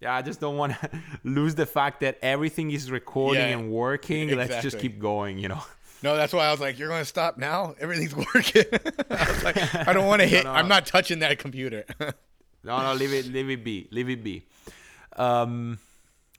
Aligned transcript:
yeah, 0.00 0.14
I 0.14 0.22
just 0.22 0.40
don't 0.40 0.56
want 0.56 0.72
to 0.80 0.90
lose 1.24 1.54
the 1.54 1.66
fact 1.66 2.00
that 2.00 2.18
everything 2.22 2.70
is 2.70 2.90
recording 2.90 3.42
Yeah, 3.42 3.58
and 3.58 3.70
working. 3.70 4.36
Let's 4.36 4.62
just 4.62 4.78
keep 4.78 4.98
going, 4.98 5.38
you 5.38 5.48
know. 5.48 5.62
No, 6.02 6.14
that's 6.16 6.32
why 6.32 6.46
I 6.46 6.50
was 6.50 6.60
like, 6.60 6.78
"You're 6.78 6.88
going 6.88 7.00
to 7.00 7.06
stop 7.06 7.38
now? 7.38 7.74
Everything's 7.80 8.14
working." 8.34 8.64
I 9.10 9.30
was 9.30 9.44
like, 9.44 9.74
"I 9.88 9.92
don't 9.92 10.06
want 10.06 10.20
to 10.20 10.28
hit. 10.28 10.44
no. 10.44 10.52
I'm 10.52 10.68
not 10.68 10.86
touching 10.86 11.20
that 11.20 11.38
computer." 11.38 11.84
No, 12.62 12.82
no, 12.82 12.94
leave 12.94 13.12
it, 13.12 13.26
leave 13.32 13.48
it 13.48 13.64
be, 13.64 13.88
leave 13.90 14.10
it 14.10 14.22
be. 14.24 14.42
Um, 15.16 15.78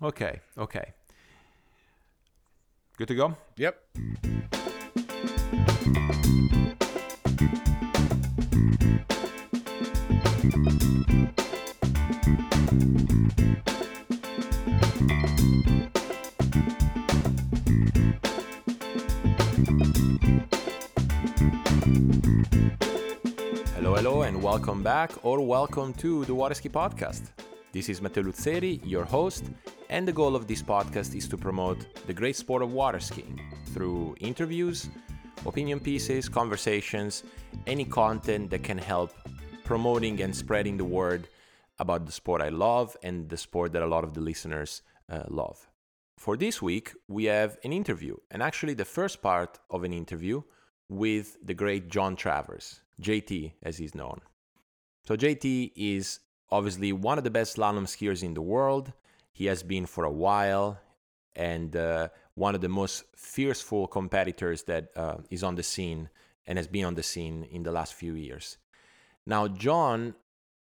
okay, 0.03 0.41
okay. 0.57 0.93
Good 2.97 3.07
to 3.07 3.15
go. 3.15 3.37
yep. 3.55 3.81
Hello, 24.07 24.21
and 24.21 24.41
welcome 24.41 24.81
back 24.81 25.11
or 25.21 25.45
welcome 25.45 25.93
to 25.95 26.23
the 26.23 26.33
Waterski 26.33 26.71
Podcast. 26.71 27.23
This 27.73 27.89
is 27.89 28.01
Matteo 28.01 28.23
Luzzeri, 28.23 28.79
your 28.85 29.03
host, 29.03 29.43
and 29.89 30.07
the 30.07 30.13
goal 30.13 30.33
of 30.33 30.47
this 30.47 30.63
podcast 30.63 31.13
is 31.13 31.27
to 31.27 31.35
promote 31.35 31.85
the 32.07 32.13
great 32.13 32.37
sport 32.37 32.61
of 32.61 32.71
water 32.71 33.01
skiing 33.01 33.37
through 33.73 34.15
interviews, 34.21 34.87
opinion 35.45 35.81
pieces, 35.81 36.29
conversations, 36.29 37.23
any 37.67 37.83
content 37.83 38.49
that 38.49 38.63
can 38.63 38.77
help 38.77 39.11
promoting 39.65 40.21
and 40.21 40.33
spreading 40.33 40.77
the 40.77 40.85
word 40.85 41.27
about 41.79 42.05
the 42.05 42.11
sport 42.13 42.41
I 42.41 42.47
love 42.47 42.95
and 43.03 43.27
the 43.27 43.35
sport 43.35 43.73
that 43.73 43.83
a 43.83 43.87
lot 43.87 44.05
of 44.05 44.13
the 44.13 44.21
listeners 44.21 44.83
uh, 45.09 45.23
love. 45.27 45.69
For 46.15 46.37
this 46.37 46.61
week, 46.61 46.93
we 47.09 47.25
have 47.25 47.57
an 47.65 47.73
interview, 47.73 48.15
and 48.31 48.41
actually 48.41 48.73
the 48.73 48.85
first 48.85 49.21
part 49.21 49.59
of 49.69 49.83
an 49.83 49.91
interview 49.91 50.43
with 50.89 51.37
the 51.43 51.53
great 51.53 51.89
Jon 51.89 52.15
Travers, 52.15 52.81
JT 53.01 53.53
as 53.63 53.77
he's 53.77 53.95
known. 53.95 54.21
So, 55.05 55.15
JT 55.15 55.73
is 55.75 56.19
obviously 56.49 56.91
one 56.93 57.17
of 57.17 57.23
the 57.23 57.29
best 57.29 57.57
slalom 57.57 57.85
skiers 57.85 58.23
in 58.23 58.33
the 58.33 58.41
world. 58.41 58.93
He 59.31 59.45
has 59.45 59.63
been 59.63 59.85
for 59.85 60.03
a 60.03 60.11
while 60.11 60.79
and 61.35 61.75
uh, 61.75 62.09
one 62.33 62.55
of 62.55 62.61
the 62.61 62.69
most 62.69 63.03
fierceful 63.15 63.87
competitors 63.87 64.63
that 64.63 64.89
uh, 64.95 65.17
is 65.29 65.43
on 65.43 65.55
the 65.55 65.63
scene 65.63 66.09
and 66.45 66.57
has 66.57 66.67
been 66.67 66.85
on 66.85 66.95
the 66.95 67.03
scene 67.03 67.43
in 67.51 67.63
the 67.63 67.71
last 67.71 67.93
few 67.93 68.13
years. 68.15 68.57
Now, 69.25 69.47
John, 69.47 70.15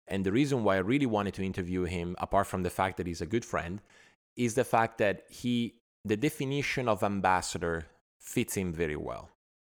and 0.06 0.24
the 0.24 0.32
reason 0.32 0.62
why 0.62 0.77
I 0.77 0.80
really 0.80 1.06
wanted 1.06 1.34
to 1.34 1.44
interview 1.44 1.84
him, 1.84 2.14
apart 2.18 2.46
from 2.46 2.62
the 2.62 2.70
fact 2.70 2.96
that 2.98 3.06
he's 3.06 3.20
a 3.20 3.27
good 3.27 3.44
friend, 3.44 3.80
is 4.36 4.55
the 4.55 4.64
fact 4.64 4.98
that 4.98 5.24
he, 5.28 5.74
the 6.05 6.16
definition 6.16 6.88
of 6.88 7.02
ambassador 7.02 7.86
fits 8.18 8.55
him 8.56 8.72
very 8.72 8.96
well. 8.96 9.30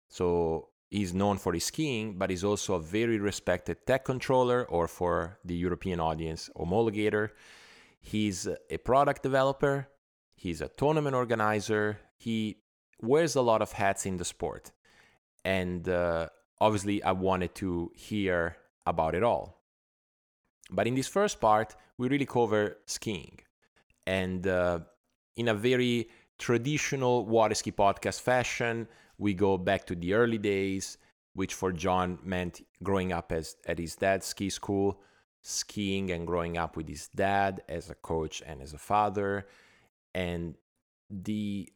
So 0.09 0.69
he's 0.89 1.13
known 1.13 1.37
for 1.37 1.53
his 1.53 1.65
skiing, 1.65 2.17
but 2.17 2.29
he's 2.29 2.43
also 2.43 2.75
a 2.75 2.79
very 2.79 3.19
respected 3.19 3.85
tech 3.85 4.05
controller, 4.05 4.65
or 4.65 4.87
for 4.87 5.39
the 5.43 5.55
European 5.55 5.99
audience, 5.99 6.49
homologator. 6.55 7.31
He's 7.99 8.47
a 8.69 8.77
product 8.77 9.23
developer, 9.23 9.89
he's 10.35 10.61
a 10.61 10.69
tournament 10.69 11.15
organizer, 11.15 11.99
he 12.15 12.57
wears 13.01 13.35
a 13.35 13.41
lot 13.41 13.61
of 13.61 13.73
hats 13.73 14.05
in 14.05 14.17
the 14.17 14.25
sport. 14.25 14.71
And 15.43 15.87
uh, 15.89 16.29
obviously, 16.59 17.03
I 17.03 17.11
wanted 17.11 17.53
to 17.55 17.91
hear 17.95 18.57
about 18.85 19.13
it 19.15 19.23
all. 19.23 19.61
But 20.71 20.87
in 20.87 20.95
this 20.95 21.07
first 21.07 21.39
part, 21.39 21.75
we 21.97 22.07
really 22.07 22.25
cover 22.25 22.77
skiing. 22.85 23.39
And 24.05 24.47
uh, 24.47 24.79
in 25.35 25.47
a 25.47 25.53
very 25.53 26.09
traditional 26.37 27.25
water 27.25 27.55
ski 27.55 27.71
podcast 27.71 28.21
fashion, 28.21 28.87
we 29.17 29.33
go 29.33 29.57
back 29.57 29.85
to 29.87 29.95
the 29.95 30.13
early 30.13 30.37
days, 30.37 30.97
which 31.33 31.53
for 31.53 31.71
Jon 31.71 32.19
meant 32.23 32.61
growing 32.83 33.11
up 33.11 33.31
as 33.31 33.55
at 33.65 33.79
his 33.79 33.95
dad's 33.95 34.25
ski 34.25 34.49
school, 34.49 35.01
skiing 35.41 36.11
and 36.11 36.27
growing 36.27 36.57
up 36.57 36.75
with 36.75 36.87
his 36.87 37.09
dad 37.09 37.61
as 37.69 37.89
a 37.89 37.95
coach 37.95 38.41
and 38.45 38.61
as 38.61 38.73
a 38.73 38.77
father, 38.77 39.47
and 40.13 40.55
the 41.09 41.71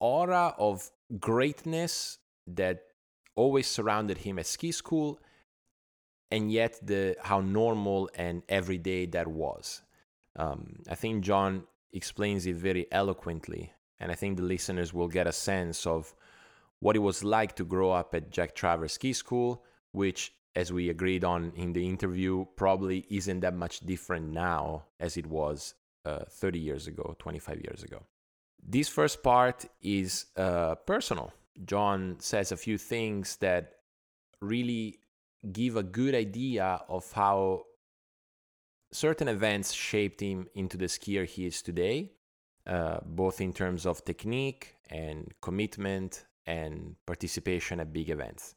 aura 0.00 0.54
of 0.58 0.90
greatness 1.18 2.18
that 2.46 2.84
always 3.34 3.66
surrounded 3.66 4.18
him 4.18 4.38
at 4.38 4.46
ski 4.46 4.72
school, 4.72 5.18
and 6.30 6.52
yet 6.52 6.78
the 6.82 7.16
how 7.22 7.40
normal 7.40 8.10
and 8.14 8.42
everyday 8.48 9.06
that 9.06 9.26
was. 9.26 9.82
Um, 10.36 10.82
I 10.88 10.94
think 10.94 11.24
Jon 11.24 11.64
explains 11.92 12.46
it 12.46 12.56
very 12.56 12.86
eloquently, 12.92 13.72
and 13.98 14.12
I 14.12 14.14
think 14.14 14.36
the 14.36 14.42
listeners 14.42 14.92
will 14.94 15.08
get 15.08 15.26
a 15.26 15.32
sense 15.32 15.86
of 15.86 16.14
what 16.80 16.96
it 16.96 17.00
was 17.00 17.24
like 17.24 17.56
to 17.56 17.64
grow 17.64 17.90
up 17.90 18.14
at 18.14 18.30
Jack 18.30 18.54
Travers 18.54 18.92
Ski 18.92 19.12
School, 19.12 19.64
which, 19.92 20.32
as 20.54 20.72
we 20.72 20.88
agreed 20.88 21.24
on 21.24 21.52
in 21.56 21.72
the 21.72 21.86
interview, 21.86 22.44
probably 22.56 23.06
isn't 23.10 23.40
that 23.40 23.54
much 23.54 23.80
different 23.80 24.32
now 24.32 24.84
as 25.00 25.16
it 25.16 25.26
was 25.26 25.74
uh, 26.04 26.24
30 26.30 26.58
years 26.58 26.86
ago, 26.86 27.16
25 27.18 27.60
years 27.62 27.82
ago. 27.82 28.02
This 28.62 28.88
first 28.88 29.22
part 29.22 29.66
is 29.82 30.26
uh, 30.36 30.74
personal. 30.74 31.32
Jon 31.64 32.16
says 32.20 32.52
a 32.52 32.56
few 32.56 32.78
things 32.78 33.36
that 33.36 33.72
really 34.40 34.98
give 35.52 35.76
a 35.76 35.82
good 35.82 36.14
idea 36.14 36.80
of 36.88 37.10
how 37.12 37.64
certain 38.92 39.28
events 39.28 39.72
shaped 39.72 40.20
him 40.20 40.48
into 40.54 40.76
the 40.76 40.86
skier 40.86 41.26
he 41.26 41.46
is 41.46 41.62
today, 41.62 42.12
uh, 42.66 42.98
both 43.04 43.40
in 43.40 43.52
terms 43.52 43.86
of 43.86 44.04
technique 44.04 44.76
and 44.90 45.32
commitment 45.40 46.24
and 46.48 46.96
participation 47.06 47.78
at 47.78 47.92
big 47.92 48.08
events. 48.08 48.54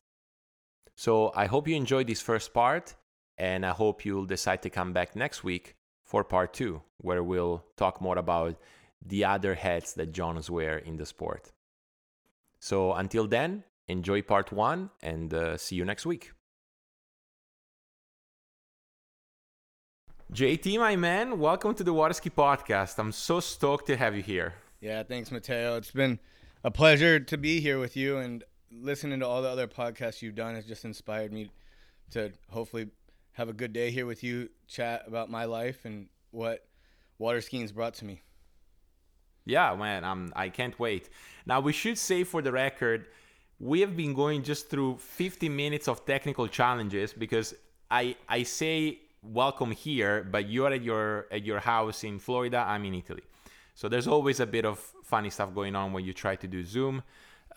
So 0.96 1.32
I 1.36 1.46
hope 1.46 1.68
you 1.68 1.76
enjoyed 1.76 2.08
this 2.08 2.22
first 2.22 2.54
part, 2.54 2.96
and 3.38 3.66
I 3.66 3.72
hope 3.72 4.06
you'll 4.06 4.26
decide 4.26 4.62
to 4.64 4.70
come 4.70 4.94
back 4.94 5.16
next 5.16 5.44
week 5.44 5.76
for 6.06 6.24
part 6.24 6.54
two, 6.54 6.82
where 6.98 7.22
we'll 7.22 7.66
talk 7.76 8.02
more 8.02 8.18
about 8.18 8.56
the 9.06 9.26
other 9.26 9.56
hats 9.56 9.94
that 9.94 10.14
Johns 10.14 10.50
wear 10.50 10.78
in 10.78 10.96
the 10.96 11.06
sport. 11.06 11.52
So 12.60 12.94
until 12.94 13.28
then, 13.28 13.64
enjoy 13.88 14.22
part 14.22 14.54
one 14.54 14.92
and 15.02 15.34
uh, 15.34 15.58
see 15.58 15.76
you 15.76 15.84
next 15.84 16.06
week. 16.06 16.32
JT, 20.34 20.80
my 20.80 20.96
man, 20.96 21.40
welcome 21.40 21.74
to 21.76 21.84
the 21.84 21.94
Waterski 21.94 22.32
podcast. 22.32 22.98
I'm 23.00 23.12
so 23.12 23.42
stoked 23.42 23.88
to 23.88 23.98
have 23.98 24.16
you 24.16 24.22
here. 24.22 24.54
Yeah, 24.80 25.04
thanks, 25.04 25.30
Matteo. 25.30 25.76
It's 25.76 25.92
been 25.92 26.20
a 26.64 26.72
pleasure 26.72 27.20
to 27.20 27.38
be 27.38 27.60
here 27.60 27.80
with 27.80 27.98
you, 27.98 28.18
and 28.18 28.44
listening 28.72 29.20
to 29.20 29.28
all 29.28 29.42
the 29.42 29.50
other 29.50 29.68
podcasts 29.68 30.22
you've 30.22 30.36
done 30.36 30.56
has 30.56 30.66
just 30.66 30.86
inspired 30.86 31.34
me 31.34 31.50
to 32.12 32.32
hopefully 32.50 32.90
have 33.34 33.50
a 33.50 33.54
good 33.54 33.74
day 33.74 33.92
here 33.92 34.06
with 34.06 34.24
you, 34.24 34.50
chat 34.68 35.04
about 35.08 35.30
my 35.30 35.46
life 35.46 35.86
and 35.86 36.08
what 36.32 36.68
water 37.18 37.42
skiing's 37.42 37.72
brought 37.72 37.94
to 37.96 38.06
me. 38.06 38.22
Yeah, 39.46 39.76
man, 39.76 40.04
I'm, 40.04 40.32
I 40.36 40.50
can't 40.50 40.78
wait. 40.80 41.10
Now, 41.46 41.60
we 41.60 41.74
should 41.74 41.98
say 41.98 42.24
for 42.24 42.42
the 42.42 42.52
record, 42.52 43.08
we 43.60 43.82
have 43.82 43.98
been 43.98 44.14
going 44.14 44.44
just 44.44 44.70
through 44.70 44.98
50 44.98 45.50
minutes 45.50 45.88
of 45.88 46.06
technical 46.06 46.48
challenges 46.48 47.14
because 47.14 47.56
I, 47.90 48.16
I 48.28 48.44
say 48.44 49.00
welcome 49.24 49.72
here, 49.72 50.28
but 50.30 50.50
you're 50.50 50.72
at 50.72 50.84
your, 50.84 51.28
at 51.32 51.44
your 51.44 51.60
house 51.60 52.04
in 52.04 52.20
Florida, 52.20 52.64
I'm 52.68 52.86
in 52.86 52.96
Italy. 52.96 53.24
So 53.82 53.90
there's 53.90 54.06
always 54.06 54.40
a 54.40 54.46
bit 54.46 54.64
of 54.64 54.78
funny 55.02 55.32
stuff 55.32 55.56
going 55.56 55.76
on 55.76 55.92
when 55.92 56.06
you 56.06 56.14
try 56.14 56.36
to 56.36 56.48
do 56.48 56.64
Zoom. 56.64 57.02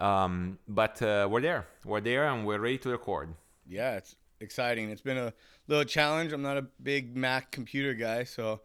Um, 0.00 0.58
but 0.66 1.02
uh, 1.02 1.28
we're 1.30 1.42
there. 1.42 1.66
We're 1.84 2.00
there 2.00 2.26
and 2.30 2.46
we're 2.46 2.58
ready 2.58 2.78
to 2.78 2.88
record. 2.88 3.34
Yeah, 3.66 3.96
it's 3.96 4.16
exciting. 4.40 4.88
It's 4.88 5.02
been 5.02 5.18
a 5.18 5.34
little 5.68 5.84
challenge. 5.84 6.32
I'm 6.32 6.40
not 6.40 6.56
a 6.56 6.62
big 6.82 7.14
Mac 7.14 7.50
computer 7.50 7.92
guy, 7.92 8.24
so 8.24 8.62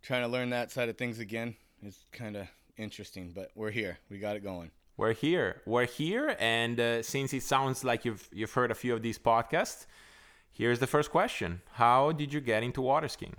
trying 0.00 0.22
to 0.22 0.28
learn 0.28 0.50
that 0.50 0.70
side 0.70 0.88
of 0.88 0.96
things 0.96 1.18
again 1.18 1.56
is 1.82 1.98
kind 2.12 2.36
of 2.36 2.46
interesting, 2.76 3.32
but 3.34 3.50
we're 3.56 3.72
here. 3.72 3.98
We 4.08 4.20
got 4.20 4.36
it 4.36 4.44
going. 4.44 4.70
We're 4.96 5.12
here. 5.12 5.62
We're 5.66 5.86
here, 5.86 6.36
and 6.38 6.78
uh, 6.78 7.02
since 7.02 7.34
it 7.34 7.42
sounds 7.42 7.82
like 7.82 8.04
you've 8.04 8.28
you've 8.32 8.52
heard 8.52 8.70
a 8.70 8.76
few 8.76 8.94
of 8.94 9.02
these 9.02 9.18
podcasts, 9.18 9.86
here's 10.52 10.78
the 10.78 10.86
first 10.86 11.10
question: 11.10 11.62
How 11.72 12.12
did 12.12 12.32
you 12.32 12.40
get 12.40 12.62
into 12.62 12.80
water 12.80 13.08
skiing? 13.08 13.38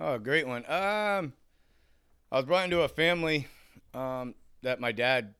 Oh, 0.00 0.18
great 0.18 0.48
one. 0.48 0.68
Um, 0.68 1.32
I 2.30 2.36
was 2.36 2.44
brought 2.44 2.64
into 2.64 2.82
a 2.82 2.88
family 2.88 3.46
um, 3.94 4.34
that 4.62 4.80
my 4.80 4.92
dad 4.92 5.34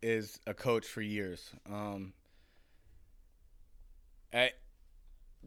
is 0.00 0.40
a 0.46 0.54
coach 0.54 0.86
for 0.86 1.02
years. 1.02 1.50
Um, 1.70 2.14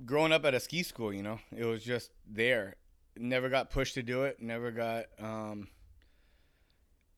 growing 0.05 0.31
up 0.31 0.45
at 0.45 0.53
a 0.53 0.59
ski 0.59 0.83
school, 0.83 1.11
you 1.11 1.23
know, 1.23 1.39
it 1.55 1.65
was 1.65 1.83
just 1.83 2.11
there. 2.29 2.75
Never 3.17 3.49
got 3.49 3.71
pushed 3.71 3.95
to 3.95 4.03
do 4.03 4.23
it. 4.23 4.39
Never 4.39 4.69
got 4.69 5.05
um, 5.19 5.67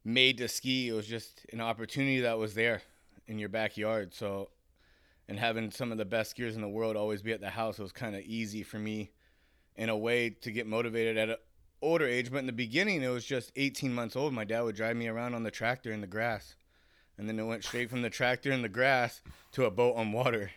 made 0.06 0.38
to 0.38 0.48
ski. 0.48 0.88
It 0.88 0.94
was 0.94 1.06
just 1.08 1.46
an 1.52 1.60
opportunity 1.60 2.22
that 2.22 2.38
was 2.38 2.54
there 2.54 2.82
in 3.28 3.40
your 3.40 3.50
backyard. 3.50 4.14
So, 4.14 4.52
and 5.28 5.38
having 5.38 5.70
some 5.70 5.92
of 5.92 5.98
the 5.98 6.06
best 6.06 6.38
skiers 6.38 6.56
in 6.56 6.62
the 6.62 6.70
world 6.70 6.96
always 6.96 7.22
be 7.22 7.34
at 7.34 7.42
the 7.42 7.50
house, 7.50 7.78
it 7.78 7.82
was 7.82 7.92
kind 7.92 8.16
of 8.16 8.22
easy 8.22 8.64
for 8.64 8.80
me, 8.80 9.12
in 9.76 9.90
a 9.90 9.98
way, 9.98 10.30
to 10.30 10.52
get 10.52 10.66
motivated 10.66 11.18
at 11.18 11.30
a 11.30 11.40
older 11.84 12.08
age, 12.08 12.32
but 12.32 12.40
in 12.40 12.46
the 12.46 12.54
beginning 12.54 13.04
it 13.04 13.10
was 13.10 13.26
just 13.26 13.52
18 13.56 13.94
months 13.94 14.16
old. 14.16 14.34
My 14.34 14.46
dad 14.46 14.62
would 14.62 14.76
drive 14.76 14.96
me 14.96 15.08
around 15.08 15.36
on 15.36 15.44
the 15.44 15.52
tractor 15.52 15.92
in 15.92 16.02
the 16.02 16.08
grass, 16.08 16.56
and 17.18 17.28
then 17.28 17.38
it 17.38 17.44
went 17.44 17.64
straight 17.64 17.90
from 17.90 18.02
the 18.02 18.10
tractor 18.10 18.52
in 18.52 18.62
the 18.62 18.70
grass 18.70 19.22
to 19.54 19.66
a 19.66 19.72
boat 19.72 19.96
on 19.96 20.12
water. 20.12 20.52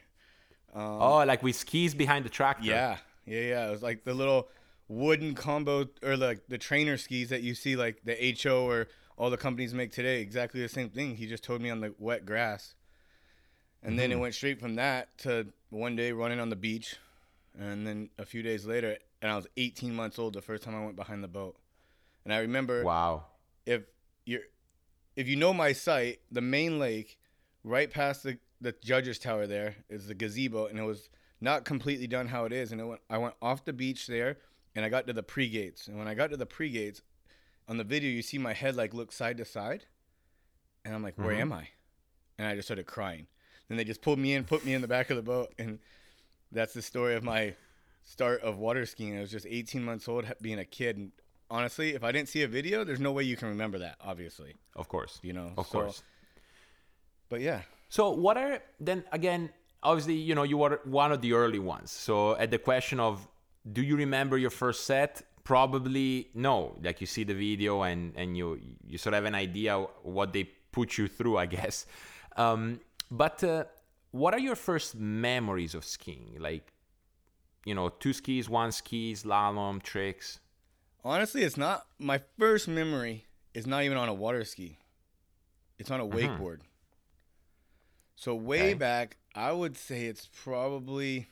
Um, 0.75 0.83
oh, 0.83 1.25
like 1.25 1.43
with 1.43 1.57
skis 1.57 1.95
behind 1.95 2.25
the 2.25 2.31
tractor. 2.31 2.65
Yeah, 2.65 2.99
yeah, 3.25 3.41
yeah. 3.41 3.69
It 3.69 3.71
was 3.71 3.83
like 3.83 4.05
the 4.05 4.15
little 4.15 4.49
wooden 4.89 5.35
combo 5.35 5.87
or 6.03 6.17
like 6.17 6.47
the 6.49 6.59
trainer 6.59 6.97
skis 6.97 7.31
that 7.31 7.43
you 7.43 7.55
see 7.55 7.77
like 7.77 8.03
the 8.05 8.37
HO 8.43 8.69
or 8.69 8.89
all 9.17 9.31
the 9.31 9.37
companies 9.37 9.75
make 9.75 9.93
today. 9.93 10.21
Exactly 10.21 10.61
the 10.61 10.69
same 10.69 10.91
thing. 10.91 11.17
He 11.17 11.27
just 11.27 11.43
told 11.43 11.61
me 11.61 11.71
on 11.71 11.81
the 11.81 11.95
wet 11.99 12.27
grass. 12.27 12.75
And 13.83 13.93
mm-hmm. 13.93 13.99
then 13.99 14.11
it 14.11 14.15
mm-hmm. 14.15 14.23
went 14.23 14.35
straight 14.35 14.61
from 14.61 14.77
that 14.77 15.17
to 15.19 15.47
one 15.71 15.97
day 15.97 16.13
running 16.13 16.41
on 16.41 16.51
the 16.51 16.57
beach. 16.57 16.97
And 17.59 17.87
then 17.87 18.11
a 18.19 18.27
few 18.27 18.43
days 18.43 18.67
later, 18.67 18.99
and 19.23 19.31
I 19.31 19.37
was 19.37 19.47
18 19.57 19.95
months 19.95 20.19
old 20.19 20.35
the 20.35 20.43
first 20.43 20.63
time 20.63 20.75
I 20.75 20.85
went 20.85 20.97
behind 20.97 21.23
the 21.23 21.29
boat. 21.29 21.57
And 22.25 22.33
I 22.33 22.39
remember 22.39 22.85
Wow. 22.85 23.25
If 23.65 23.83
you're 24.25 24.43
if 25.17 25.29
you 25.29 25.37
know 25.37 25.55
my 25.55 25.73
site, 25.73 26.21
the 26.31 26.41
main 26.41 26.79
lake 26.79 27.19
right 27.65 27.91
past 27.91 28.23
the 28.23 28.39
the 28.61 28.73
judges 28.83 29.19
tower 29.19 29.47
there 29.47 29.77
is 29.91 30.07
the 30.07 30.15
gazebo 30.15 30.67
and 30.67 30.79
it 30.79 30.83
was 30.83 31.11
not 31.41 31.65
completely 31.65 32.07
done 32.07 32.27
how 32.27 32.45
it 32.47 32.53
is 32.53 32.73
and 32.73 32.81
it 32.81 32.85
went, 32.85 33.01
I 33.11 33.19
went 33.19 33.35
off 33.43 33.65
the 33.65 33.73
beach 33.73 34.07
there 34.07 34.39
and 34.75 34.85
I 34.85 34.89
got 34.89 35.07
to 35.07 35.13
the 35.13 35.23
pre 35.23 35.49
gates. 35.49 35.89
And 35.89 35.99
when 35.99 36.07
I 36.07 36.15
got 36.15 36.31
to 36.31 36.37
the 36.37 36.47
pre 36.47 36.71
gates, 36.71 37.03
on 37.69 37.79
the 37.79 37.85
video 37.85 38.11
you 38.11 38.23
see 38.23 38.39
my 38.39 38.53
head 38.53 38.77
like 38.77 38.95
look 38.95 39.11
side 39.11 39.39
to 39.39 39.45
side, 39.45 39.85
and 40.85 40.95
I'm 40.95 41.03
like, 41.03 41.19
where 41.19 41.31
mm-hmm. 41.31 41.41
am 41.41 41.53
I? 41.53 41.69
And 42.39 42.47
I 42.47 42.55
just 42.55 42.69
started 42.69 42.87
crying. 42.87 43.27
Then 43.69 43.77
they 43.77 43.85
just 43.85 44.03
pulled 44.03 44.19
me 44.19 44.35
in, 44.35 44.45
put 44.45 44.65
me 44.65 44.75
in 44.75 44.83
the 44.83 44.89
back 44.89 45.11
of 45.11 45.17
the 45.17 45.23
boat, 45.23 45.53
and 45.59 45.81
that's 46.53 46.75
the 46.75 46.83
story 46.83 47.17
of 47.17 47.25
my 47.25 47.55
start 48.07 48.41
of 48.41 48.59
water 48.59 48.87
skiing. 48.87 49.19
I 49.19 49.21
was 49.21 49.31
just 49.31 49.47
18 49.47 49.85
months 49.85 50.09
old, 50.09 50.25
being 50.41 50.59
a 50.59 50.65
kid. 50.65 50.97
And 50.97 51.13
honestly, 51.51 51.95
if 51.95 52.03
I 52.03 52.13
didn't 52.13 52.31
see 52.31 52.43
a 52.43 52.49
video, 52.49 52.85
there's 52.85 53.01
no 53.01 53.13
way 53.13 53.25
you 53.25 53.37
can 53.37 53.49
remember 53.49 53.79
that. 53.81 53.97
Obviously, 54.01 54.55
of 54.75 54.89
course, 54.89 55.19
you 55.23 55.35
know, 55.35 55.53
of 55.59 55.67
so, 55.67 55.73
course. 55.73 56.03
But 57.29 57.41
yeah. 57.43 57.61
So 57.91 58.11
what 58.11 58.39
are 58.39 58.63
then 58.81 59.05
again? 59.13 59.51
Obviously, 59.83 60.15
you 60.15 60.35
know, 60.35 60.45
you 60.45 60.57
were 60.57 60.81
one 60.85 61.13
of 61.13 61.21
the 61.21 61.35
early 61.35 61.59
ones. 61.59 61.91
So 61.91 62.37
at 62.37 62.51
the 62.51 62.59
question 62.59 62.99
of 62.99 63.29
do 63.71 63.83
you 63.83 63.97
remember 63.97 64.39
your 64.39 64.51
first 64.51 64.85
set? 64.85 65.23
Probably 65.45 66.31
no. 66.35 66.77
Like 66.83 67.01
you 67.01 67.07
see 67.07 67.25
the 67.25 67.35
video 67.35 67.83
and 67.83 68.13
and 68.17 68.37
you 68.37 68.59
you 68.87 68.99
sort 68.99 69.15
of 69.15 69.19
have 69.19 69.27
an 69.27 69.35
idea 69.35 69.79
what 70.03 70.33
they 70.33 70.45
put 70.73 70.99
you 70.99 71.09
through, 71.09 71.37
I 71.37 71.47
guess. 71.47 71.87
Um, 72.37 72.81
but 73.11 73.43
uh, 73.43 73.65
what 74.11 74.35
are 74.35 74.41
your 74.41 74.57
first 74.57 74.95
memories 74.95 75.75
of 75.75 75.85
skiing? 75.85 76.37
Like, 76.39 76.73
you 77.67 77.75
know, 77.75 77.91
two 77.91 78.15
skis, 78.15 78.49
one 78.49 78.73
ski, 78.73 79.13
slalom, 79.13 79.83
tricks. 79.83 80.39
Honestly, 81.05 81.43
it's 81.43 81.59
not 81.59 81.85
my 81.99 82.21
first 82.39 82.69
memory. 82.69 83.27
Is 83.53 83.67
not 83.67 83.83
even 83.83 83.97
on 83.97 84.09
a 84.09 84.15
water 84.15 84.45
ski. 84.45 84.79
It's 85.79 85.91
on 85.91 86.01
a 86.01 86.05
mm-hmm. 86.07 86.17
wakeboard. 86.17 86.59
So 88.15 88.35
way 88.35 88.61
okay. 88.61 88.75
back, 88.75 89.17
I 89.35 89.53
would 89.53 89.77
say 89.77 90.05
it's 90.07 90.29
probably 90.33 91.29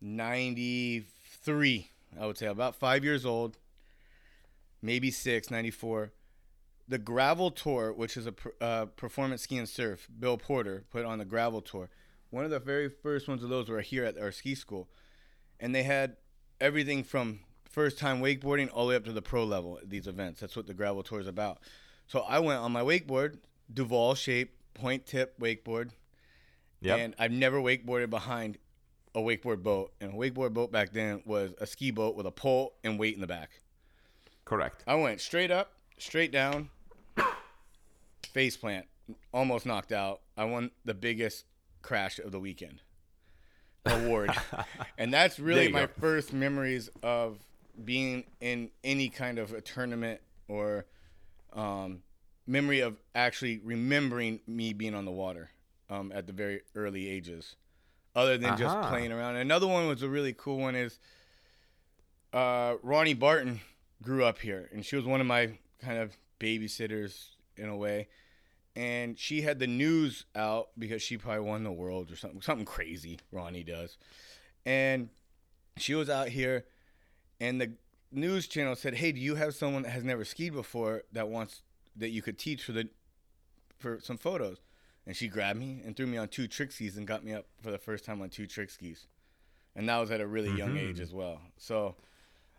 93. 0.00 1.90
I 2.20 2.26
would 2.26 2.36
say 2.36 2.46
about 2.46 2.74
five 2.74 3.04
years 3.04 3.24
old, 3.24 3.58
maybe 4.82 5.10
six, 5.10 5.50
94. 5.50 6.12
The 6.88 6.98
gravel 6.98 7.50
tour, 7.52 7.92
which 7.92 8.16
is 8.16 8.26
a 8.26 8.34
uh, 8.60 8.86
performance 8.86 9.42
ski 9.42 9.56
and 9.56 9.68
surf, 9.68 10.08
Bill 10.18 10.36
Porter 10.36 10.84
put 10.90 11.04
on 11.04 11.18
the 11.18 11.24
gravel 11.24 11.60
tour. 11.60 11.88
One 12.32 12.46
of 12.46 12.50
the 12.50 12.58
very 12.58 12.88
first 12.88 13.28
ones 13.28 13.42
of 13.42 13.50
those 13.50 13.68
were 13.68 13.82
here 13.82 14.06
at 14.06 14.18
our 14.18 14.32
ski 14.32 14.54
school, 14.54 14.88
and 15.60 15.74
they 15.74 15.82
had 15.82 16.16
everything 16.62 17.04
from 17.04 17.40
first 17.70 17.98
time 17.98 18.22
wakeboarding 18.22 18.70
all 18.72 18.86
the 18.86 18.90
way 18.90 18.96
up 18.96 19.04
to 19.04 19.12
the 19.12 19.20
pro 19.20 19.44
level 19.44 19.76
at 19.76 19.90
these 19.90 20.06
events. 20.06 20.40
That's 20.40 20.56
what 20.56 20.66
the 20.66 20.72
gravel 20.72 21.02
tour 21.02 21.20
is 21.20 21.26
about. 21.26 21.58
So 22.06 22.20
I 22.20 22.38
went 22.38 22.60
on 22.60 22.72
my 22.72 22.80
wakeboard, 22.80 23.36
Duvall 23.72 24.14
shape, 24.14 24.56
point 24.72 25.04
tip 25.04 25.38
wakeboard. 25.38 25.90
Yep. 26.80 26.98
And 26.98 27.14
I've 27.18 27.32
never 27.32 27.58
wakeboarded 27.58 28.08
behind 28.08 28.56
a 29.14 29.20
wakeboard 29.20 29.62
boat, 29.62 29.92
and 30.00 30.14
a 30.14 30.16
wakeboard 30.16 30.54
boat 30.54 30.72
back 30.72 30.90
then 30.94 31.22
was 31.26 31.52
a 31.58 31.66
ski 31.66 31.90
boat 31.90 32.16
with 32.16 32.24
a 32.24 32.30
pole 32.30 32.72
and 32.82 32.98
weight 32.98 33.14
in 33.14 33.20
the 33.20 33.26
back. 33.26 33.60
Correct. 34.46 34.84
I 34.86 34.94
went 34.94 35.20
straight 35.20 35.50
up, 35.50 35.72
straight 35.98 36.32
down, 36.32 36.70
face 38.32 38.56
plant, 38.56 38.86
almost 39.34 39.66
knocked 39.66 39.92
out. 39.92 40.22
I 40.34 40.44
won 40.44 40.70
the 40.86 40.94
biggest 40.94 41.44
crash 41.82 42.18
of 42.18 42.32
the 42.32 42.40
weekend 42.40 42.80
award, 43.86 44.30
and 44.98 45.12
that's 45.12 45.38
really 45.38 45.68
my 45.68 45.86
go. 45.86 45.92
first 46.00 46.32
memories 46.32 46.88
of 47.02 47.38
being 47.84 48.24
in 48.40 48.70
any 48.84 49.08
kind 49.08 49.38
of 49.38 49.52
a 49.52 49.60
tournament 49.60 50.20
or 50.48 50.86
um, 51.52 52.02
memory 52.46 52.80
of 52.80 52.96
actually 53.14 53.60
remembering 53.64 54.40
me 54.46 54.72
being 54.72 54.94
on 54.94 55.04
the 55.04 55.10
water 55.10 55.50
um, 55.90 56.12
at 56.14 56.26
the 56.26 56.32
very 56.32 56.60
early 56.74 57.08
ages 57.08 57.56
other 58.14 58.36
than 58.36 58.50
uh-huh. 58.50 58.58
just 58.58 58.88
playing 58.88 59.12
around. 59.12 59.36
Another 59.36 59.66
one 59.66 59.86
was 59.88 60.02
a 60.02 60.08
really 60.08 60.32
cool 60.32 60.58
one 60.58 60.74
is 60.74 60.98
uh, 62.32 62.74
Rhoni 62.84 63.18
Barton 63.18 63.60
grew 64.02 64.24
up 64.24 64.38
here, 64.38 64.68
and 64.72 64.84
she 64.84 64.96
was 64.96 65.04
one 65.04 65.20
of 65.20 65.26
my 65.26 65.58
kind 65.80 65.98
of 65.98 66.16
babysitters 66.40 67.28
in 67.56 67.68
a 67.68 67.76
way. 67.76 68.08
And 68.74 69.18
she 69.18 69.42
had 69.42 69.58
the 69.58 69.66
news 69.66 70.24
out 70.34 70.70
because 70.78 71.02
she 71.02 71.18
probably 71.18 71.40
won 71.40 71.62
the 71.62 71.72
world 71.72 72.10
or 72.10 72.16
something, 72.16 72.40
something 72.40 72.64
crazy. 72.64 73.18
Rhoni 73.32 73.66
does, 73.66 73.98
and 74.64 75.10
she 75.76 75.94
was 75.94 76.08
out 76.08 76.28
here, 76.28 76.64
and 77.38 77.60
the 77.60 77.72
news 78.10 78.48
channel 78.48 78.74
said, 78.74 78.94
"Hey, 78.94 79.12
do 79.12 79.20
you 79.20 79.34
have 79.34 79.54
someone 79.54 79.82
that 79.82 79.90
has 79.90 80.04
never 80.04 80.24
skied 80.24 80.54
before 80.54 81.02
that 81.12 81.28
wants 81.28 81.60
that 81.96 82.10
you 82.10 82.22
could 82.22 82.38
teach 82.38 82.64
for 82.64 82.72
the 82.72 82.88
for 83.78 84.00
some 84.00 84.16
photos?" 84.16 84.58
and 85.06 85.16
she 85.16 85.28
grabbed 85.28 85.58
me 85.58 85.80
and 85.84 85.96
threw 85.96 86.06
me 86.06 86.16
on 86.16 86.28
two 86.28 86.46
trick 86.46 86.72
skis 86.72 86.96
and 86.96 87.06
got 87.06 87.24
me 87.24 87.32
up 87.32 87.46
for 87.60 87.70
the 87.70 87.78
first 87.78 88.04
time 88.04 88.22
on 88.22 88.28
two 88.28 88.46
trick 88.46 88.70
skis. 88.70 89.06
And 89.74 89.88
that 89.88 89.98
was 89.98 90.10
at 90.10 90.20
a 90.20 90.26
really 90.26 90.48
mm-hmm. 90.48 90.58
young 90.58 90.76
age 90.76 91.00
as 91.00 91.12
well. 91.12 91.40
So 91.56 91.96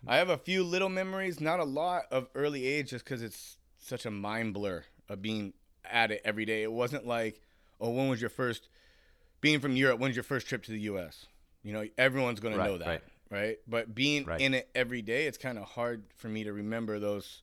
I 0.07 0.17
have 0.17 0.29
a 0.29 0.37
few 0.37 0.63
little 0.63 0.89
memories, 0.89 1.39
not 1.39 1.59
a 1.59 1.63
lot 1.63 2.03
of 2.11 2.27
early 2.35 2.65
age 2.65 2.89
just 2.89 3.05
because 3.05 3.21
it's 3.21 3.57
such 3.77 4.05
a 4.05 4.11
mind 4.11 4.53
blur 4.53 4.83
of 5.07 5.21
being 5.21 5.53
at 5.89 6.11
it 6.11 6.21
every 6.23 6.45
day. 6.45 6.63
It 6.63 6.71
wasn't 6.71 7.05
like, 7.05 7.41
oh, 7.79 7.89
when 7.91 8.09
was 8.09 8.21
your 8.21 8.29
first, 8.29 8.67
being 9.41 9.59
from 9.59 9.75
Europe, 9.75 9.99
when's 9.99 10.15
your 10.15 10.23
first 10.23 10.47
trip 10.47 10.63
to 10.63 10.71
the 10.71 10.79
US? 10.81 11.25
You 11.63 11.73
know, 11.73 11.85
everyone's 11.97 12.39
going 12.39 12.55
right, 12.55 12.65
to 12.65 12.71
know 12.71 12.77
that, 12.79 12.87
right. 12.87 13.01
right? 13.29 13.57
But 13.67 13.95
being 13.95 14.25
right. 14.25 14.39
in 14.41 14.53
it 14.53 14.69
every 14.75 15.01
day, 15.01 15.25
it's 15.25 15.37
kind 15.37 15.57
of 15.57 15.65
hard 15.65 16.03
for 16.17 16.27
me 16.27 16.43
to 16.43 16.53
remember 16.53 16.99
those 16.99 17.41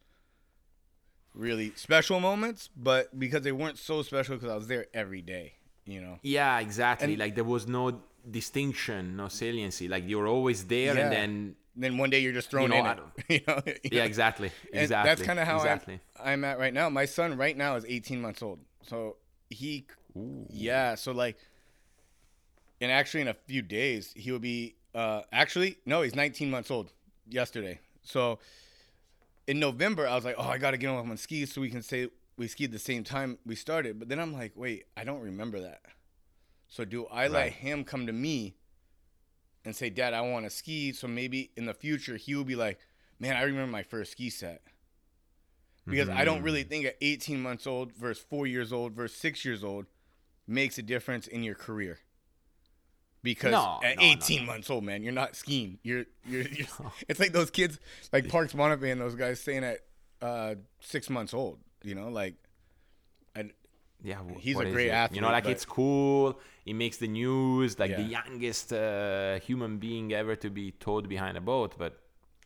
really 1.35 1.73
special 1.77 2.21
moments, 2.21 2.69
but 2.77 3.19
because 3.19 3.43
they 3.43 3.53
weren't 3.53 3.79
so 3.79 4.03
special 4.03 4.37
because 4.37 4.51
I 4.51 4.57
was 4.57 4.67
there 4.67 4.87
every 4.93 5.23
day, 5.23 5.55
you 5.87 6.01
know. 6.01 6.19
Yeah, 6.23 6.59
exactly. 6.59 7.13
And, 7.13 7.19
like 7.19 7.35
there 7.35 7.45
was 7.45 7.67
no 7.67 8.01
distinction, 8.29 9.17
no 9.17 9.29
saliency. 9.29 9.89
Like 9.89 10.09
you 10.09 10.19
were 10.19 10.27
always 10.27 10.65
there, 10.65 10.95
yeah. 10.95 11.03
and 11.03 11.13
then 11.13 11.57
then 11.77 11.99
one 11.99 12.11
day 12.11 12.21
you're 12.21 12.33
just 12.33 12.51
thrown 12.51 12.73
you 12.73 12.83
know, 12.83 12.91
in 12.91 12.99
it. 12.99 13.03
you 13.29 13.41
know? 13.47 13.63
Yeah, 13.91 14.05
exactly. 14.05 14.51
Exactly. 14.73 15.11
that's 15.11 15.23
kind 15.23 15.39
of 15.39 15.47
how 15.47 15.57
exactly. 15.57 16.01
I'm, 16.19 16.29
I'm 16.29 16.45
at 16.45 16.59
right 16.59 16.75
now. 16.75 16.89
My 16.91 17.05
son 17.05 17.37
right 17.37 17.57
now 17.57 17.77
is 17.77 17.85
18 17.87 18.21
months 18.21 18.43
old, 18.43 18.61
so 18.83 19.17
he, 19.49 19.87
Ooh. 20.17 20.47
yeah, 20.49 20.95
so 20.95 21.13
like, 21.13 21.37
and 22.81 22.91
actually 22.91 23.23
in 23.23 23.29
a 23.29 23.35
few 23.35 23.63
days 23.63 24.13
he 24.17 24.33
will 24.33 24.39
be. 24.39 24.77
Uh, 24.93 25.23
actually, 25.33 25.79
no, 25.87 26.03
he's 26.03 26.17
19 26.17 26.51
months 26.51 26.71
old. 26.71 26.93
Yesterday, 27.29 27.79
so 28.03 28.41
in 29.47 29.59
November, 29.59 30.07
I 30.07 30.15
was 30.15 30.25
like, 30.25 30.37
oh, 30.39 30.49
I 30.49 30.59
got 30.59 30.73
to 30.73 30.77
get 30.77 30.91
him 30.91 31.11
on 31.11 31.17
skis 31.17 31.53
so 31.53 31.61
we 31.61 31.71
can 31.71 31.83
say 31.83 32.09
we 32.37 32.47
skied 32.47 32.73
the 32.73 32.79
same 32.79 33.05
time 33.05 33.39
we 33.45 33.57
started. 33.57 33.99
But 33.99 34.09
then 34.09 34.19
I'm 34.19 34.33
like, 34.33 34.53
wait, 34.55 34.85
I 34.97 35.05
don't 35.05 35.21
remember 35.21 35.61
that. 35.61 35.81
So 36.69 36.85
do 36.85 37.07
I 37.07 37.23
right. 37.23 37.33
let 37.33 37.53
him 37.53 37.85
come 37.85 38.07
to 38.07 38.13
me 38.13 38.55
and 39.65 39.75
say, 39.75 39.91
Dad, 39.91 40.15
I 40.15 40.21
want 40.23 40.47
to 40.47 40.51
ski? 40.51 40.93
So 40.93 41.07
maybe 41.07 41.51
in 41.57 41.67
the 41.67 41.75
future 41.75 42.17
he 42.17 42.35
will 42.35 42.45
be 42.45 42.57
like, 42.57 42.79
man, 43.19 43.37
I 43.37 43.43
remember 43.43 43.71
my 43.71 43.83
first 43.83 44.13
ski 44.13 44.31
set. 44.31 44.63
Because 45.87 46.09
mm-hmm. 46.09 46.19
I 46.19 46.25
don't 46.25 46.43
really 46.43 46.63
mm-hmm. 46.63 46.69
think 46.69 46.87
at 46.87 46.97
18 47.01 47.43
months 47.43 47.67
old 47.67 47.93
versus 47.93 48.25
four 48.29 48.47
years 48.47 48.73
old 48.73 48.93
versus 48.93 49.17
six 49.19 49.45
years 49.45 49.65
old 49.65 49.87
makes 50.47 50.79
a 50.79 50.83
difference 50.83 51.27
in 51.27 51.43
your 51.43 51.55
career 51.55 51.99
because 53.23 53.53
no, 53.53 53.81
at 53.85 53.99
no, 53.99 54.03
18 54.03 54.41
no, 54.41 54.47
months 54.47 54.71
old, 54.71 54.85
man, 54.85 55.03
you're 55.03 55.13
not 55.13 55.37
skiing. 55.37 55.79
You're 55.83 56.07
you're, 56.27 56.43
you're 56.43 56.67
it's 57.09 57.21
like 57.21 57.33
those 57.33 57.51
kids 57.51 57.79
like 58.13 58.29
Parks 58.29 58.55
and 58.55 59.01
those 59.01 59.15
guys 59.15 59.41
saying 59.41 59.65
at 59.65 59.81
uh, 60.23 60.55
six 60.81 61.11
months 61.11 61.35
old. 61.35 61.59
You 61.83 61.95
know, 61.95 62.09
like, 62.09 62.35
yeah, 64.03 64.19
he's 64.39 64.59
a 64.59 64.65
great 64.65 64.91
athlete. 64.91 65.17
You 65.17 65.23
know, 65.23 65.31
like 65.31 65.47
it's 65.47 65.65
cool. 65.65 66.39
It 66.71 66.75
makes 66.75 66.97
the 66.97 67.09
news, 67.09 67.79
like 67.79 67.91
yeah. 67.91 68.03
the 68.03 68.09
youngest 68.19 68.73
uh, 68.73 69.41
human 69.41 69.79
being 69.79 70.13
ever 70.13 70.37
to 70.37 70.49
be 70.51 70.73
towed 70.73 71.09
behind 71.09 71.37
a 71.37 71.41
boat. 71.41 71.75
But 71.77 71.93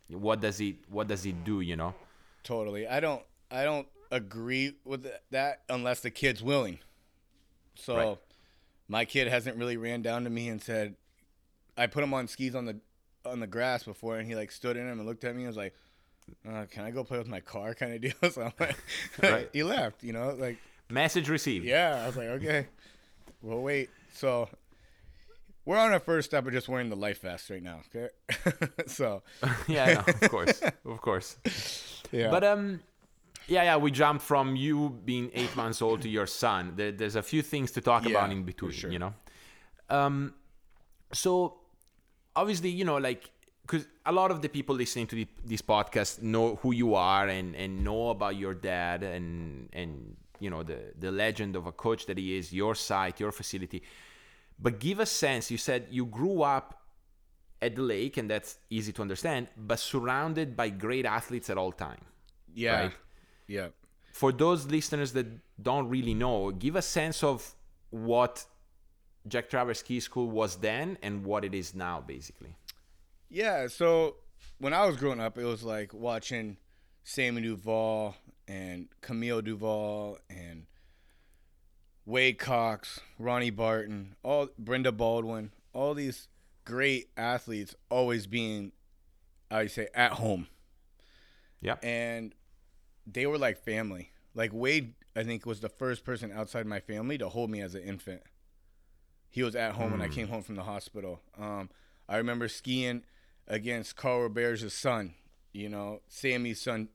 what 0.08 0.40
does 0.40 0.58
he 0.58 0.78
what 0.88 1.06
does 1.08 1.22
he 1.22 1.32
do? 1.32 1.60
You 1.60 1.76
know, 1.76 1.94
totally. 2.42 2.86
I 2.88 3.00
don't 3.00 3.22
I 3.50 3.64
don't 3.64 3.88
agree 4.10 4.74
with 4.84 5.06
that 5.30 5.62
unless 5.68 6.00
the 6.00 6.10
kid's 6.10 6.42
willing. 6.42 6.78
So. 7.76 7.96
Right 7.96 8.18
my 8.88 9.04
kid 9.04 9.28
hasn't 9.28 9.56
really 9.56 9.76
ran 9.76 10.02
down 10.02 10.24
to 10.24 10.30
me 10.30 10.48
and 10.48 10.62
said, 10.62 10.94
I 11.76 11.86
put 11.86 12.04
him 12.04 12.14
on 12.14 12.28
skis 12.28 12.54
on 12.54 12.66
the 12.66 12.78
on 13.24 13.40
the 13.40 13.46
grass 13.46 13.82
before, 13.82 14.18
and 14.18 14.28
he 14.28 14.34
like 14.34 14.52
stood 14.52 14.76
in 14.76 14.86
them 14.86 14.98
and 14.98 15.08
looked 15.08 15.24
at 15.24 15.34
me 15.34 15.42
and 15.42 15.48
was 15.48 15.56
like, 15.56 15.74
uh, 16.48 16.66
"Can 16.70 16.84
I 16.84 16.90
go 16.90 17.02
play 17.02 17.18
with 17.18 17.26
my 17.26 17.40
car?" 17.40 17.74
Kind 17.78 17.94
of 17.94 18.00
deal. 18.00 18.12
So 18.30 18.42
I'm 18.42 18.52
like, 18.60 18.76
Right. 19.22 19.48
he 19.52 19.62
left. 19.62 20.02
You 20.02 20.12
know, 20.12 20.36
like 20.38 20.58
Message 20.90 21.28
received. 21.28 21.64
yeah. 21.64 22.02
I 22.02 22.06
was 22.06 22.16
like, 22.16 22.28
okay, 22.28 22.66
we'll 23.42 23.62
wait. 23.62 23.90
So 24.14 24.48
we're 25.64 25.76
on 25.76 25.92
our 25.92 26.00
first 26.00 26.30
step 26.30 26.46
of 26.46 26.52
just 26.52 26.68
wearing 26.68 26.88
the 26.88 26.96
life 26.96 27.22
vest 27.22 27.50
right 27.50 27.62
now. 27.62 27.80
Okay, 27.94 28.08
so 28.86 29.22
yeah, 29.68 29.94
no, 29.94 30.00
of 30.00 30.30
course, 30.30 30.62
of 30.84 31.00
course. 31.00 32.02
yeah, 32.12 32.30
But 32.30 32.44
um, 32.44 32.80
yeah, 33.48 33.64
yeah, 33.64 33.76
we 33.76 33.90
jumped 33.90 34.24
from 34.24 34.56
you 34.56 35.00
being 35.04 35.30
eight 35.34 35.54
months 35.56 35.82
old 35.82 36.02
to 36.02 36.08
your 36.08 36.26
son. 36.26 36.74
There, 36.76 36.92
there's 36.92 37.16
a 37.16 37.22
few 37.22 37.42
things 37.42 37.72
to 37.72 37.80
talk 37.80 38.06
about 38.06 38.30
in 38.30 38.44
between, 38.44 38.72
sure. 38.72 38.90
you 38.90 38.98
know. 38.98 39.14
Um, 39.90 40.34
so 41.12 41.58
obviously, 42.36 42.70
you 42.70 42.84
know, 42.84 42.98
like 42.98 43.30
because 43.62 43.86
a 44.06 44.12
lot 44.12 44.30
of 44.30 44.42
the 44.42 44.48
people 44.48 44.74
listening 44.74 45.06
to 45.08 45.16
the, 45.16 45.26
this 45.44 45.62
podcast 45.62 46.22
know 46.22 46.56
who 46.56 46.72
you 46.72 46.94
are 46.94 47.26
and 47.26 47.56
and 47.56 47.82
know 47.82 48.10
about 48.10 48.36
your 48.36 48.54
dad 48.54 49.02
and 49.02 49.68
and 49.72 50.16
you 50.40 50.50
know 50.50 50.62
the 50.62 50.92
the 50.98 51.10
legend 51.10 51.56
of 51.56 51.66
a 51.66 51.72
coach 51.72 52.06
that 52.06 52.18
he 52.18 52.36
is, 52.36 52.52
your 52.52 52.74
site, 52.74 53.20
your 53.20 53.32
facility. 53.32 53.82
But 54.58 54.78
give 54.78 55.00
a 55.00 55.06
sense. 55.06 55.50
You 55.50 55.58
said 55.58 55.88
you 55.90 56.06
grew 56.06 56.42
up 56.42 56.82
at 57.60 57.76
the 57.76 57.82
lake, 57.82 58.16
and 58.16 58.30
that's 58.30 58.58
easy 58.70 58.92
to 58.92 59.02
understand, 59.02 59.48
but 59.56 59.78
surrounded 59.78 60.56
by 60.56 60.68
great 60.68 61.06
athletes 61.06 61.48
at 61.50 61.56
all 61.56 61.72
time 61.72 62.04
yeah, 62.54 62.80
right? 62.80 62.92
yeah. 63.46 63.68
for 64.12 64.32
those 64.32 64.66
listeners 64.66 65.12
that 65.12 65.26
don't 65.62 65.88
really 65.88 66.14
know, 66.14 66.50
give 66.50 66.76
a 66.76 66.82
sense 66.82 67.22
of 67.22 67.54
what 67.90 68.46
Jack 69.26 69.50
Travers 69.50 69.80
Ski 69.80 70.00
School 70.00 70.30
was 70.30 70.56
then 70.56 70.98
and 71.02 71.24
what 71.24 71.44
it 71.44 71.54
is 71.54 71.74
now, 71.74 72.02
basically. 72.06 72.56
Yeah, 73.28 73.66
so 73.68 74.16
when 74.58 74.72
I 74.72 74.86
was 74.86 74.96
growing 74.96 75.20
up, 75.20 75.38
it 75.38 75.44
was 75.44 75.62
like 75.64 75.92
watching 75.92 76.56
Sammy 77.02 77.42
Duvall 77.42 78.14
and 78.46 78.88
Camille 79.00 79.42
Duvall 79.42 80.18
and 80.28 80.66
Wade 82.06 82.38
Cox, 82.38 83.00
Rhoni 83.20 83.54
Barton, 83.54 84.16
all 84.22 84.48
Brenda 84.58 84.92
Baldwin, 84.92 85.52
all 85.72 85.94
these 85.94 86.28
great 86.64 87.08
athletes 87.16 87.74
always 87.90 88.26
being, 88.26 88.72
I 89.50 89.66
say, 89.66 89.88
at 89.94 90.12
home. 90.12 90.48
Yeah. 91.60 91.76
And 91.82 92.34
they 93.06 93.26
were 93.26 93.38
like 93.38 93.58
family. 93.58 94.10
Like 94.34 94.50
Wade, 94.52 94.94
I 95.16 95.22
think, 95.22 95.46
was 95.46 95.60
the 95.60 95.68
first 95.68 96.04
person 96.04 96.32
outside 96.32 96.66
my 96.66 96.80
family 96.80 97.16
to 97.18 97.28
hold 97.28 97.50
me 97.50 97.60
as 97.60 97.74
an 97.74 97.82
infant. 97.82 98.22
He 99.30 99.42
was 99.42 99.56
at 99.56 99.72
home 99.72 99.92
when 99.92 100.02
I 100.02 100.08
came 100.08 100.28
home 100.28 100.42
from 100.42 100.54
the 100.54 100.62
hospital. 100.62 101.20
Um, 101.38 101.70
I 102.08 102.18
remember 102.18 102.48
skiing 102.48 103.02
against 103.48 103.96
Carl 103.96 104.22
Robert's 104.22 104.72
son, 104.74 105.14
you 105.52 105.68
know, 105.68 106.02
Sammy's 106.08 106.60
son. 106.60 106.88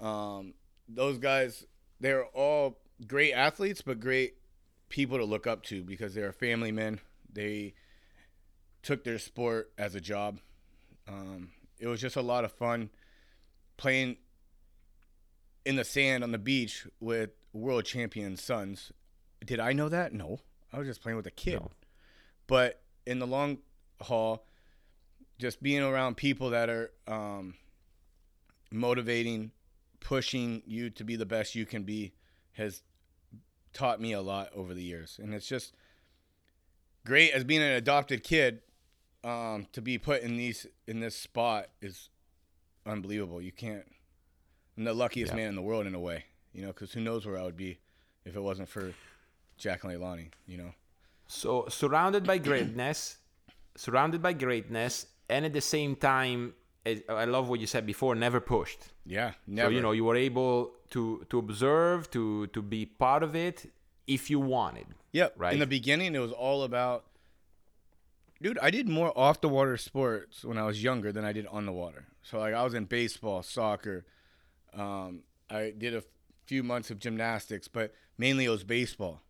Um, 0.00 0.54
those 0.88 1.18
guys, 1.18 1.66
they're 2.00 2.24
all 2.26 2.78
great 3.06 3.32
athletes, 3.32 3.82
but 3.82 4.00
great 4.00 4.36
people 4.88 5.18
to 5.18 5.24
look 5.24 5.46
up 5.46 5.62
to 5.64 5.82
because 5.82 6.14
they're 6.14 6.32
family 6.32 6.72
men. 6.72 7.00
They 7.32 7.74
took 8.82 9.04
their 9.04 9.18
sport 9.18 9.72
as 9.76 9.94
a 9.94 10.00
job. 10.00 10.38
Um, 11.08 11.50
it 11.78 11.86
was 11.86 12.00
just 12.00 12.16
a 12.16 12.22
lot 12.22 12.44
of 12.44 12.52
fun 12.52 12.90
playing 13.76 14.16
in 15.64 15.76
the 15.76 15.84
sand 15.84 16.22
on 16.22 16.32
the 16.32 16.38
beach 16.38 16.86
with 17.00 17.30
world 17.52 17.84
champion 17.84 18.36
sons. 18.36 18.92
Did 19.44 19.60
I 19.60 19.72
know 19.72 19.88
that? 19.88 20.12
No. 20.12 20.40
I 20.72 20.78
was 20.78 20.86
just 20.86 21.02
playing 21.02 21.16
with 21.16 21.26
a 21.26 21.32
kid. 21.32 21.60
No. 21.60 21.70
But 22.46 22.80
in 23.06 23.18
the 23.18 23.26
long 23.26 23.58
haul, 24.00 24.46
just 25.38 25.62
being 25.62 25.82
around 25.82 26.16
people 26.16 26.50
that 26.50 26.70
are 26.70 26.92
um, 27.06 27.54
motivating, 28.70 29.50
pushing 30.00 30.62
you 30.66 30.90
to 30.90 31.04
be 31.04 31.16
the 31.16 31.26
best 31.26 31.54
you 31.54 31.66
can 31.66 31.82
be 31.82 32.12
has 32.52 32.82
taught 33.72 34.00
me 34.00 34.12
a 34.12 34.20
lot 34.20 34.48
over 34.54 34.72
the 34.74 34.82
years. 34.82 35.18
And 35.22 35.34
it's 35.34 35.46
just 35.46 35.74
great 37.04 37.32
as 37.32 37.44
being 37.44 37.62
an 37.62 37.72
adopted 37.72 38.22
kid 38.22 38.60
um, 39.24 39.66
to 39.72 39.80
be 39.82 39.98
put 39.98 40.22
in 40.22 40.36
these 40.36 40.66
in 40.86 41.00
this 41.00 41.16
spot 41.16 41.66
is 41.80 42.10
unbelievable. 42.86 43.40
You 43.42 43.52
can't. 43.52 43.84
I'm 44.76 44.84
the 44.84 44.94
luckiest 44.94 45.32
Yeah. 45.32 45.36
man 45.36 45.48
in 45.50 45.54
the 45.56 45.62
world 45.62 45.86
in 45.86 45.94
a 45.94 46.00
way, 46.00 46.24
you 46.52 46.62
know, 46.62 46.68
because 46.68 46.92
who 46.92 47.00
knows 47.00 47.26
where 47.26 47.38
I 47.38 47.42
would 47.42 47.56
be 47.56 47.78
if 48.24 48.36
it 48.36 48.40
wasn't 48.40 48.68
for 48.68 48.92
Jack 49.58 49.84
and 49.84 49.92
Leilani, 49.92 50.30
you 50.46 50.58
know. 50.58 50.72
So, 51.28 51.66
surrounded 51.68 52.24
by 52.24 52.38
greatness, 52.38 53.16
surrounded 53.74 54.22
by 54.22 54.32
greatness, 54.32 55.06
and 55.28 55.44
at 55.44 55.52
the 55.52 55.60
same 55.60 55.96
time, 55.96 56.54
I 57.08 57.24
love 57.24 57.48
what 57.48 57.60
you 57.60 57.66
said 57.66 57.84
before, 57.86 58.14
never 58.14 58.40
pushed. 58.40 58.80
Yeah, 59.04 59.32
never. 59.46 59.68
So, 59.68 59.74
you 59.74 59.80
know, 59.80 59.92
you 59.92 60.04
were 60.04 60.16
able 60.16 60.72
to, 60.90 61.26
to 61.30 61.38
observe, 61.38 62.10
to, 62.12 62.46
to 62.48 62.62
be 62.62 62.86
part 62.86 63.22
of 63.22 63.34
it 63.34 63.70
if 64.06 64.30
you 64.30 64.38
wanted. 64.38 64.86
Yep. 65.12 65.34
Right. 65.36 65.52
In 65.52 65.58
the 65.58 65.66
beginning, 65.66 66.14
it 66.14 66.20
was 66.20 66.32
all 66.32 66.62
about. 66.62 67.04
Dude, 68.40 68.58
I 68.60 68.70
did 68.70 68.88
more 68.88 69.16
off 69.18 69.40
the 69.40 69.48
water 69.48 69.76
sports 69.78 70.44
when 70.44 70.58
I 70.58 70.64
was 70.64 70.82
younger 70.82 71.10
than 71.10 71.24
I 71.24 71.32
did 71.32 71.46
on 71.46 71.64
the 71.64 71.72
water. 71.72 72.06
So 72.22 72.38
like 72.38 72.54
I 72.54 72.62
was 72.62 72.74
in 72.74 72.84
baseball, 72.84 73.42
soccer. 73.42 74.04
Um, 74.74 75.22
I 75.48 75.72
did 75.76 75.94
a 75.94 76.02
few 76.44 76.62
months 76.62 76.90
of 76.90 76.98
gymnastics, 76.98 77.66
but 77.66 77.94
mainly 78.18 78.44
it 78.44 78.50
was 78.50 78.62
baseball, 78.62 79.22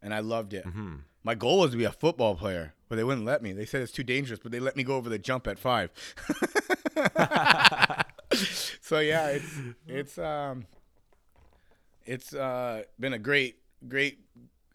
and 0.00 0.14
I 0.14 0.20
loved 0.20 0.54
it. 0.54 0.64
Mm-hmm. 0.64 0.96
My 1.24 1.34
goal 1.34 1.60
was 1.60 1.72
to 1.72 1.76
be 1.76 1.84
a 1.84 1.92
football 1.92 2.34
player, 2.34 2.74
but 2.88 2.96
they 2.96 3.04
wouldn't 3.04 3.26
let 3.26 3.42
me. 3.42 3.52
They 3.52 3.64
said 3.64 3.82
it's 3.82 3.92
too 3.92 4.02
dangerous, 4.02 4.40
but 4.42 4.52
they 4.52 4.60
let 4.60 4.76
me 4.76 4.84
go 4.84 4.96
over 4.96 5.08
the 5.08 5.18
jump 5.18 5.46
at 5.46 5.58
five. 5.58 5.90
so 8.80 8.98
yeah, 9.00 9.28
it's 9.28 9.54
it's 9.86 10.18
um 10.18 10.66
it's 12.04 12.34
uh 12.34 12.82
been 12.98 13.12
a 13.12 13.18
great 13.18 13.56
great 13.88 14.18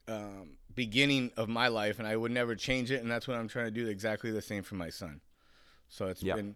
um, 0.07 0.57
beginning 0.75 1.31
of 1.37 1.49
my 1.49 1.67
life, 1.67 1.99
and 1.99 2.07
I 2.07 2.15
would 2.15 2.31
never 2.31 2.55
change 2.55 2.91
it. 2.91 3.01
And 3.01 3.11
that's 3.11 3.27
what 3.27 3.37
I'm 3.37 3.47
trying 3.47 3.65
to 3.65 3.71
do 3.71 3.87
exactly 3.87 4.31
the 4.31 4.41
same 4.41 4.63
for 4.63 4.75
my 4.75 4.89
son. 4.89 5.21
So 5.89 6.07
it's 6.07 6.23
Yeah. 6.23 6.35
been, 6.35 6.55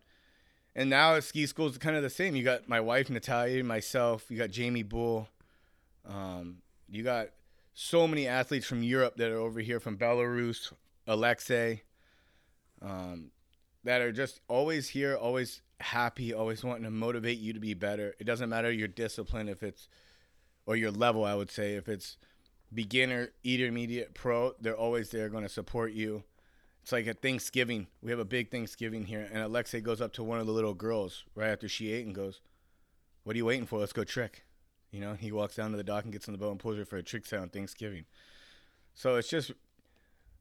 and 0.75 0.90
now 0.90 1.16
at 1.16 1.24
ski 1.24 1.46
school 1.46 1.68
is 1.68 1.78
kind 1.78 1.96
of 1.96 2.04
the 2.04 2.10
same. 2.10 2.36
You 2.36 2.44
got 2.44 2.68
my 2.70 2.80
wife 2.80 3.10
Natalia, 3.10 3.63
myself. 3.63 4.25
You 4.30 4.38
got 4.38 4.50
Jaimee 4.50 4.88
Bull. 4.88 5.28
Um, 6.08 6.58
you 6.90 7.04
got 7.04 7.28
so 7.74 8.08
many 8.08 8.28
athletes 8.28 8.66
from 8.66 8.84
Europe 8.84 9.16
that 9.18 9.32
are 9.32 9.38
over 9.40 9.60
here 9.62 9.80
from 9.80 9.98
Belarus, 9.98 10.72
Alexei, 11.08 11.84
um, 12.82 13.32
that 13.83 14.01
are 14.01 14.11
just 14.11 14.41
always 14.47 14.89
here, 14.89 15.15
always 15.15 15.61
happy, 15.79 16.33
always 16.33 16.63
wanting 16.63 16.83
to 16.83 16.91
motivate 16.91 17.39
you 17.39 17.53
to 17.53 17.59
be 17.59 17.73
better. 17.73 18.15
It 18.19 18.25
doesn't 18.25 18.50
matter 18.50 18.71
your 18.71 18.88
discipline 18.88 19.50
if 19.50 19.63
it's 19.63 19.88
or 20.65 20.75
your 20.75 20.91
level, 20.91 21.25
I 21.25 21.35
would 21.35 21.50
say, 21.50 21.73
if 21.73 21.89
it's 21.89 22.17
beginner, 22.73 23.29
intermediate, 23.43 24.13
pro, 24.13 24.53
they're 24.61 24.77
always 24.77 25.09
there 25.09 25.29
going 25.29 25.43
to 25.43 25.50
support 25.50 25.91
you. 25.91 26.23
It's 26.83 26.91
like 26.91 27.07
at 27.07 27.21
Thanksgiving. 27.21 27.88
We 28.01 28.11
have 28.11 28.19
a 28.19 28.25
big 28.25 28.50
Thanksgiving 28.50 29.05
here, 29.05 29.27
and 29.31 29.43
Alexei 29.43 29.81
goes 29.81 30.01
up 30.01 30.13
to 30.13 30.23
one 30.23 30.39
of 30.39 30.47
the 30.47 30.53
little 30.53 30.73
girls 30.73 31.25
right 31.35 31.50
after 31.50 31.67
she 31.67 31.91
ate 31.91 32.05
and 32.05 32.15
goes, 32.15 32.41
"What 33.23 33.35
are 33.35 33.38
you 33.38 33.45
waiting 33.45 33.67
for? 33.67 33.79
Let's 33.79 33.93
go 33.93 34.03
trick." 34.03 34.45
You 34.91 35.00
know, 35.00 35.13
he 35.13 35.31
walks 35.31 35.55
down 35.55 35.71
to 35.71 35.77
the 35.77 35.83
dock 35.83 36.03
and 36.05 36.13
gets 36.13 36.27
on 36.27 36.33
the 36.33 36.39
boat 36.39 36.51
and 36.51 36.59
pulls 36.59 36.77
her 36.77 36.85
for 36.85 36.97
a 36.97 37.03
trick 37.03 37.25
set 37.25 37.39
on 37.39 37.50
Thanksgiving. 37.50 38.05
So 38.93 39.15
it's 39.15 39.29
just 39.29 39.51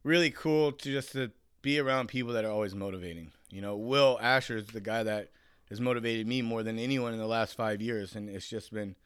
really 0.02 0.30
cool 0.30 0.73
to 0.73 0.92
just 0.92 1.12
to 1.12 1.30
be 1.62 1.79
around 1.79 2.09
people 2.09 2.33
that 2.35 2.45
are 2.45 2.50
always 2.50 2.75
motivating. 2.75 3.33
You 3.50 3.61
know, 3.61 3.76
Will 3.76 4.19
Asher 4.21 4.57
is 4.59 4.67
the 4.69 4.81
guy 4.81 5.02
that 5.02 5.31
has 5.69 5.81
motivated 5.81 6.26
me 6.26 6.43
more 6.43 6.62
than 6.62 6.79
anyone 6.79 7.12
in 7.12 7.19
the 7.19 7.26
last 7.26 7.55
five 7.55 7.81
years, 7.83 8.14
and 8.14 8.29
it's 8.29 8.49
just 8.49 8.73
been 8.73 8.97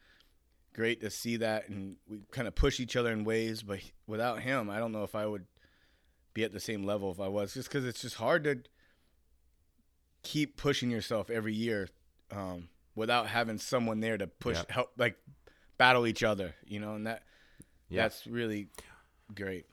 great 0.73 1.01
to 1.01 1.09
see 1.09 1.37
that, 1.37 1.69
and 1.69 1.95
we 2.09 2.19
kind 2.31 2.47
of 2.47 2.55
push 2.55 2.79
each 2.79 2.95
other 2.95 3.11
in 3.11 3.23
ways. 3.23 3.61
But 3.63 3.79
without 4.07 4.41
him, 4.41 4.69
I 4.69 4.79
don't 4.79 4.91
know 4.91 5.03
if 5.03 5.15
I 5.15 5.25
would 5.25 5.45
be 6.33 6.43
at 6.43 6.53
the 6.53 6.59
same 6.59 6.83
level 6.83 7.11
if 7.11 7.19
I 7.19 7.27
was, 7.27 7.53
just 7.53 7.69
because 7.69 7.85
it's 7.85 8.01
just 8.01 8.15
hard 8.15 8.43
to 8.45 8.59
keep 10.23 10.57
pushing 10.57 10.89
yourself 10.89 11.29
every 11.29 11.53
year 11.53 11.87
um, 12.31 12.69
without 12.95 13.27
having 13.27 13.57
someone 13.57 13.99
there 13.99 14.17
to 14.17 14.27
push, 14.27 14.57
Yeah. 14.57 14.63
help, 14.73 14.91
like 14.97 15.17
battle 15.77 16.07
each 16.07 16.23
other. 16.23 16.55
You 16.65 16.79
know, 16.79 16.95
and 16.95 17.05
that 17.07 17.23
Yeah. 17.89 18.03
that's 18.03 18.25
really 18.25 18.67
great. 19.33 19.65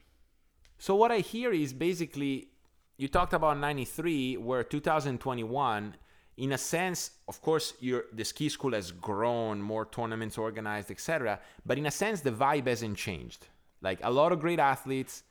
So 0.78 0.94
what 0.94 1.10
I 1.10 1.18
hear 1.20 1.52
is 1.52 1.72
basically 1.72 2.48
you 2.96 3.08
talked 3.08 3.32
about 3.32 3.58
93 3.58 4.36
where 4.36 4.62
2021 4.62 5.94
in 6.38 6.52
a 6.52 6.58
sense 6.58 7.10
of 7.28 7.40
course 7.42 7.74
your 7.80 8.04
the 8.12 8.24
ski 8.24 8.48
school 8.48 8.72
has 8.72 8.90
grown 8.90 9.60
more 9.60 9.84
tournaments 9.86 10.38
organized 10.38 10.90
etc 10.90 11.38
but 11.66 11.78
in 11.78 11.86
a 11.86 11.90
sense 11.90 12.20
the 12.20 12.30
vibe 12.30 12.66
hasn't 12.66 12.96
changed. 12.96 13.48
Like 13.80 13.98
a 14.02 14.10
lot 14.10 14.32
of 14.32 14.40
great 14.40 14.58
athletes 14.58 15.24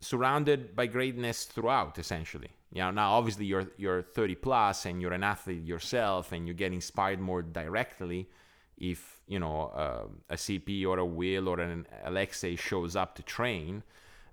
surrounded 0.00 0.76
by 0.76 0.86
greatness 0.86 1.44
throughout 1.44 1.98
essentially. 1.98 2.50
You 2.72 2.82
know 2.82 2.90
now 2.90 3.12
obviously 3.12 3.46
you're 3.46 3.68
you're 3.76 4.02
30 4.02 4.34
plus 4.36 4.86
and 4.86 5.00
you're 5.00 5.12
an 5.12 5.24
athlete 5.24 5.64
yourself 5.64 6.32
and 6.32 6.46
you 6.46 6.54
get 6.54 6.72
inspired 6.72 7.20
more 7.20 7.42
directly 7.42 8.28
if 8.78 9.20
you 9.26 9.38
know 9.38 9.70
uh, 9.74 10.06
a 10.30 10.36
cp 10.36 10.86
or 10.86 10.98
a 10.98 11.04
will 11.04 11.48
or 11.48 11.60
an 11.60 11.86
alexei 12.04 12.56
shows 12.56 12.96
up 12.96 13.14
to 13.16 13.22
train. 13.22 13.82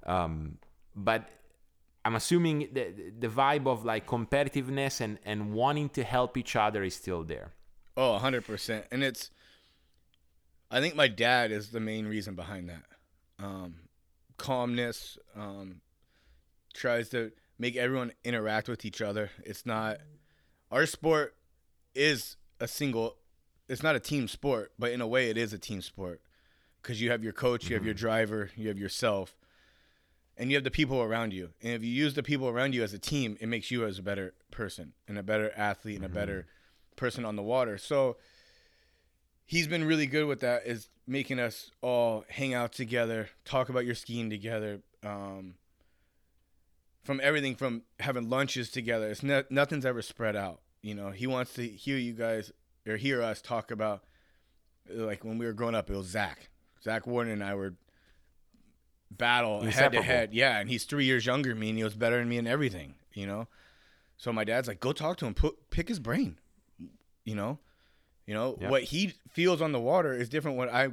Um, 0.06 0.58
but 0.96 1.30
i'm 2.08 2.16
assuming 2.16 2.58
the, 2.78 2.86
the 3.24 3.28
vibe 3.28 3.66
of 3.68 3.86
like 3.92 4.04
competitiveness 4.16 5.02
and, 5.02 5.14
and 5.26 5.40
wanting 5.54 5.90
to 5.98 6.04
help 6.04 6.38
each 6.42 6.56
other 6.56 6.82
is 6.84 6.96
still 6.96 7.24
there 7.24 7.50
Oh, 7.98 8.20
100%. 8.22 8.84
And 8.92 9.04
it's 9.04 9.32
I 10.70 10.80
think 10.80 10.96
my 10.96 11.08
dad 11.08 11.52
is 11.52 11.70
the 11.70 11.80
main 11.80 12.06
reason 12.06 12.36
behind 12.36 12.70
that. 12.70 12.84
Um, 13.44 13.76
calmness 14.38 15.18
um, 15.36 15.82
tries 16.74 17.10
to 17.10 17.32
make 17.58 17.76
everyone 17.76 18.12
interact 18.24 18.70
with 18.70 18.86
each 18.86 19.02
other. 19.02 19.32
It's 19.44 19.66
not 19.66 19.98
our 20.72 20.86
sport 20.86 21.36
is 21.96 22.38
a 22.60 22.68
single 22.68 23.18
it's 23.68 23.84
not 23.84 23.96
a 23.96 24.00
team 24.00 24.28
sport, 24.28 24.72
but 24.78 24.92
in 24.92 25.02
a 25.02 25.08
way 25.08 25.30
it 25.30 25.38
is 25.38 25.52
a 25.52 25.58
team 25.58 25.82
sport 25.82 26.22
cuz 26.84 27.02
you 27.02 27.10
have 27.10 27.24
your 27.24 27.34
coach, 27.34 27.68
you 27.70 27.76
have 27.76 27.86
your 27.86 27.96
driver, 27.96 28.52
you 28.56 28.68
have 28.68 28.78
yourself 28.78 29.36
and 30.38 30.50
you 30.50 30.56
have 30.58 30.64
the 30.64 30.72
people 30.72 31.02
around 31.02 31.34
you. 31.34 31.50
And 31.62 31.74
if 31.74 31.84
you 31.84 31.90
use 31.90 32.14
the 32.14 32.24
people 32.24 32.48
around 32.48 32.74
you 32.74 32.84
as 32.84 32.94
a 32.94 33.00
team, 33.00 33.38
it 33.42 33.48
makes 33.48 33.72
you 33.72 33.86
as 33.86 34.00
a 34.00 34.04
better 34.04 34.34
person 34.52 34.94
and 35.08 35.18
a 35.18 35.24
better 35.24 35.52
athlete 35.58 35.98
and 35.98 36.06
a 36.06 36.10
better 36.10 36.46
person 36.96 37.26
on 37.26 37.36
the 37.36 37.44
water. 37.44 37.78
So 37.78 38.18
he's 39.46 39.68
been 39.68 39.84
really 39.84 40.06
good 40.06 40.28
with 40.28 40.42
that 40.42 40.68
is 40.68 40.90
making 41.08 41.40
us 41.40 41.72
all 41.82 42.26
hang 42.30 42.54
out 42.54 42.74
together, 42.74 43.30
talk 43.46 43.70
about 43.70 43.86
your 43.86 43.96
skiing 43.96 44.30
together. 44.30 44.82
Um, 45.04 45.56
from 47.04 47.22
everything 47.24 47.56
from 47.56 47.84
having 48.00 48.30
lunches 48.30 48.70
together, 48.70 49.08
it's 49.08 49.24
no, 49.24 49.44
nothing's 49.50 49.86
ever 49.86 50.02
spread 50.02 50.36
out. 50.36 50.60
You 50.82 50.94
know, 50.94 51.12
he 51.12 51.26
wants 51.26 51.54
to 51.54 51.68
hear 51.68 51.98
you 51.98 52.14
guys 52.14 52.52
or 52.86 52.98
hear 52.98 53.22
us 53.22 53.42
talk 53.42 53.72
about 53.72 54.04
like 54.90 55.24
when 55.24 55.38
we 55.38 55.46
were 55.46 55.54
growing 55.54 55.76
up. 55.76 55.90
It 55.90 55.96
was 55.96 56.08
Zach, 56.08 56.50
Zach 56.84 57.08
Worden, 57.08 57.32
and 57.32 57.44
I 57.44 57.56
were 57.56 57.76
battle 59.12 59.62
head 59.62 59.92
to 59.94 60.02
head. 60.02 60.34
Yeah, 60.34 60.60
and 60.60 60.70
he's 60.70 60.84
three 60.84 61.06
years 61.06 61.26
younger 61.26 61.50
than 61.50 61.60
me, 61.60 61.70
and 61.70 61.78
he 61.78 61.84
was 61.84 61.96
better 61.96 62.18
than 62.20 62.30
me 62.30 62.38
in 62.38 62.48
everything. 62.48 62.96
You 63.14 63.28
know, 63.28 63.48
so 64.18 64.32
my 64.32 64.44
dad's 64.44 64.68
like, 64.68 64.80
go 64.80 64.92
talk 64.94 65.18
to 65.18 65.26
him, 65.26 65.34
put 65.34 65.70
pick 65.70 65.88
his 65.88 66.00
brain. 66.00 66.38
You 67.24 67.36
know, 67.36 67.60
you 68.26 68.34
know 68.34 68.58
what 68.60 68.84
he 68.84 69.14
feels 69.30 69.62
on 69.62 69.72
the 69.72 69.80
water 69.80 70.14
is 70.14 70.30
different. 70.30 70.58
What 70.58 70.70
I 70.70 70.90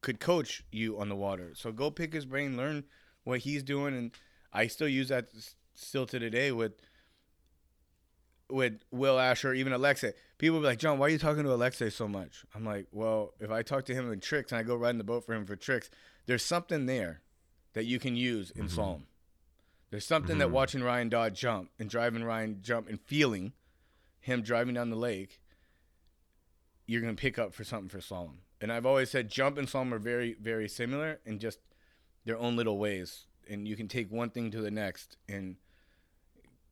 could 0.00 0.20
coach 0.20 0.64
you 0.70 0.98
on 0.98 1.08
the 1.08 1.16
water. 1.16 1.52
So 1.54 1.72
go 1.72 1.90
pick 1.90 2.12
his 2.12 2.26
brain, 2.26 2.56
learn 2.56 2.84
what 3.24 3.40
he's 3.40 3.62
doing, 3.62 3.94
and 3.94 4.10
I 4.52 4.66
still 4.66 4.88
use 4.88 5.08
that 5.08 5.28
still 5.74 6.06
to 6.06 6.18
today 6.18 6.52
with 6.52 6.72
with 8.50 8.82
Will 8.90 9.18
Asher, 9.18 9.54
even 9.54 9.72
Alexei. 9.72 10.12
People 10.38 10.58
be 10.58 10.66
like, 10.66 10.78
Jon, 10.78 10.98
why 10.98 11.06
are 11.06 11.10
you 11.10 11.18
talking 11.18 11.44
to 11.44 11.52
Alexei 11.52 11.90
so 11.90 12.08
much? 12.08 12.44
I'm 12.54 12.64
like, 12.64 12.86
well, 12.90 13.34
if 13.40 13.50
I 13.50 13.62
talk 13.62 13.84
to 13.86 13.94
him 13.94 14.10
in 14.12 14.20
tricks 14.20 14.52
and 14.52 14.58
I 14.58 14.62
go 14.62 14.74
riding 14.74 14.98
the 14.98 15.04
boat 15.04 15.24
for 15.24 15.34
him 15.34 15.46
for 15.46 15.56
tricks, 15.56 15.90
there's 16.26 16.44
something 16.44 16.86
there 16.86 17.20
that 17.74 17.84
you 17.84 17.98
can 17.98 18.16
use 18.16 18.50
in 18.50 18.66
mm-hmm. 18.66 18.80
slalom. 18.80 19.02
There's 19.90 20.06
something 20.06 20.38
that 20.38 20.46
mm-hmm. 20.46 20.54
watching 20.54 20.82
Ryan 20.82 21.08
Dodd 21.08 21.34
jump 21.34 21.70
and 21.78 21.90
driving 21.90 22.24
Ryan 22.24 22.58
jump 22.62 22.88
and 22.88 23.00
feeling 23.00 23.52
him 24.20 24.42
driving 24.42 24.74
down 24.74 24.90
the 24.90 24.96
lake, 24.96 25.40
you're 26.86 27.00
gonna 27.00 27.14
pick 27.14 27.38
up 27.38 27.54
for 27.54 27.64
something 27.64 27.88
for 27.88 27.98
slalom. 27.98 28.36
And 28.60 28.72
I've 28.72 28.86
always 28.86 29.10
said 29.10 29.30
jump 29.30 29.58
and 29.58 29.66
slalom 29.66 29.92
are 29.92 29.98
very, 29.98 30.36
very 30.40 30.68
similar 30.68 31.20
in 31.24 31.38
just 31.38 31.58
their 32.24 32.36
own 32.36 32.56
little 32.56 32.78
ways. 32.78 33.26
And 33.48 33.66
you 33.66 33.74
can 33.74 33.88
take 33.88 34.12
one 34.12 34.30
thing 34.30 34.50
to 34.52 34.60
the 34.60 34.70
next 34.70 35.16
and 35.28 35.56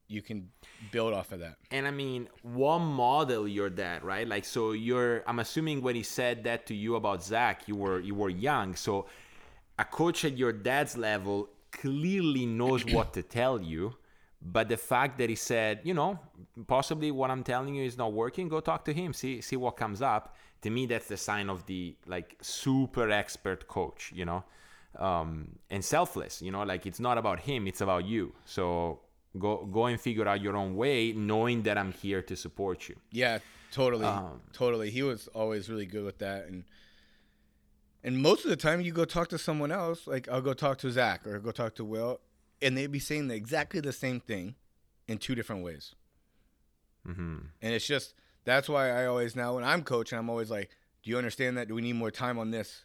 you 0.09 0.23
can 0.23 0.49
build 0.91 1.13
off 1.13 1.33
of 1.33 1.41
that. 1.41 1.57
And 1.71 1.87
I 1.87 1.91
mean, 1.91 2.29
what 2.43 2.79
model 2.79 3.47
your 3.47 3.69
dad, 3.69 4.03
right? 4.03 4.27
Like, 4.27 4.45
so 4.45 4.73
you're. 4.73 5.23
I'm 5.27 5.39
assuming 5.39 5.83
when 5.83 5.95
he 5.95 6.03
said 6.03 6.45
that 6.45 6.67
to 6.67 6.75
you 6.75 6.97
about 6.97 7.23
Zach, 7.23 7.69
you 7.69 7.77
were 7.77 8.01
you 8.01 8.15
were 8.15 8.31
young. 8.31 8.75
So, 8.75 9.07
a 9.79 9.85
coach 9.85 10.25
at 10.25 10.37
your 10.37 10.53
dad's 10.53 10.97
level 10.97 11.49
clearly 11.71 12.47
knows 12.47 12.85
what 12.85 13.13
to 13.15 13.23
tell 13.23 13.61
you. 13.61 13.95
But 14.41 14.69
the 14.69 14.77
fact 14.77 15.19
that 15.19 15.29
he 15.29 15.35
said, 15.35 15.81
you 15.83 15.95
know, 15.95 16.19
possibly 16.69 17.11
what 17.11 17.31
I'm 17.31 17.43
telling 17.43 17.75
you 17.75 17.85
is 17.85 17.97
not 17.99 18.13
working, 18.13 18.49
go 18.49 18.61
talk 18.61 18.85
to 18.85 18.93
him, 18.93 19.13
see 19.13 19.41
see 19.41 19.57
what 19.57 19.77
comes 19.77 20.01
up. 20.01 20.37
To 20.63 20.71
me, 20.71 20.87
that's 20.87 21.09
the 21.09 21.17
sign 21.17 21.51
of 21.51 21.67
the 21.67 21.97
like 22.07 22.37
super 22.41 23.11
expert 23.11 23.67
coach, 23.67 24.13
you 24.15 24.25
know, 24.25 24.45
um, 24.99 25.59
and 25.71 25.85
selfless. 25.85 26.41
You 26.41 26.53
know, 26.53 26.63
like 26.63 26.87
it's 26.87 27.01
not 27.01 27.19
about 27.19 27.41
him, 27.41 27.67
it's 27.67 27.81
about 27.81 28.05
you. 28.05 28.33
So 28.45 29.01
go 29.39 29.67
go 29.67 29.87
and 29.87 30.01
figure 30.01 30.29
out 30.29 30.41
your 30.41 30.57
own 30.57 30.77
way, 30.77 31.13
knowing 31.13 31.63
that 31.65 31.77
I'm 31.77 31.93
here 31.93 32.23
to 32.23 32.37
support 32.37 32.89
you. 32.89 32.97
Yeah, 33.11 33.39
totally, 33.73 34.07
Um, 34.07 34.41
totally. 34.53 34.91
He 34.91 35.03
was 35.03 35.27
always 35.35 35.69
really 35.69 35.87
good 35.87 36.05
with 36.05 36.19
that, 36.19 36.47
and 36.47 36.65
and 38.05 38.19
most 38.19 38.45
of 38.45 38.51
the 38.51 38.57
time 38.57 38.81
you 38.81 38.93
go 38.93 39.05
talk 39.05 39.29
to 39.29 39.39
someone 39.39 39.73
else. 39.73 40.07
Like 40.07 40.29
I'll 40.29 40.41
go 40.41 40.55
talk 40.55 40.79
to 40.79 40.91
Zach 40.91 41.27
or 41.27 41.39
go 41.39 41.51
talk 41.51 41.75
to 41.77 41.85
Will, 41.85 42.21
and 42.63 42.77
they'd 42.77 42.93
be 42.93 42.99
saying 42.99 43.31
exactly 43.31 43.81
the 43.81 43.93
same 43.93 44.21
thing 44.21 44.55
in 45.07 45.19
two 45.19 45.35
different 45.35 45.65
ways. 45.65 45.95
Mm-hmm. 47.07 47.39
And 47.63 47.75
it's 47.75 47.87
just 47.87 48.15
that's 48.45 48.69
why 48.69 48.91
I 48.91 49.07
always 49.07 49.35
now 49.37 49.55
when 49.55 49.65
I'm 49.65 49.83
coaching, 49.83 50.19
I'm 50.19 50.31
always 50.31 50.51
like, 50.51 50.71
"Do 51.03 51.11
you 51.11 51.19
understand 51.19 51.57
that? 51.57 51.69
Do 51.69 51.75
we 51.75 51.83
need 51.83 51.95
more 51.95 52.11
time 52.11 52.39
on 52.39 52.51
this? 52.51 52.85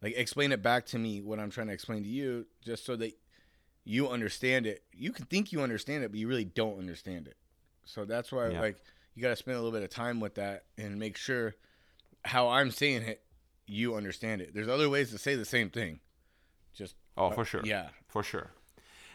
Like, 0.00 0.14
explain 0.16 0.52
it 0.52 0.62
back 0.62 0.86
to 0.86 0.98
me 0.98 1.20
what 1.20 1.40
I'm 1.40 1.50
trying 1.50 1.66
to 1.68 1.72
explain 1.72 2.04
to 2.04 2.08
you, 2.08 2.46
just 2.64 2.84
so 2.84 2.94
that 2.96 3.18
you 3.84 4.08
understand 4.08 4.66
it. 4.66 4.84
You 4.92 5.10
can 5.12 5.24
think 5.26 5.50
you 5.50 5.60
understand 5.60 6.04
it, 6.04 6.10
but 6.10 6.20
you 6.20 6.28
really 6.28 6.44
don't 6.44 6.78
understand 6.78 7.26
it. 7.26 7.36
So 7.84 8.04
that's 8.04 8.30
why, 8.30 8.50
Yeah. 8.50 8.60
like, 8.60 8.76
you 9.14 9.22
got 9.22 9.30
to 9.30 9.36
spend 9.36 9.56
a 9.56 9.60
little 9.60 9.72
bit 9.72 9.82
of 9.82 9.90
time 9.90 10.20
with 10.20 10.36
that 10.36 10.66
and 10.76 10.98
make 11.00 11.16
sure 11.16 11.54
how 12.24 12.48
I'm 12.48 12.70
saying 12.70 13.02
it, 13.02 13.22
you 13.68 13.94
understand 13.94 14.40
it. 14.40 14.54
There's 14.54 14.68
other 14.68 14.88
ways 14.88 15.10
to 15.10 15.18
say 15.18 15.34
the 15.34 15.44
same 15.44 15.70
thing. 15.70 16.00
Just 16.74 16.94
Oh, 17.16 17.30
for 17.30 17.44
sure. 17.44 17.62
yeah, 17.64 17.88
for 18.08 18.22
sure. 18.22 18.50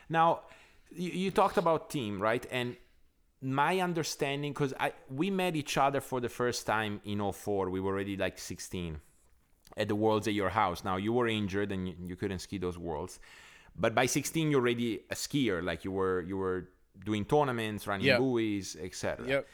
Now, 0.09 0.41
you, 0.93 1.09
you 1.11 1.31
talked 1.31 1.57
about 1.57 1.89
team, 1.89 2.21
right? 2.21 2.45
And 2.51 2.75
my 3.41 3.79
understanding, 3.79 4.51
because 4.53 4.73
I 4.79 4.93
we 5.09 5.29
met 5.31 5.55
each 5.55 5.77
other 5.77 6.01
for 6.01 6.19
the 6.19 6.29
first 6.29 6.65
time 6.65 7.01
in 7.05 7.19
04. 7.31 7.69
We 7.69 7.79
were 7.79 7.91
already 7.93 8.15
like 8.17 8.37
16 8.37 8.99
at 9.77 9.87
the 9.87 9.95
Worlds 9.95 10.27
at 10.27 10.33
your 10.33 10.49
house. 10.49 10.83
Now, 10.83 10.97
you 10.97 11.13
were 11.13 11.27
injured 11.27 11.71
and 11.71 11.87
you, 11.87 11.95
you 12.07 12.15
couldn't 12.15 12.39
ski 12.39 12.57
those 12.57 12.77
Worlds. 12.77 13.19
But 13.75 13.95
by 13.95 14.05
16, 14.05 14.51
you're 14.51 14.59
already 14.61 14.99
a 15.09 15.15
skier. 15.15 15.63
Like 15.63 15.83
you 15.83 15.91
were, 15.91 16.21
you 16.21 16.37
were 16.37 16.69
doing 17.05 17.25
tournaments, 17.25 17.87
running 17.87 18.05
Yeah. 18.05 18.17
buoys, 18.19 18.77
etc. 18.79 19.27
yep. 19.27 19.47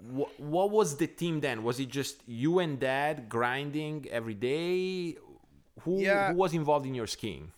What, 0.00 0.38
what 0.40 0.70
was 0.70 0.96
the 0.96 1.06
team 1.06 1.40
then? 1.40 1.62
Was 1.62 1.78
it 1.78 1.88
just 1.88 2.22
you 2.26 2.58
and 2.58 2.80
dad 2.80 3.28
grinding 3.28 4.06
every 4.10 4.34
day? 4.34 5.16
Who, 5.82 6.00
Yeah. 6.00 6.32
who 6.32 6.38
was 6.38 6.54
involved 6.54 6.86
in 6.86 6.94
your 6.94 7.06
skiing? 7.06 7.52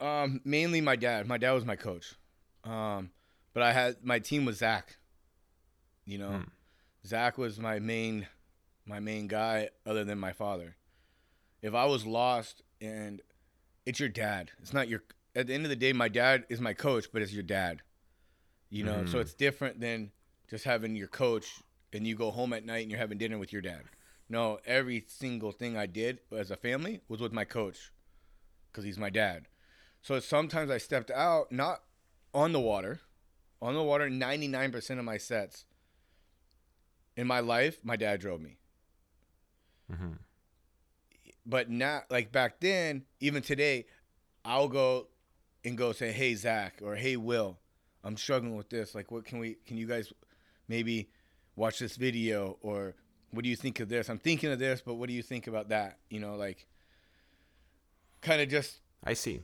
Um, 0.00 0.40
mainly 0.44 0.80
my 0.80 0.96
dad. 0.96 1.26
My 1.26 1.38
dad 1.38 1.52
was 1.52 1.64
my 1.64 1.76
coach. 1.76 2.14
Um, 2.64 3.10
but 3.54 3.62
I 3.62 3.72
had 3.72 4.04
my 4.04 4.18
team 4.18 4.44
was 4.44 4.58
Zach. 4.58 4.96
You 6.04 6.18
know, 6.18 6.42
Zach 7.06 7.36
was 7.38 7.58
my 7.58 7.78
main, 7.78 8.26
my 8.86 8.98
main 9.00 9.26
guy 9.28 9.68
other 9.86 10.04
than 10.04 10.18
my 10.18 10.32
father. 10.32 10.76
If 11.62 11.74
I 11.74 11.84
was 11.86 12.06
lost 12.06 12.62
and 12.80 13.20
it's 13.84 14.00
your 14.00 14.08
dad, 14.08 14.50
it's 14.60 14.72
not 14.72 14.88
your. 14.88 15.02
At 15.36 15.46
the 15.48 15.54
end 15.54 15.64
of 15.64 15.70
the 15.70 15.76
day, 15.76 15.92
my 15.92 16.08
dad 16.08 16.46
is 16.48 16.60
my 16.60 16.72
coach, 16.72 17.06
but 17.12 17.20
it's 17.22 17.32
your 17.32 17.42
dad. 17.42 17.82
You 18.70 18.84
know, 18.84 19.06
so 19.06 19.18
it's 19.18 19.34
different 19.34 19.80
than 19.80 20.10
just 20.48 20.64
having 20.64 20.96
your 20.96 21.08
coach 21.08 21.62
and 21.92 22.06
you 22.06 22.14
go 22.14 22.30
home 22.30 22.52
at 22.52 22.64
night 22.64 22.82
and 22.82 22.90
you're 22.90 23.00
having 23.00 23.18
dinner 23.18 23.38
with 23.38 23.52
your 23.52 23.62
dad. 23.62 23.82
No, 24.28 24.58
every 24.66 25.04
single 25.06 25.52
thing 25.52 25.76
I 25.76 25.86
did 25.86 26.20
as 26.36 26.50
a 26.50 26.56
family 26.56 27.00
was 27.08 27.20
with 27.20 27.32
my 27.32 27.44
coach 27.44 27.92
because 28.70 28.84
he's 28.84 28.98
my 28.98 29.10
dad. 29.10 29.46
So 30.02 30.20
sometimes 30.20 30.70
I 30.70 30.78
stepped 30.78 31.10
out, 31.10 31.50
not 31.50 31.82
on 32.34 32.52
the 32.52 32.60
water. 32.60 33.00
On 33.60 33.74
the 33.74 33.82
water, 33.82 34.08
99% 34.08 34.98
of 34.98 35.04
my 35.04 35.18
sets 35.18 35.64
in 37.16 37.26
my 37.26 37.40
life, 37.40 37.78
my 37.82 37.96
dad 37.96 38.20
drove 38.20 38.40
me. 38.40 38.58
Mm-hmm. 39.92 40.12
But 41.44 41.68
not 41.68 42.04
like 42.10 42.30
back 42.30 42.60
then, 42.60 43.04
even 43.18 43.42
today, 43.42 43.86
I'll 44.44 44.68
go 44.68 45.08
and 45.64 45.76
go 45.76 45.92
say, 45.92 46.12
hey, 46.12 46.34
Zach, 46.36 46.80
or 46.82 46.94
hey, 46.94 47.16
Will, 47.16 47.58
I'm 48.04 48.16
struggling 48.16 48.54
with 48.54 48.70
this. 48.70 48.94
Like, 48.94 49.10
what 49.10 49.24
can 49.24 49.40
we, 49.40 49.56
can 49.66 49.76
you 49.76 49.86
guys 49.86 50.12
maybe 50.68 51.08
watch 51.56 51.78
this 51.78 51.96
video? 51.96 52.58
Or 52.60 52.94
what 53.30 53.42
do 53.44 53.50
you 53.50 53.56
think 53.56 53.80
of 53.80 53.88
this? 53.88 54.08
I'm 54.08 54.18
thinking 54.18 54.50
of 54.52 54.58
this, 54.58 54.80
but 54.84 54.94
what 54.94 55.08
do 55.08 55.14
you 55.14 55.22
think 55.22 55.46
about 55.46 55.68
that? 55.70 55.98
You 56.10 56.20
know, 56.20 56.36
like, 56.36 56.66
kind 58.20 58.40
of 58.40 58.48
just 58.48 58.80
I 59.04 59.14
see. 59.14 59.40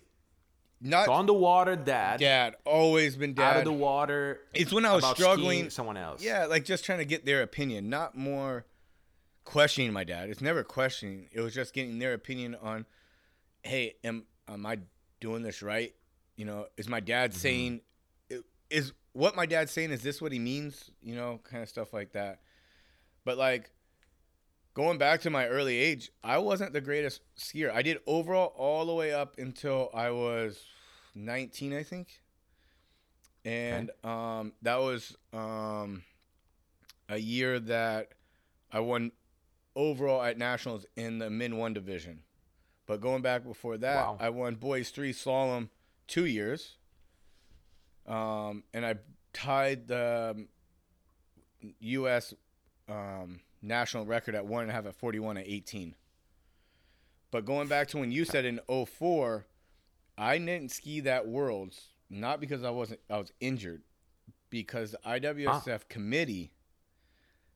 not 0.80 1.06
So 1.06 1.12
on 1.12 1.26
the 1.26 1.34
water, 1.34 1.76
dad. 1.76 2.20
dad 2.20 2.56
always 2.64 3.16
been 3.16 3.34
dad 3.34 3.42
Out 3.42 3.56
of 3.58 3.64
the 3.64 3.72
water. 3.72 4.40
it's 4.52 4.72
when 4.72 4.84
i 4.84 4.92
was 4.94 5.04
struggling 5.06 5.70
someone 5.70 5.96
else. 5.96 6.22
yeah 6.22 6.46
like 6.46 6.64
just 6.64 6.84
trying 6.84 6.98
to 6.98 7.04
get 7.04 7.24
their 7.24 7.42
opinion 7.42 7.88
not 7.88 8.16
more 8.16 8.66
questioning 9.44 9.92
my 9.92 10.04
dad 10.04 10.28
it's 10.30 10.40
never 10.40 10.64
questioning 10.64 11.28
it 11.32 11.40
was 11.40 11.54
just 11.54 11.72
getting 11.74 11.98
their 11.98 12.14
opinion 12.14 12.56
on 12.62 12.84
hey 13.62 13.94
am 14.02 14.24
am 14.48 14.64
i 14.66 14.78
doing 15.20 15.42
this 15.42 15.62
right 15.62 15.94
you 16.36 16.44
know 16.44 16.66
is 16.76 16.88
my 16.88 17.00
dad 17.00 17.30
Mm-hmm. 17.30 17.38
saying 17.38 17.80
is 18.70 18.92
what 19.14 19.34
my 19.34 19.46
dad's 19.46 19.72
saying 19.72 19.90
is 19.90 20.02
this 20.02 20.20
what 20.20 20.30
he 20.32 20.38
means 20.38 20.90
you 21.02 21.14
know 21.16 21.40
kind 21.42 21.62
of 21.62 21.68
stuff 21.68 21.92
like 21.94 22.12
that 22.12 22.40
but 23.24 23.38
like 23.38 23.70
going 24.74 24.98
back 24.98 25.20
to 25.22 25.30
my 25.30 25.46
early 25.46 25.76
age 25.78 26.10
i 26.22 26.36
wasn't 26.36 26.72
the 26.72 26.80
greatest 26.80 27.20
skier 27.38 27.72
i 27.72 27.80
did 27.80 27.96
overall 28.06 28.52
all 28.56 28.84
the 28.84 28.92
way 28.94 29.12
up 29.12 29.38
until 29.38 29.88
i 29.94 30.10
was 30.10 30.62
19 31.14 31.72
i 31.72 31.82
think 31.82 32.20
and 33.44 33.90
um, 34.02 34.52
that 34.62 34.80
was 34.80 35.16
um, 35.34 36.02
a 37.10 37.18
year 37.18 37.60
that 37.60 38.12
I 38.72 38.80
won 38.80 39.12
overall 39.76 40.22
at 40.22 40.38
nationals 40.38 40.86
in 40.96 41.18
the 41.18 41.28
Men 41.28 41.58
One 41.58 41.74
division. 41.74 42.20
But 42.86 43.02
going 43.02 43.20
back 43.20 43.44
before 43.44 43.76
that, 43.78 43.96
Wow. 43.96 44.16
I 44.18 44.30
won 44.30 44.54
boys 44.54 44.88
three 44.88 45.12
slalom 45.12 45.68
two 46.06 46.24
years. 46.24 46.78
Um, 48.06 48.64
and 48.72 48.84
I 48.84 48.96
tied 49.32 49.88
the 49.88 50.34
um, 50.36 50.48
U.S. 51.80 52.34
Um, 52.88 53.40
national 53.62 54.04
record 54.04 54.34
at 54.34 54.46
one 54.46 54.62
and 54.62 54.70
a 54.70 54.74
half 54.74 54.86
at 54.86 54.94
41 54.94 55.38
at 55.38 55.46
18. 55.46 55.94
But 57.30 57.44
going 57.44 57.68
back 57.68 57.88
to 57.88 57.98
when 57.98 58.12
you 58.12 58.24
said 58.24 58.44
in 58.44 58.60
04, 58.68 59.46
I 60.16 60.38
didn't 60.38 60.70
ski 60.70 61.00
that 61.00 61.26
Worlds 61.26 61.88
not 62.10 62.40
because 62.40 62.62
I 62.62 62.70
wasn't 62.70 63.00
I 63.10 63.18
was 63.18 63.32
injured, 63.40 63.82
because 64.50 64.92
the 64.92 64.98
IWSF 64.98 65.88
committee, 65.88 66.52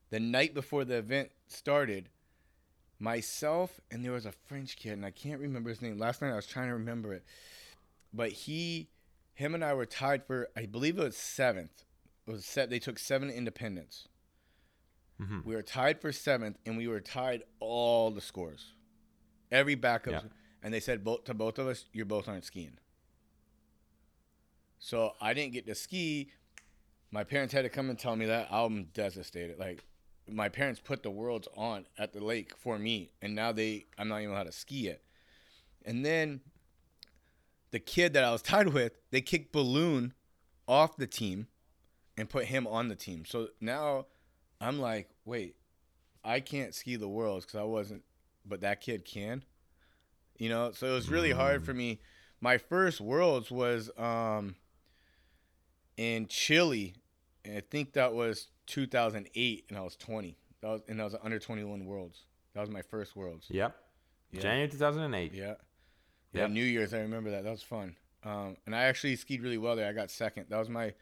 the 0.09 0.19
night 0.19 0.53
before 0.53 0.83
the 0.83 0.95
event 0.95 1.31
started, 1.47 2.09
myself 2.99 3.79
and 3.89 4.03
there 4.03 4.11
was 4.11 4.25
a 4.25 4.33
French 4.47 4.75
kid 4.75 4.93
and 4.93 5.05
I 5.05 5.11
can't 5.11 5.39
remember 5.39 5.69
his 5.69 5.81
name. 5.81 5.97
Last 5.97 6.21
night 6.21 6.31
I 6.31 6.35
was 6.35 6.45
trying 6.45 6.67
to 6.67 6.73
remember 6.73 7.13
it, 7.13 7.23
but 8.13 8.31
he, 8.31 8.89
him 9.39 9.55
and 9.55 9.63
I 9.63 9.73
were 9.73 9.85
tied 9.85 10.25
for 10.27 10.49
I 10.55 10.65
believe 10.65 10.97
it 10.99 11.03
was 11.03 11.15
seventh. 11.17 11.85
It 12.27 12.31
was 12.31 12.45
set. 12.45 12.69
They 12.69 12.79
took 12.79 12.99
seven 12.99 13.29
independents. 13.29 14.07
Mhm. 15.19 15.45
We 15.45 15.55
were 15.55 15.63
tied 15.63 16.01
for 16.01 16.11
seventh, 16.11 16.57
and 16.65 16.77
we 16.77 16.87
were 16.87 16.99
tied 17.01 17.43
all 17.59 18.11
the 18.11 18.21
scores, 18.21 18.73
every 19.51 19.75
backup, 19.75 20.23
Yeah. 20.25 20.29
and 20.61 20.73
they 20.73 20.79
said 20.81 21.03
both 21.03 21.23
to 21.25 21.33
both 21.33 21.57
of 21.57 21.67
us, 21.67 21.85
"You 21.93 22.03
both 22.05 22.27
aren't 22.27 22.43
skiing." 22.43 22.77
So 24.79 25.15
I 25.19 25.33
didn't 25.33 25.53
get 25.53 25.65
to 25.67 25.75
ski. 25.75 26.31
My 27.11 27.23
parents 27.23 27.53
had 27.53 27.63
to 27.63 27.69
come 27.69 27.89
and 27.89 27.97
tell 27.97 28.15
me 28.15 28.25
that. 28.27 28.51
I'm 28.51 28.85
devastated. 28.85 29.57
Like 29.57 29.83
my 30.27 30.47
parents 30.49 30.79
put 30.79 31.01
the 31.03 31.11
worlds 31.11 31.47
on 31.55 31.87
at 31.97 32.13
the 32.13 32.23
lake 32.23 32.55
for 32.57 32.77
me, 32.77 33.11
and 33.21 33.33
now 33.35 33.51
they 33.51 33.87
I'm 33.97 34.07
not 34.09 34.19
even 34.21 34.31
allowed 34.33 34.43
to 34.43 34.51
ski 34.51 34.87
it. 34.87 35.03
And 35.85 36.05
then 36.05 36.41
the 37.71 37.79
kid 37.79 38.13
that 38.13 38.23
I 38.23 38.31
was 38.31 38.41
tied 38.41 38.69
with, 38.69 38.93
they 39.11 39.21
kicked 39.21 39.51
Balloon 39.51 40.13
off 40.67 40.97
the 40.97 41.07
team 41.07 41.47
and 42.17 42.29
put 42.29 42.45
him 42.45 42.67
on 42.67 42.87
the 42.87 42.95
team. 42.95 43.25
So 43.25 43.49
now 43.61 44.05
I'm 44.59 44.79
like, 44.79 45.09
wait, 45.25 45.55
I 46.23 46.39
can't 46.39 46.75
ski 46.75 46.95
the 46.95 47.07
worlds 47.07 47.45
because 47.45 47.59
I 47.59 47.63
wasn't, 47.63 48.03
but 48.45 48.61
that 48.61 48.81
kid 48.81 49.05
can. 49.05 49.43
You 50.37 50.49
know, 50.49 50.71
so 50.71 50.87
it 50.87 50.93
was 50.93 51.09
really 51.09 51.31
hard 51.31 51.65
for 51.65 51.73
me. 51.73 51.99
My 52.41 52.57
first 52.57 53.01
worlds 53.01 53.51
was 53.51 53.89
um 53.97 54.55
in 55.97 56.27
Chile, 56.27 56.95
and 57.43 57.57
I 57.57 57.61
think 57.61 57.93
that 57.93 58.13
was 58.13 58.47
2008, 58.67 59.65
and 59.69 59.77
I 59.77 59.81
was 59.81 59.95
20. 59.97 60.37
That 60.61 60.67
was 60.67 60.81
and 60.87 60.99
that 60.99 61.03
was 61.03 61.15
under 61.21 61.39
21 61.39 61.85
worlds. 61.85 62.25
That 62.53 62.61
was 62.61 62.69
my 62.69 62.81
first 62.81 63.15
worlds. 63.15 63.47
Yep. 63.49 63.75
Yeah. 64.31 64.41
January 64.41 64.67
2008. 64.69 65.33
Yeah. 65.33 65.55
Yeah, 66.33 66.47
New 66.47 66.63
Year's, 66.63 66.93
I 66.93 66.99
remember 66.99 67.31
that. 67.31 67.43
That 67.43 67.49
was 67.51 67.63
fun. 67.63 67.95
Um, 68.23 68.57
and 68.65 68.75
I 68.75 68.83
actually 68.83 69.15
skied 69.15 69.41
really 69.41 69.57
well 69.57 69.75
there. 69.75 69.87
I 69.89 69.93
got 69.93 70.11
second. 70.11 70.45
That 70.49 70.59
was 70.59 70.69
my 70.69 70.93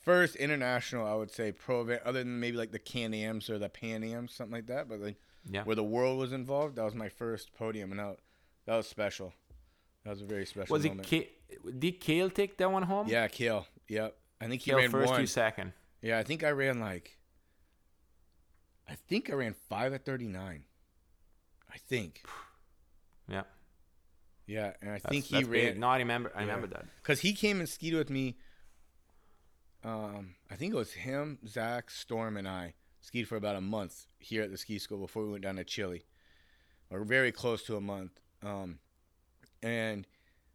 first 0.00 0.36
international, 0.36 1.06
I 1.06 1.14
would 1.14 1.30
say, 1.30 1.50
pro 1.52 1.80
event, 1.80 2.02
other 2.04 2.20
than 2.20 2.38
maybe 2.38 2.56
like 2.56 2.70
the 2.70 2.78
Can 2.78 3.14
Ams 3.14 3.48
or 3.50 3.58
the 3.58 3.68
Pan 3.68 4.04
Ams, 4.04 4.32
something 4.34 4.52
like 4.52 4.66
that. 4.66 4.88
But 4.88 5.00
like 5.00 5.16
Yeah. 5.50 5.64
where 5.64 5.74
the 5.76 5.82
world 5.84 6.18
was 6.18 6.32
involved, 6.32 6.76
that 6.76 6.84
was 6.84 6.94
my 6.94 7.08
first 7.08 7.52
podium, 7.54 7.90
and 7.90 7.98
that, 8.00 8.18
that 8.66 8.76
was 8.76 8.86
special. 8.86 9.32
That 10.04 10.10
was 10.10 10.20
a 10.22 10.26
very 10.26 10.44
special 10.46 10.72
Was 10.74 10.84
it 10.84 10.88
moment. 10.90 11.08
K- 11.08 11.30
did 11.78 12.00
Kale 12.00 12.28
take 12.30 12.58
that 12.58 12.70
one 12.70 12.82
home? 12.82 13.08
yeah, 13.08 13.26
Kale. 13.28 13.66
Yep. 13.88 14.16
I 14.40 14.46
think 14.48 14.60
he 14.62 14.70
Kale 14.70 14.78
ran 14.80 14.90
first, 14.90 15.10
one. 15.12 15.20
you 15.20 15.26
second. 15.26 15.72
Yeah, 16.02 16.18
I 16.18 16.22
think 16.22 16.44
I 16.44 16.50
ran 16.50 16.78
like. 16.80 17.18
I 18.86 18.94
think 18.94 19.30
I 19.30 19.32
ran 19.34 19.54
five 19.68 19.94
at 19.94 20.04
thirty 20.04 20.26
nine. 20.28 20.64
I 21.72 21.78
think. 21.78 22.22
Yeah. 23.28 23.44
Yeah, 24.46 24.72
and 24.82 24.90
I 24.90 24.94
That's, 24.94 25.06
think 25.06 25.24
he 25.24 25.36
ran. 25.36 25.50
big. 25.50 25.78
No, 25.78 25.88
I 25.88 25.98
remember. 25.98 26.30
I 26.34 26.40
Yeah. 26.40 26.46
remember 26.46 26.66
that. 26.68 26.86
because 27.02 27.20
he 27.20 27.32
came 27.32 27.60
and 27.60 27.68
skied 27.68 27.94
with 27.94 28.10
me. 28.10 28.36
Um, 29.82 30.34
I 30.50 30.56
think 30.56 30.72
it 30.72 30.76
was 30.76 30.92
him, 30.92 31.38
Zach, 31.46 31.90
Storm, 31.90 32.36
and 32.36 32.48
I 32.48 32.74
skied 33.00 33.28
for 33.28 33.36
about 33.36 33.56
a 33.56 33.60
month 33.60 34.06
here 34.18 34.42
at 34.42 34.50
the 34.50 34.56
ski 34.58 34.78
school 34.78 34.98
before 34.98 35.24
we 35.24 35.30
went 35.30 35.42
down 35.44 35.56
to 35.56 35.64
Chile, 35.64 36.04
or 36.90 37.04
very 37.04 37.32
close 37.32 37.62
to 37.64 37.76
a 37.76 37.80
month. 37.80 38.12
Um, 38.42 38.78
and 39.62 40.06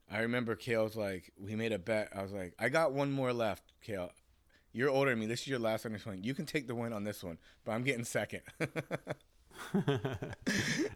I 0.10 0.22
remember 0.22 0.56
Kale's 0.56 0.96
like, 0.96 1.32
we 1.40 1.56
made 1.56 1.72
a 1.72 1.80
bet. 1.80 2.10
I 2.16 2.22
was 2.24 2.32
like, 2.32 2.54
I 2.60 2.70
got 2.70 2.92
one 2.94 3.12
more 3.12 3.34
left, 3.34 3.74
Kale. 3.82 4.12
You're 4.72 4.90
older 4.90 5.10
than 5.12 5.20
me. 5.20 5.26
This 5.26 5.42
is 5.42 5.48
your 5.48 5.60
last 5.60 5.86
under 5.86 5.98
twenty. 6.00 6.22
You 6.26 6.34
can 6.36 6.46
take 6.46 6.68
the 6.68 6.76
win 6.76 6.94
on 6.94 7.04
this 7.04 7.24
one, 7.24 7.38
but 7.66 7.72
I'm 7.72 7.84
getting 7.84 8.04
second. 8.06 8.42
and 9.74 10.36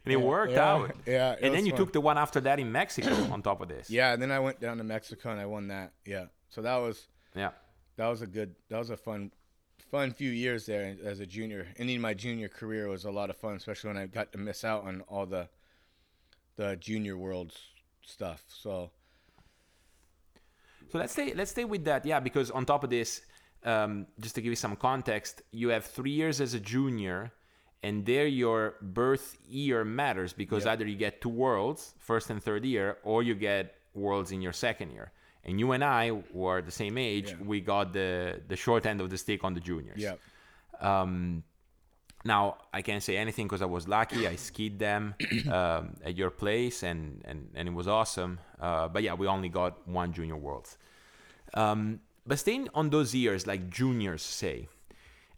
it 0.05 0.19
worked 0.21 0.53
yeah, 0.53 0.71
out. 0.71 0.95
Yeah, 1.05 1.35
And 1.41 1.53
then 1.53 1.65
you 1.65 1.71
fun. 1.71 1.79
took 1.79 1.93
the 1.93 2.01
one 2.01 2.17
after 2.17 2.39
that 2.41 2.59
in 2.59 2.71
Mexico 2.71 3.13
on 3.31 3.41
top 3.41 3.61
of 3.61 3.67
this. 3.69 3.89
Yeah, 3.89 4.13
and 4.13 4.21
then 4.21 4.31
I 4.31 4.39
went 4.39 4.59
down 4.59 4.77
to 4.77 4.83
Mexico 4.83 5.31
and 5.31 5.39
I 5.39 5.45
won 5.45 5.67
that. 5.67 5.93
Yeah, 6.05 6.25
so 6.49 6.61
that 6.61 6.77
was 6.77 7.07
Yeah. 7.35 7.51
that 7.97 8.07
was 8.07 8.21
a 8.21 8.27
good 8.27 8.55
that 8.69 8.77
was 8.79 8.89
a 8.89 8.97
fun 8.97 9.31
fun 9.91 10.11
few 10.13 10.31
years 10.31 10.65
there 10.65 10.95
as 11.03 11.19
a 11.19 11.25
junior 11.25 11.67
ending 11.77 12.01
my 12.01 12.13
junior 12.13 12.47
career 12.49 12.87
was 12.87 13.05
a 13.05 13.11
lot 13.11 13.29
of 13.29 13.37
fun 13.37 13.55
especially 13.55 13.89
when 13.89 13.97
i 13.97 14.07
got 14.07 14.31
to 14.31 14.39
miss 14.39 14.63
out 14.63 14.83
on 14.85 15.01
all 15.01 15.25
the 15.27 15.47
the 16.55 16.75
junior 16.77 17.15
worlds 17.17 17.55
stuff 18.01 18.43
so 18.47 18.89
So 20.91 20.97
let's 20.99 21.13
stay 21.13 21.33
let's 21.33 21.51
stay 21.51 21.65
with 21.65 21.85
that, 21.85 22.05
yeah, 22.05 22.19
because 22.19 22.51
on 22.51 22.65
top 22.65 22.83
of 22.83 22.89
this, 22.89 23.21
um, 23.63 24.05
just 24.19 24.35
to 24.35 24.41
give 24.41 24.51
you 24.51 24.55
some 24.55 24.75
context, 24.75 25.41
you 25.51 25.69
have 25.69 25.85
three 25.85 26.11
years 26.11 26.39
as 26.41 26.53
a 26.53 26.59
junior, 26.59 27.31
and 27.83 28.05
there 28.05 28.25
your 28.27 28.75
birth 28.81 29.37
year 29.47 29.83
matters 29.85 30.31
because 30.33 30.63
Yeah. 30.65 30.71
either 30.73 30.85
you 30.87 30.95
get 30.97 31.21
two 31.21 31.29
worlds, 31.45 31.93
first 31.99 32.29
and 32.29 32.41
third 32.41 32.63
year, 32.65 32.97
or 33.03 33.21
you 33.23 33.35
get 33.35 33.75
worlds 33.93 34.31
in 34.31 34.41
your 34.41 34.53
second 34.53 34.91
year. 34.91 35.11
And 35.45 35.59
you 35.59 35.73
and 35.73 35.83
I 35.83 36.11
were 36.31 36.61
the 36.61 36.71
same 36.71 36.97
age. 36.97 37.29
Yeah. 37.31 37.45
We 37.51 37.59
got 37.61 37.91
the 37.93 38.41
the 38.47 38.55
short 38.55 38.85
end 38.85 39.01
of 39.01 39.09
the 39.09 39.17
stick 39.17 39.43
on 39.43 39.53
the 39.53 39.59
juniors. 39.69 40.01
yeah 40.07 40.15
Um, 40.79 41.43
now 42.25 42.43
I 42.77 42.81
can't 42.81 43.03
say 43.03 43.15
anything 43.17 43.47
because 43.47 43.61
I 43.61 43.69
was 43.77 43.85
lucky. 43.87 44.21
I 44.33 44.35
skied 44.37 44.79
them 44.79 45.13
um, 45.57 45.83
at 46.07 46.15
your 46.17 46.29
place, 46.43 46.77
and 46.89 47.21
and 47.29 47.39
and 47.57 47.67
it 47.67 47.73
was 47.73 47.87
awesome. 47.87 48.39
Uh, 48.65 48.87
but 48.93 49.01
yeah, 49.03 49.13
we 49.21 49.27
only 49.27 49.49
got 49.49 49.71
one 49.87 50.13
junior 50.13 50.37
worlds. 50.37 50.77
Um, 51.53 51.99
but 52.25 52.39
staying 52.39 52.69
on 52.73 52.89
those 52.89 53.13
years, 53.13 53.45
like 53.45 53.69
juniors, 53.69 54.21
say, 54.23 54.67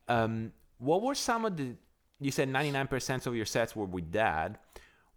um, 0.07 0.51
what 0.77 1.01
were 1.01 1.15
some 1.15 1.45
of 1.45 1.57
the? 1.57 1.75
You 2.19 2.31
said 2.31 2.49
ninety 2.49 2.71
nine 2.71 2.87
percent 2.87 3.25
of 3.27 3.35
your 3.35 3.45
sets 3.45 3.75
were 3.75 3.85
with 3.85 4.11
dad. 4.11 4.57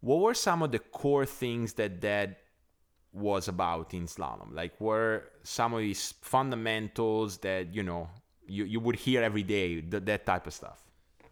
What 0.00 0.20
were 0.20 0.34
some 0.34 0.62
of 0.62 0.70
the 0.72 0.78
core 0.78 1.26
things 1.26 1.74
that 1.74 2.00
dad 2.00 2.37
was 3.12 3.48
about 3.48 3.94
in 3.94 4.06
slalom? 4.06 4.54
Like, 4.54 4.80
were 4.80 5.24
some 5.42 5.72
of 5.74 5.80
these 5.80 6.14
fundamentals 6.22 7.38
that 7.38 7.74
you 7.74 7.82
know 7.82 8.08
you, 8.46 8.64
you 8.64 8.80
would 8.80 8.96
hear 8.96 9.22
every 9.22 9.42
day, 9.42 9.80
th- 9.80 10.04
that 10.04 10.24
type 10.26 10.46
of 10.46 10.54
stuff? 10.54 10.84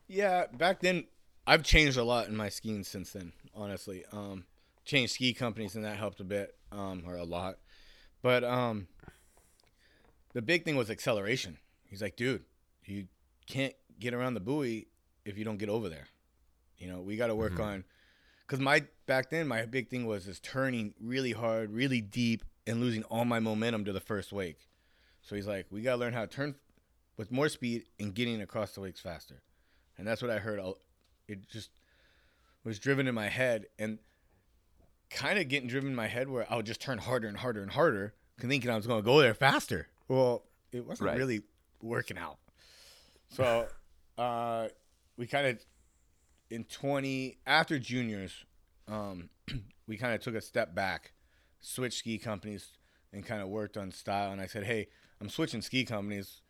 yeah 0.08 0.44
back 0.56 0.80
then 0.80 1.04
i've 1.48 1.64
changed 1.64 1.96
a 1.96 2.04
lot 2.04 2.28
in 2.28 2.36
my 2.36 2.48
skiing 2.48 2.84
since 2.84 3.10
then 3.12 3.32
honestly 3.56 4.04
um 4.12 4.44
changed 4.84 5.14
ski 5.14 5.32
companies 5.34 5.74
and 5.74 5.84
that 5.84 5.96
helped 5.96 6.20
a 6.20 6.24
bit 6.24 6.54
um 6.70 7.02
or 7.04 7.16
a 7.16 7.24
lot 7.24 7.56
but 8.22 8.44
um 8.44 8.86
the 10.32 10.40
big 10.40 10.64
thing 10.64 10.76
was 10.76 10.90
acceleration 10.90 11.58
he's 11.88 12.00
like 12.00 12.14
dude 12.14 12.44
you 12.84 13.08
can't 13.48 13.74
get 13.98 14.14
around 14.14 14.34
the 14.34 14.40
buoy 14.40 14.86
if 15.26 15.36
you 15.36 15.44
don't 15.44 15.58
get 15.58 15.68
over 15.68 15.88
there 15.88 16.06
you 16.78 16.88
know 16.88 17.00
we 17.00 17.16
got 17.16 17.26
to 17.26 17.34
work 17.34 17.58
on 17.60 17.84
because 18.46 18.60
my 18.60 18.82
back 19.06 19.28
then 19.30 19.46
my 19.46 19.64
big 19.66 19.88
thing 19.88 20.06
was 20.06 20.26
is 20.26 20.40
turning 20.40 20.94
really 21.00 21.32
hard 21.32 21.70
really 21.70 22.00
deep 22.00 22.44
and 22.66 22.80
losing 22.80 23.02
all 23.04 23.24
my 23.24 23.38
momentum 23.40 23.84
to 23.84 23.92
the 23.92 24.00
first 24.00 24.32
wake 24.32 24.60
so 25.22 25.34
he's 25.36 25.46
like 25.46 25.66
we 25.70 25.82
got 25.82 25.92
to 25.92 25.96
learn 25.98 26.12
how 26.12 26.22
to 26.22 26.26
turn 26.28 26.54
with 27.16 27.30
more 27.32 27.48
speed 27.48 27.84
and 27.98 28.14
getting 28.14 28.40
across 28.40 28.72
the 28.72 28.80
wakes 28.80 29.00
faster 29.00 29.42
and 29.98 30.06
that's 30.06 30.20
what 30.20 30.30
I 30.30 30.38
heard. 30.38 30.60
It 31.26 31.48
just 31.48 31.70
was 32.64 32.78
driven 32.78 33.08
in 33.08 33.14
my 33.14 33.28
head, 33.28 33.64
and 33.78 33.98
kind 35.08 35.38
of 35.38 35.48
getting 35.48 35.68
driven 35.70 35.88
in 35.88 35.96
my 35.96 36.06
head 36.06 36.28
where 36.28 36.46
I 36.52 36.56
would 36.56 36.66
just 36.66 36.80
turn 36.82 36.98
harder 36.98 37.28
and 37.28 37.38
harder 37.38 37.62
and 37.62 37.70
harder, 37.70 38.12
thinking 38.38 38.70
I 38.70 38.76
was 38.76 38.86
going 38.86 39.00
to 39.00 39.04
go 39.06 39.18
there 39.20 39.32
faster. 39.32 39.88
Well, 40.06 40.42
it 40.70 40.86
wasn't 40.86 41.06
Right. 41.08 41.16
really 41.16 41.40
working 41.80 42.18
out. 42.18 42.36
So 43.30 43.68
uh, 44.18 44.68
we 45.16 45.26
kind 45.26 45.46
of 45.46 45.58
in 46.50 46.64
twenty 46.64 47.38
after 47.46 47.78
juniors, 47.78 48.44
um, 48.88 49.30
we 49.86 49.96
kind 49.96 50.14
of 50.14 50.20
took 50.20 50.34
a 50.34 50.40
step 50.40 50.74
back, 50.74 51.12
switched 51.60 51.98
ski 51.98 52.18
companies, 52.18 52.78
and 53.12 53.24
kind 53.24 53.42
of 53.42 53.48
worked 53.48 53.76
on 53.76 53.90
style. 53.90 54.32
And 54.32 54.40
I 54.40 54.46
said, 54.46 54.64
hey, 54.64 54.88
I'm 55.20 55.28
switching 55.28 55.62
ski 55.62 55.84
companies. 55.84 56.42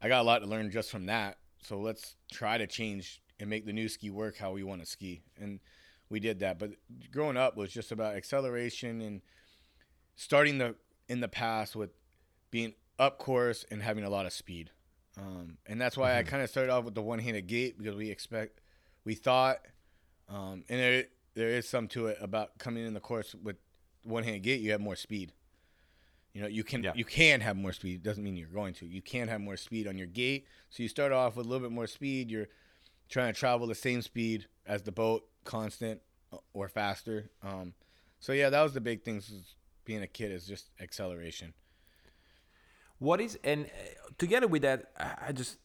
I 0.00 0.08
got 0.08 0.20
a 0.20 0.24
lot 0.24 0.40
to 0.40 0.46
learn 0.46 0.70
just 0.70 0.90
from 0.90 1.06
that. 1.06 1.38
So 1.62 1.78
let's 1.78 2.16
try 2.32 2.58
to 2.58 2.66
change 2.66 3.22
and 3.38 3.50
make 3.50 3.66
the 3.66 3.72
new 3.72 3.88
ski 3.88 4.10
work 4.10 4.36
how 4.36 4.52
we 4.52 4.62
want 4.62 4.80
to 4.80 4.86
ski. 4.86 5.22
And 5.40 5.60
we 6.08 6.20
did 6.20 6.40
that. 6.40 6.58
But 6.58 6.72
growing 7.10 7.36
up 7.36 7.56
was 7.56 7.72
just 7.72 7.92
about 7.92 8.16
acceleration 8.16 9.00
and 9.00 9.22
starting 10.14 10.58
the 10.58 10.74
in 11.08 11.20
the 11.20 11.28
past 11.28 11.76
with 11.76 11.90
being 12.50 12.74
up 12.98 13.18
course 13.18 13.64
and 13.70 13.82
having 13.82 14.04
a 14.04 14.10
lot 14.10 14.26
of 14.26 14.32
speed. 14.32 14.70
Um, 15.18 15.56
and 15.66 15.80
that's 15.80 15.96
why 15.96 16.18
I 16.18 16.22
kind 16.22 16.42
of 16.42 16.50
started 16.50 16.70
off 16.70 16.84
with 16.84 16.94
the 16.94 17.02
one-handed 17.02 17.46
gate 17.46 17.78
because 17.78 17.94
we 17.96 18.10
expect, 18.10 18.60
we 19.04 19.14
thought, 19.14 19.58
um, 20.28 20.64
and 20.68 20.80
there 20.80 21.04
there 21.34 21.48
is 21.50 21.68
some 21.68 21.86
to 21.88 22.06
it 22.06 22.18
about 22.20 22.58
coming 22.58 22.84
in 22.86 22.94
the 22.94 23.00
course 23.00 23.34
with 23.34 23.56
one-handed 24.04 24.42
gate. 24.42 24.60
You 24.60 24.72
have 24.72 24.80
more 24.80 24.96
speed. 24.96 25.32
You 26.32 26.42
know, 26.42 26.48
you 26.48 26.64
can 26.64 26.82
Yeah. 26.82 26.92
you 26.94 27.04
can 27.04 27.40
have 27.40 27.56
more 27.56 27.72
speed. 27.72 28.02
Doesn't 28.02 28.22
mean 28.22 28.36
you're 28.36 28.48
going 28.48 28.74
to. 28.74 28.86
You 28.86 29.00
can 29.02 29.28
have 29.28 29.40
more 29.40 29.56
speed 29.56 29.86
on 29.86 29.96
your 29.96 30.06
gate. 30.06 30.46
So 30.70 30.82
you 30.82 30.88
start 30.88 31.12
off 31.12 31.36
with 31.36 31.46
a 31.46 31.48
little 31.48 31.66
bit 31.66 31.72
more 31.74 31.86
speed. 31.86 32.30
You're 32.30 32.48
trying 33.08 33.32
to 33.32 33.38
travel 33.38 33.66
the 33.66 33.74
same 33.74 34.02
speed 34.02 34.46
as 34.66 34.82
the 34.82 34.92
boat, 34.92 35.28
constant 35.44 36.00
or 36.52 36.68
faster. 36.68 37.30
Um, 37.42 37.72
so 38.18 38.32
yeah, 38.32 38.50
that 38.50 38.62
was 38.62 38.74
the 38.74 38.80
big 38.80 39.02
thing. 39.02 39.22
Being 39.84 40.02
a 40.02 40.06
kid 40.06 40.32
is 40.32 40.46
just 40.46 40.70
acceleration. 40.80 41.54
What 42.98 43.20
is 43.20 43.38
and 43.44 43.66
uh, 43.66 43.68
together 44.18 44.46
with 44.46 44.62
that, 44.62 44.90
I 44.98 45.28
I 45.28 45.32
just 45.32 45.58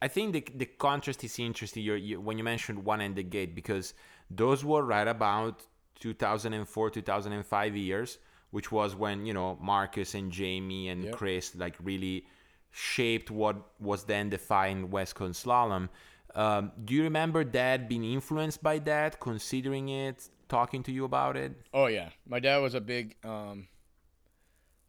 I 0.00 0.08
think 0.08 0.32
the 0.32 0.44
the 0.54 0.66
contrast 0.66 1.24
is 1.24 1.38
interesting. 1.38 1.82
You're, 1.82 1.96
you, 1.96 2.20
when 2.20 2.38
you 2.38 2.44
mentioned 2.44 2.84
one 2.84 3.00
and 3.00 3.16
the 3.16 3.22
gate 3.22 3.54
because 3.54 3.94
those 4.30 4.64
were 4.64 4.84
right 4.84 5.08
about 5.08 5.62
2004 6.00 6.90
2005 6.90 7.76
years, 7.76 8.18
which 8.50 8.70
was 8.70 8.94
when 8.94 9.26
you 9.26 9.34
know 9.34 9.58
Marcus 9.60 10.14
and 10.14 10.30
Jamie 10.30 10.88
and 10.88 11.04
Yep. 11.04 11.16
Chris 11.16 11.54
like 11.56 11.74
really 11.82 12.26
shaped 12.70 13.30
what 13.30 13.56
was 13.80 14.04
then 14.04 14.28
defined 14.30 14.92
West 14.92 15.14
Coast 15.16 15.44
slalom. 15.44 15.88
Um, 16.34 16.70
do 16.84 16.94
you 16.94 17.02
remember 17.02 17.42
Dad 17.42 17.88
being 17.88 18.04
influenced 18.04 18.62
by 18.62 18.78
that, 18.80 19.18
considering 19.18 19.88
it, 19.88 20.28
talking 20.48 20.82
to 20.84 20.92
you 20.92 21.04
about 21.04 21.36
it? 21.36 21.52
Oh 21.74 21.86
yeah, 21.86 22.10
my 22.26 22.38
dad 22.38 22.58
was 22.58 22.74
a 22.74 22.80
big, 22.80 23.16
um, 23.24 23.66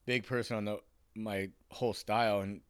big 0.05 0.25
person 0.25 0.57
on 0.57 0.65
the 0.65 0.79
my 1.19 1.49
whole 1.69 1.93
style 1.93 2.41
and 2.41 2.61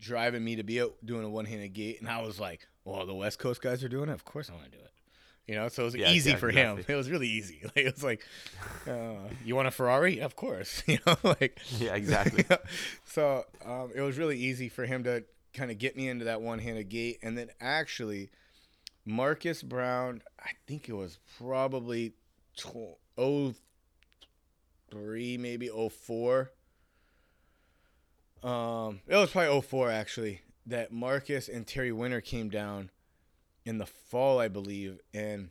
driving 0.00 0.42
me 0.44 0.56
to 0.56 0.62
be 0.62 0.80
out 0.80 0.94
doing 1.04 1.24
a 1.24 1.28
one-handed 1.30 1.72
gate, 1.74 2.00
and 2.00 2.08
I 2.08 2.22
was 2.22 2.40
like, 2.40 2.66
"Well, 2.84 3.04
the 3.06 3.14
West 3.14 3.38
Coast 3.38 3.60
guys 3.60 3.84
are 3.84 3.88
doing 3.88 4.08
it. 4.08 4.12
Of 4.12 4.24
course, 4.24 4.48
I 4.50 4.54
want 4.54 4.64
to 4.66 4.70
do 4.70 4.82
it." 4.82 4.90
You 5.46 5.56
know, 5.56 5.68
so 5.68 5.82
it 5.82 5.84
was 5.86 5.94
Yeah, 5.96 6.10
easy 6.12 6.30
yeah, 6.30 6.36
for 6.36 6.50
him. 6.50 6.84
It 6.88 6.94
was 6.94 7.10
really 7.10 7.28
easy. 7.28 7.60
Like 7.64 7.76
it 7.86 7.94
was 7.94 8.04
like, 8.04 8.24
uh, 8.86 9.28
"You 9.44 9.56
want 9.56 9.68
a 9.68 9.70
Ferrari? 9.70 10.20
Of 10.20 10.36
course." 10.36 10.82
You 10.86 10.98
know, 11.06 11.16
like 11.22 11.58
Yeah, 11.78 11.94
exactly. 11.94 12.44
so 13.04 13.44
um, 13.64 13.90
it 13.94 14.00
was 14.00 14.16
really 14.18 14.38
easy 14.38 14.68
for 14.68 14.86
him 14.86 15.04
to 15.04 15.24
kind 15.52 15.70
of 15.70 15.78
get 15.78 15.96
me 15.96 16.08
into 16.08 16.24
that 16.26 16.40
one-handed 16.40 16.88
gate, 16.88 17.18
and 17.22 17.36
then 17.36 17.48
actually, 17.60 18.30
Marcus 19.04 19.62
Brown, 19.62 20.22
I 20.38 20.50
think 20.66 20.88
it 20.88 20.92
was 20.94 21.18
probably 21.38 22.12
tw- 22.56 22.96
oh 23.18 23.54
three, 24.90 25.36
maybe 25.36 25.68
oh 25.70 25.88
four. 25.88 26.52
Um, 28.42 29.00
it 29.06 29.16
was 29.16 29.30
probably 29.30 29.60
04 29.60 29.90
actually 29.90 30.40
that 30.66 30.92
Marcus 30.92 31.48
and 31.48 31.66
Terry 31.66 31.92
Winter 31.92 32.20
came 32.20 32.48
down 32.48 32.90
in 33.64 33.78
the 33.78 33.86
fall, 33.86 34.38
I 34.38 34.48
believe, 34.48 34.98
and 35.12 35.50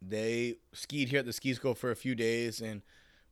they 0.00 0.56
skied 0.72 1.08
here 1.08 1.20
at 1.20 1.26
the 1.26 1.32
ski 1.32 1.54
school 1.54 1.74
for 1.74 1.90
a 1.90 1.96
few 1.96 2.14
days, 2.14 2.60
and 2.60 2.82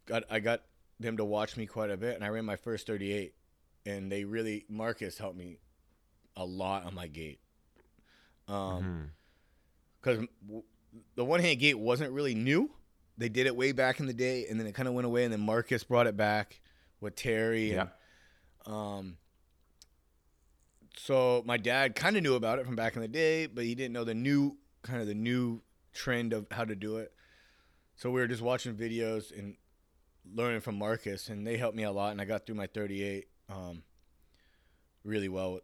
got 0.06 0.24
I 0.30 0.40
got 0.40 0.62
them 0.98 1.16
to 1.16 1.24
watch 1.24 1.56
me 1.56 1.66
quite 1.66 1.90
a 1.90 1.96
bit, 1.96 2.14
and 2.14 2.24
I 2.24 2.28
ran 2.28 2.44
my 2.44 2.56
first 2.56 2.86
38, 2.86 3.34
and 3.84 4.10
they 4.10 4.24
really 4.24 4.64
Marcus 4.68 5.18
helped 5.18 5.36
me 5.36 5.58
a 6.36 6.44
lot 6.44 6.84
on 6.84 6.94
my 6.94 7.06
gate, 7.08 7.40
um, 8.48 9.10
because 10.00 10.26
the 11.16 11.24
one 11.24 11.40
hand 11.40 11.58
gate 11.58 11.78
wasn't 11.78 12.12
really 12.12 12.34
new. 12.34 12.70
They 13.18 13.28
did 13.28 13.46
it 13.46 13.54
way 13.54 13.72
back 13.72 14.00
in 14.00 14.06
the 14.06 14.14
day, 14.14 14.46
and 14.48 14.58
then 14.58 14.66
it 14.66 14.74
kind 14.74 14.88
of 14.88 14.94
went 14.94 15.06
away, 15.06 15.24
and 15.24 15.32
then 15.32 15.40
Marcus 15.40 15.84
brought 15.84 16.06
it 16.06 16.16
back 16.16 16.60
with 17.00 17.16
Terry, 17.16 17.72
and 17.82 17.90
um, 18.66 19.16
so 20.96 21.42
my 21.46 21.56
dad 21.56 21.94
kind 21.94 22.16
of 22.16 22.22
knew 22.22 22.34
about 22.34 22.58
it 22.58 22.66
from 22.66 22.76
back 22.76 22.94
in 22.96 23.02
the 23.02 23.08
day, 23.08 23.46
but 23.46 23.64
he 23.64 23.74
didn't 23.74 23.92
know 23.92 24.04
the 24.04 24.14
new 24.14 24.56
kind 24.82 25.00
of 25.00 25.06
the 25.06 25.14
new 25.14 25.62
trend 25.92 26.32
of 26.32 26.46
how 26.50 26.64
to 26.64 26.74
do 26.74 26.96
it. 26.96 27.12
So 27.96 28.10
we 28.10 28.20
were 28.20 28.26
just 28.26 28.42
watching 28.42 28.74
videos 28.74 29.36
and 29.36 29.56
learning 30.34 30.60
from 30.60 30.76
Marcus, 30.78 31.28
and 31.28 31.46
they 31.46 31.56
helped 31.56 31.76
me 31.76 31.82
a 31.84 31.90
lot, 31.92 32.12
and 32.12 32.20
I 32.20 32.24
got 32.24 32.46
through 32.46 32.54
my 32.54 32.66
38 32.66 33.26
um, 33.48 33.82
really 35.04 35.28
well. 35.28 35.60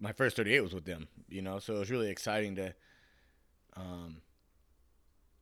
My 0.00 0.12
first 0.12 0.36
38 0.36 0.60
was 0.60 0.74
with 0.74 0.84
them, 0.84 1.08
you 1.28 1.42
know, 1.42 1.58
so 1.58 1.76
it 1.76 1.78
was 1.78 1.90
really 1.90 2.10
exciting 2.10 2.56
to 2.56 2.74
um, 3.76 4.18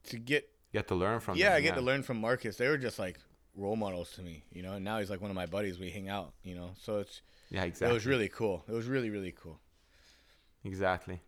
to 0.05 0.19
get 0.19 0.49
You 0.73 0.83
to 0.83 0.95
learn 0.95 1.21
from. 1.21 1.37
yeah, 1.37 1.51
them, 1.51 1.57
I 1.57 1.61
get 1.61 1.75
to 1.75 1.81
learn 1.81 2.03
from 2.03 2.21
Marcus. 2.21 2.57
They 2.57 2.69
were 2.69 2.79
just 2.79 2.99
like 2.99 3.19
role 3.57 3.77
models 3.77 4.13
to 4.13 4.23
me, 4.23 4.45
you 4.53 4.63
know. 4.63 4.75
And 4.75 4.85
now 4.85 4.99
he's 4.99 5.11
like 5.11 5.21
one 5.21 5.31
of 5.31 5.37
my 5.37 5.47
buddies. 5.47 5.79
We 5.79 5.91
hang 5.91 6.09
out, 6.09 6.33
you 6.45 6.55
know. 6.55 6.71
So 6.81 6.99
it's 6.99 7.21
Yeah, 7.51 7.65
exactly. 7.65 7.91
it 7.91 7.95
was 7.95 8.07
really 8.07 8.29
cool. 8.29 8.65
It 8.69 8.73
was 8.73 8.87
really 8.87 9.11
really 9.11 9.33
cool. 9.33 9.59
Exactly. 10.65 11.21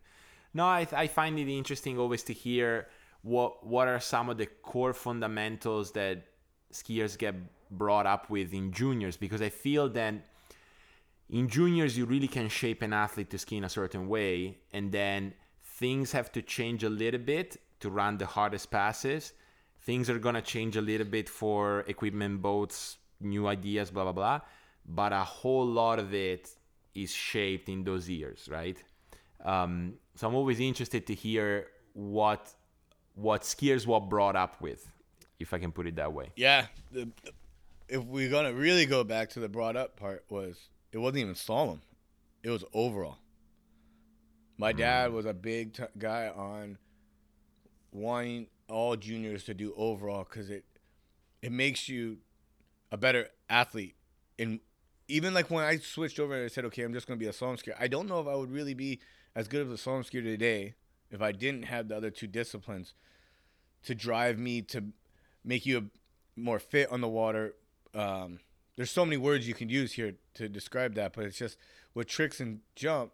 No, 0.53 0.65
I, 0.65 0.87
I 0.93 1.07
find 1.07 1.39
it 1.39 1.47
interesting 1.51 1.97
always 1.97 2.23
to 2.23 2.33
hear 2.33 2.87
what 3.23 3.65
what 3.65 3.87
are 3.87 3.99
some 3.99 4.29
of 4.29 4.37
the 4.37 4.45
core 4.45 4.93
fundamentals 4.93 5.91
that 5.93 6.25
skiers 6.71 7.17
get 7.17 7.35
brought 7.71 8.05
up 8.05 8.29
with 8.29 8.53
in 8.53 8.71
juniors 8.71 9.17
because 9.17 9.41
I 9.41 9.49
feel 9.49 9.89
that 9.89 10.13
in 11.29 11.47
juniors 11.47 11.97
you 11.97 12.05
really 12.05 12.27
can 12.27 12.49
shape 12.49 12.81
an 12.81 12.93
athlete 12.93 13.29
to 13.31 13.37
ski 13.37 13.57
in 13.57 13.63
a 13.63 13.69
certain 13.69 14.07
way 14.07 14.57
and 14.71 14.91
then 14.91 15.33
things 15.63 16.11
have 16.11 16.31
to 16.33 16.41
change 16.41 16.83
a 16.83 16.89
little 16.89 17.19
bit 17.19 17.57
to 17.79 17.89
run 17.89 18.17
the 18.17 18.25
hardest 18.25 18.69
passes 18.69 19.33
things 19.83 20.09
are 20.09 20.19
going 20.19 20.35
to 20.35 20.41
change 20.41 20.75
a 20.77 20.81
little 20.81 21.05
bit 21.05 21.29
for 21.29 21.81
equipment 21.87 22.41
boats 22.41 22.97
new 23.19 23.47
ideas 23.47 23.91
blah 23.91 24.03
blah 24.03 24.11
blah 24.11 24.39
but 24.85 25.13
a 25.13 25.23
whole 25.23 25.65
lot 25.65 25.99
of 25.99 26.13
it 26.13 26.49
is 26.95 27.11
shaped 27.11 27.69
in 27.69 27.83
those 27.83 28.09
years 28.09 28.47
right? 28.51 28.81
Um, 29.43 29.95
so 30.15 30.27
i'm 30.27 30.35
always 30.35 30.59
interested 30.59 31.05
to 31.07 31.13
hear 31.13 31.67
what 31.93 32.53
what 33.15 33.41
skiers 33.41 33.85
were 33.85 33.99
brought 33.99 34.35
up 34.35 34.61
with 34.61 34.87
if 35.39 35.53
i 35.53 35.59
can 35.59 35.71
put 35.71 35.85
it 35.87 35.95
that 35.97 36.13
way. 36.13 36.31
Yeah, 36.35 36.67
the, 36.91 37.09
if 37.89 38.03
we're 38.03 38.29
gonna 38.29 38.53
really 38.53 38.85
go 38.85 39.03
back 39.03 39.29
to 39.31 39.39
the 39.39 39.49
brought 39.49 39.75
up 39.75 39.97
part, 39.97 40.23
was 40.29 40.69
it 40.91 40.97
wasn't 40.97 41.19
even 41.19 41.33
slalom, 41.33 41.79
it 42.41 42.49
was 42.49 42.63
overall. 42.73 43.17
My 44.57 44.71
dad 44.71 45.11
was 45.11 45.25
a 45.25 45.33
big 45.33 45.73
t- 45.73 45.83
guy 45.97 46.29
on 46.29 46.77
wanting 47.91 48.47
all 48.69 48.95
juniors 48.95 49.43
to 49.45 49.53
do 49.53 49.73
overall 49.75 50.25
because 50.27 50.49
it 50.49 50.65
it 51.41 51.51
makes 51.51 51.89
you 51.89 52.17
a 52.91 52.97
better 52.97 53.27
athlete. 53.49 53.95
And 54.39 54.59
even 55.07 55.33
like 55.33 55.49
when 55.49 55.63
I 55.63 55.77
switched 55.77 56.19
over 56.19 56.33
and 56.33 56.45
I 56.45 56.47
said, 56.47 56.65
okay, 56.65 56.83
I'm 56.83 56.93
just 56.93 57.07
gonna 57.07 57.17
be 57.17 57.27
a 57.27 57.31
slalom 57.31 57.61
skier. 57.61 57.75
I 57.79 57.87
don't 57.87 58.07
know 58.07 58.21
if 58.21 58.27
I 58.27 58.35
would 58.35 58.51
really 58.51 58.73
be 58.73 58.99
as 59.35 59.47
good 59.47 59.61
of 59.61 59.71
a 59.71 59.75
slalom 59.75 60.09
skier 60.09 60.23
today 60.23 60.75
if 61.11 61.21
I 61.21 61.31
didn't 61.31 61.63
have 61.63 61.87
the 61.89 61.97
other 61.97 62.09
two 62.09 62.27
disciplines 62.27 62.93
to 63.83 63.93
drive 63.93 64.39
me 64.39 64.61
to 64.61 64.85
make 65.43 65.65
you 65.65 65.77
a, 65.77 66.39
more 66.39 66.59
fit 66.59 66.91
on 66.91 67.01
the 67.01 67.07
water. 67.07 67.55
Um, 67.93 68.39
there's 68.75 68.89
so 68.89 69.05
many 69.05 69.17
words 69.17 69.47
you 69.47 69.53
can 69.53 69.69
use 69.69 69.93
here 69.93 70.15
to 70.35 70.49
describe 70.49 70.95
that, 70.95 71.13
but 71.13 71.25
it's 71.25 71.37
just 71.37 71.57
with 71.93 72.07
tricks 72.07 72.39
and 72.39 72.61
jump, 72.75 73.11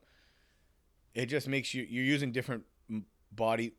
it 1.14 1.26
just 1.26 1.48
makes 1.48 1.74
you 1.74 1.86
you're 1.90 2.06
using 2.06 2.32
different 2.32 2.64
body 3.32 3.74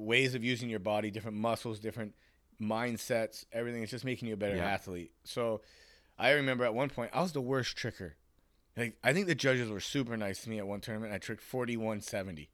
ways 0.00 0.34
of 0.34 0.42
using 0.44 0.68
your 0.68 0.78
body, 0.80 1.10
different 1.10 1.36
muscles, 1.36 1.78
different 1.78 2.14
mindsets, 2.60 3.44
everything. 3.52 3.82
It's 3.82 3.90
just 3.90 4.04
making 4.04 4.28
you 4.28 4.34
a 4.34 4.36
better 4.36 4.56
Yeah. 4.56 4.68
athlete. 4.70 5.12
So 5.24 5.60
I 6.18 6.32
remember 6.32 6.64
at 6.64 6.74
one 6.74 6.90
point 6.90 7.10
I 7.14 7.20
was 7.22 7.32
the 7.32 7.40
worst 7.40 7.76
tricker. 7.76 8.12
Like 8.76 8.96
I 9.02 9.12
think 9.12 9.26
the 9.26 9.34
judges 9.34 9.68
were 9.70 9.80
super 9.80 10.16
nice 10.16 10.42
to 10.42 10.50
me 10.50 10.58
at 10.58 10.66
one 10.66 10.80
tournament. 10.80 11.12
I 11.12 11.18
tricked 11.18 11.42
4170 11.42 12.50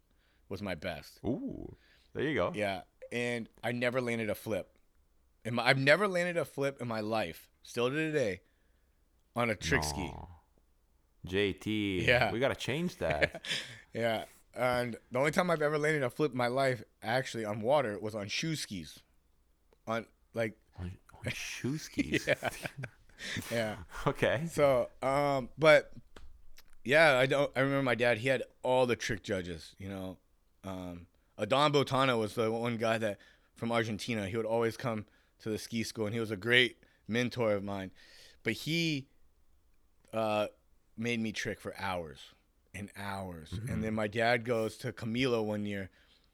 was 0.48 0.62
my 0.62 0.74
best. 0.74 1.18
ooh 1.24 1.76
there 2.14 2.24
you 2.24 2.34
go 2.34 2.52
Yeah, 2.54 2.82
and 3.12 3.48
I 3.62 3.72
never 3.72 4.00
landed 4.00 4.30
a 4.30 4.34
flip. 4.34 4.70
I've 5.58 5.78
never 5.78 6.08
landed 6.08 6.36
a 6.36 6.44
flip 6.44 6.80
in 6.80 6.88
my 6.88 7.00
life, 7.00 7.48
still 7.62 7.88
to 7.90 7.94
today, 7.94 8.40
on 9.36 9.48
a 9.50 9.54
trick 9.54 9.84
ski. 9.84 10.10
JT. 11.26 12.06
Yeah. 12.06 12.32
We 12.32 12.40
gotta 12.40 12.54
change 12.54 12.96
that. 12.98 13.42
Yeah, 13.94 14.24
and 14.56 14.96
the 15.12 15.18
only 15.18 15.30
time 15.30 15.50
I've 15.50 15.62
ever 15.62 15.78
landed 15.78 16.02
a 16.02 16.10
flip 16.10 16.32
in 16.32 16.38
my 16.38 16.46
life, 16.48 16.82
actually 17.02 17.44
on 17.44 17.60
water, 17.60 17.98
was 18.00 18.14
on 18.14 18.28
shoe 18.28 18.56
skis. 18.56 19.00
On 19.86 20.06
like, 20.34 20.56
on, 20.78 20.92
on 21.14 21.32
shoe 21.32 21.78
skis. 21.78 22.26
yeah, 22.26 22.48
yeah. 23.50 23.76
Okay. 24.06 24.46
So, 24.50 24.88
um, 25.02 25.50
but 25.58 25.92
yeah, 26.84 27.18
I 27.18 27.26
don't. 27.26 27.50
I 27.56 27.60
remember 27.60 27.82
my 27.82 27.94
dad. 27.94 28.18
He 28.18 28.28
had 28.28 28.42
all 28.62 28.86
the 28.86 28.96
trick 28.96 29.22
judges. 29.22 29.74
You 29.78 29.88
know, 29.88 30.16
um, 30.64 31.06
Adon 31.38 31.72
Botana 31.72 32.18
was 32.18 32.34
the 32.34 32.50
one 32.50 32.76
guy 32.76 32.98
that 32.98 33.18
from 33.56 33.72
Argentina. 33.72 34.26
He 34.26 34.36
would 34.36 34.46
always 34.46 34.76
come 34.76 35.06
to 35.40 35.50
the 35.50 35.58
ski 35.58 35.82
school, 35.82 36.06
and 36.06 36.14
he 36.14 36.20
was 36.20 36.30
a 36.30 36.36
great 36.36 36.78
mentor 37.08 37.52
of 37.52 37.62
mine. 37.62 37.90
But 38.42 38.54
he 38.54 39.08
uh, 40.14 40.46
made 40.96 41.20
me 41.20 41.32
trick 41.32 41.60
for 41.60 41.74
hours 41.78 42.20
and 42.76 42.90
hours. 42.96 43.52
And 43.52 43.62
mm-hmm. 43.62 43.80
then 43.82 43.94
my 43.94 44.06
dad 44.06 44.44
goes 44.44 44.76
to 44.78 44.92
Camilo 44.92 45.44
one 45.44 45.64
year. 45.64 45.90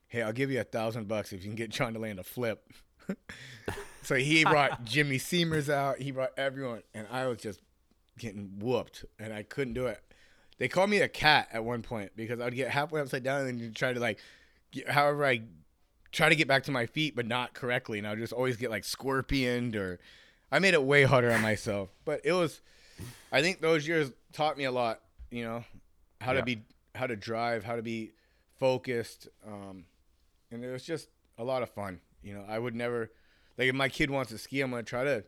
Hey, 0.08 0.22
I'll 0.22 0.32
give 0.32 0.50
you 0.50 0.60
a 0.60 0.64
thousand 0.64 1.08
bucks 1.08 1.32
if 1.32 1.42
you 1.42 1.48
can 1.48 1.56
get 1.56 1.70
Jon 1.70 1.94
to 1.94 1.98
land 1.98 2.18
a 2.18 2.24
flip. 2.24 2.68
so 4.02 4.16
he 4.16 4.44
brought 4.44 4.84
Jimmy 4.84 5.18
Siemers 5.18 5.70
out. 5.70 5.98
He 5.98 6.10
brought 6.10 6.32
everyone, 6.36 6.82
and 6.94 7.06
I 7.10 7.26
was 7.26 7.38
just 7.38 7.60
getting 8.18 8.58
whooped, 8.58 9.04
and 9.18 9.32
I 9.32 9.42
couldn't 9.42 9.74
do 9.74 9.86
it. 9.86 10.00
they 10.58 10.68
called 10.68 10.90
me 10.90 10.98
a 10.98 11.08
cat 11.08 11.48
at 11.52 11.64
one 11.64 11.82
point 11.82 12.12
because 12.14 12.40
I'd 12.40 12.54
get 12.54 12.70
halfway 12.70 13.00
upside 13.00 13.22
down 13.22 13.46
and 13.46 13.74
try 13.74 13.92
to 13.92 14.00
like, 14.00 14.18
get, 14.70 14.88
however 14.88 15.24
I 15.24 15.42
try 16.12 16.28
to 16.28 16.36
get 16.36 16.46
back 16.46 16.64
to 16.64 16.70
my 16.70 16.86
feet, 16.86 17.16
but 17.16 17.26
not 17.26 17.54
correctly, 17.54 17.98
and 17.98 18.06
I 18.06 18.10
would 18.10 18.18
just 18.18 18.32
always 18.32 18.56
get 18.56 18.70
like 18.70 18.84
scorpioned 18.84 19.76
or. 19.76 19.98
I 20.54 20.58
made 20.58 20.74
it 20.74 20.82
way 20.82 21.04
harder 21.04 21.32
on 21.32 21.40
myself, 21.40 21.88
but 22.04 22.20
it 22.24 22.34
was. 22.34 22.60
I 23.32 23.40
think 23.40 23.62
those 23.62 23.88
years 23.88 24.12
taught 24.34 24.58
me 24.58 24.64
a 24.64 24.70
lot. 24.70 25.00
You 25.30 25.44
know, 25.44 25.64
how 26.22 26.32
Yeah. 26.32 26.40
to 26.40 26.44
be, 26.46 26.62
how 26.94 27.06
to 27.06 27.16
drive, 27.16 27.64
how 27.64 27.76
to 27.76 27.82
be 27.82 28.12
focused, 28.58 29.28
um, 29.46 29.84
and 30.50 30.64
it 30.64 30.70
was 30.70 30.84
just 30.84 31.08
a 31.38 31.44
lot 31.44 31.62
of 31.62 31.70
fun. 31.70 32.00
You 32.22 32.34
know, 32.34 32.44
I 32.48 32.58
would 32.58 32.74
never 32.74 33.10
like 33.58 33.68
if 33.68 33.74
my 33.74 33.88
kid 33.88 34.10
wants 34.10 34.30
to 34.30 34.38
ski, 34.38 34.60
I'm 34.62 34.70
gonna 34.70 34.82
try 34.82 35.04
to 35.04 35.24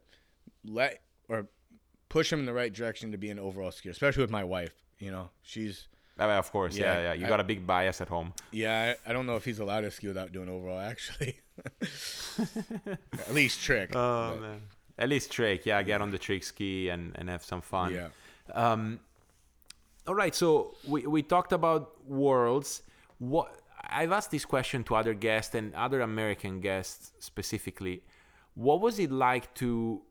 let 0.65 1.03
or 1.29 1.47
push 2.09 2.33
him 2.33 2.39
in 2.41 2.47
the 2.47 2.53
right 2.53 2.73
direction 2.73 3.11
to 3.13 3.19
be 3.19 3.31
an 3.31 3.39
overall 3.39 3.71
skier, 3.71 3.91
especially 3.91 4.23
with 4.23 4.31
my 4.31 4.45
wife. 4.45 4.75
You 4.99 5.11
know, 5.11 5.31
she's 5.43 5.89
Uh, 6.19 6.25
of 6.39 6.51
course, 6.53 6.77
yeah, 6.77 6.85
Yeah, 6.95 7.03
yeah. 7.03 7.13
You 7.15 7.27
I- 7.27 7.29
got 7.29 7.41
a 7.41 7.45
big 7.45 7.67
bias 7.67 8.01
at 8.01 8.09
home. 8.09 8.33
yeah. 8.53 8.95
I, 9.07 9.11
I 9.11 9.13
don't 9.13 9.27
know 9.27 9.35
if 9.37 9.45
he's 9.45 9.59
allowed 9.59 9.81
to 9.83 9.91
ski 9.91 10.07
without 10.09 10.31
doing 10.33 10.49
overall. 10.49 10.79
Actually, 10.79 11.41
at 13.13 13.35
least 13.35 13.63
trick. 13.63 13.91
Oh 13.95 14.31
but- 14.35 14.41
man. 14.41 14.61
At 14.97 15.09
least 15.09 15.33
trick, 15.33 15.67
yeah. 15.67 15.83
Get 15.83 16.01
on 16.01 16.13
the 16.13 16.19
trick 16.19 16.45
ski 16.45 16.89
and, 16.89 17.11
and 17.17 17.29
have 17.29 17.43
some 17.45 17.61
fun. 17.61 17.93
yeah. 17.93 18.09
Um, 18.53 19.01
all 20.07 20.15
right, 20.15 20.35
so 20.35 20.75
we, 20.87 21.07
we 21.07 21.23
talked 21.23 21.53
about 21.53 22.07
worlds. 22.09 22.83
What 23.19 23.55
I've 23.83 24.13
asked 24.13 24.31
this 24.31 24.45
question 24.45 24.85
to 24.85 24.95
other 24.97 25.15
guests 25.15 25.55
and 25.55 25.75
other 25.75 26.01
American 26.01 26.61
guests 26.61 27.13
specifically. 27.19 28.03
What 28.55 28.81
was 28.81 28.99
it 28.99 29.11
like 29.11 29.53
to 29.55 30.03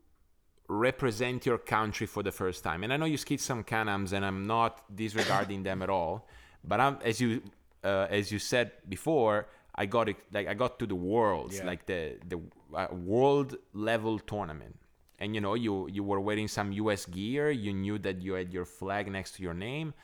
represent 0.68 1.44
your 1.46 1.58
country 1.58 2.06
for 2.06 2.22
the 2.22 2.32
first 2.32 2.62
time? 2.64 2.84
And 2.84 2.92
I 2.92 2.96
know 2.96 3.06
you 3.06 3.16
skied 3.16 3.40
some 3.40 3.62
Can-Ams, 3.64 4.12
and 4.12 4.24
I'm 4.24 4.46
not 4.46 4.82
disregarding 4.94 5.62
them 5.62 5.82
at 5.82 5.90
all. 5.90 6.26
But 6.62 6.80
I'm, 6.80 6.98
as 7.04 7.20
you 7.20 7.42
uh, 7.82 8.06
as 8.08 8.32
you 8.32 8.38
said 8.38 8.72
before, 8.88 9.46
I 9.74 9.84
got 9.86 10.08
it 10.08 10.16
like 10.32 10.48
I 10.48 10.54
got 10.54 10.78
to 10.78 10.86
the 10.86 10.94
worlds, 10.94 11.58
Yeah. 11.58 11.66
like 11.66 11.84
the 11.86 12.16
the 12.26 12.40
uh, 12.74 12.86
world 12.94 13.56
level 13.74 14.18
tournament. 14.18 14.76
And 15.24 15.34
you 15.34 15.40
know, 15.40 15.54
you 15.54 15.88
you 15.88 16.04
were 16.04 16.20
wearing 16.20 16.48
some 16.48 16.70
US 16.72 17.06
gear. 17.06 17.50
You 17.50 17.72
knew 17.72 17.98
that 18.00 18.20
you 18.20 18.34
had 18.34 18.52
your 18.52 18.66
flag 18.66 19.10
next 19.10 19.36
to 19.36 19.42
your 19.42 19.54
name. 19.54 19.94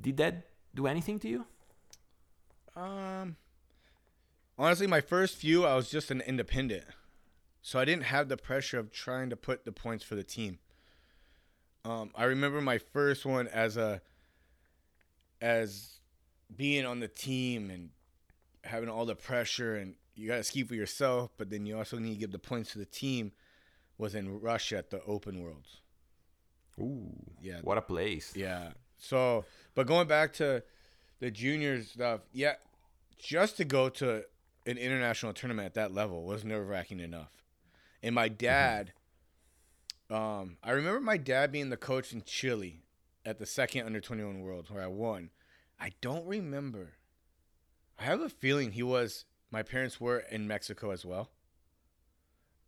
Did 0.00 0.16
that 0.18 0.46
do 0.76 0.86
anything 0.86 1.18
to 1.20 1.28
you? 1.28 1.44
Um, 2.76 3.34
honestly, 4.56 4.86
my 4.86 5.00
first 5.00 5.34
few, 5.38 5.66
I 5.66 5.74
was 5.74 5.90
just 5.90 6.12
an 6.12 6.20
independent, 6.20 6.84
so 7.62 7.80
I 7.80 7.84
didn't 7.84 8.04
have 8.04 8.28
the 8.28 8.36
pressure 8.36 8.78
of 8.78 8.92
trying 8.92 9.28
to 9.30 9.36
put 9.36 9.64
the 9.64 9.72
points 9.72 10.04
for 10.04 10.14
the 10.14 10.22
team. 10.22 10.60
Um, 11.84 12.12
I 12.14 12.24
remember 12.24 12.60
my 12.60 12.78
first 12.78 13.26
one 13.26 13.48
as 13.48 13.76
a, 13.76 14.00
as 15.40 15.98
being 16.54 16.86
on 16.86 17.00
the 17.00 17.08
team 17.08 17.70
and 17.70 17.90
having 18.62 18.88
all 18.88 19.04
the 19.04 19.16
pressure, 19.16 19.74
and 19.74 19.96
you 20.14 20.28
got 20.28 20.36
to 20.36 20.44
ski 20.44 20.62
for 20.62 20.76
yourself, 20.76 21.32
but 21.36 21.50
then 21.50 21.66
you 21.66 21.76
also 21.76 21.98
need 21.98 22.14
to 22.14 22.20
give 22.20 22.30
the 22.30 22.38
points 22.38 22.70
to 22.72 22.78
the 22.78 22.86
team. 22.86 23.32
Was 23.98 24.14
in 24.14 24.40
Russia 24.40 24.78
at 24.78 24.90
the 24.90 25.02
Open 25.04 25.42
Worlds. 25.42 25.80
Ooh, 26.80 27.12
Yeah, 27.42 27.58
what 27.62 27.76
a 27.78 27.82
place! 27.82 28.32
yeah. 28.36 28.70
So, 28.96 29.44
but 29.74 29.86
going 29.86 30.08
back 30.08 30.32
to 30.34 30.62
the 31.20 31.30
juniors 31.30 31.90
stuff, 31.92 32.20
yeah, 32.32 32.54
just 33.18 33.56
to 33.58 33.64
go 33.64 33.88
to 33.90 34.24
an 34.66 34.76
international 34.78 35.32
tournament 35.32 35.66
at 35.66 35.74
that 35.74 35.92
level 35.94 36.24
was 36.24 36.44
nerve 36.44 36.68
wracking 36.68 37.00
enough. 37.00 37.30
And 38.02 38.14
my 38.14 38.28
dad, 38.28 38.92
um, 40.10 40.56
I 40.62 40.70
remember 40.72 41.00
my 41.00 41.16
dad 41.16 41.52
being 41.52 41.70
the 41.70 41.76
coach 41.76 42.12
in 42.12 42.22
Chile 42.22 42.82
at 43.24 43.38
the 43.38 43.46
second 43.46 43.86
under 43.86 44.00
21 44.00 44.40
Worlds 44.40 44.70
where 44.70 44.82
I 44.82 44.88
won. 44.88 45.30
I 45.80 45.92
don't 46.00 46.26
remember. 46.26 46.94
I 47.98 48.04
have 48.04 48.20
a 48.20 48.28
feeling 48.28 48.72
he 48.72 48.82
was, 48.82 49.24
my 49.50 49.62
parents 49.62 50.00
were 50.00 50.18
in 50.18 50.46
Mexico 50.48 50.90
as 50.90 51.04
well. 51.04 51.30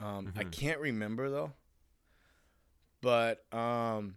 Um, 0.00 0.32
I 0.36 0.44
Mhm. 0.44 0.52
can't 0.52 0.80
remember 0.80 1.28
though. 1.30 1.52
But, 3.02 3.44
um, 3.52 4.16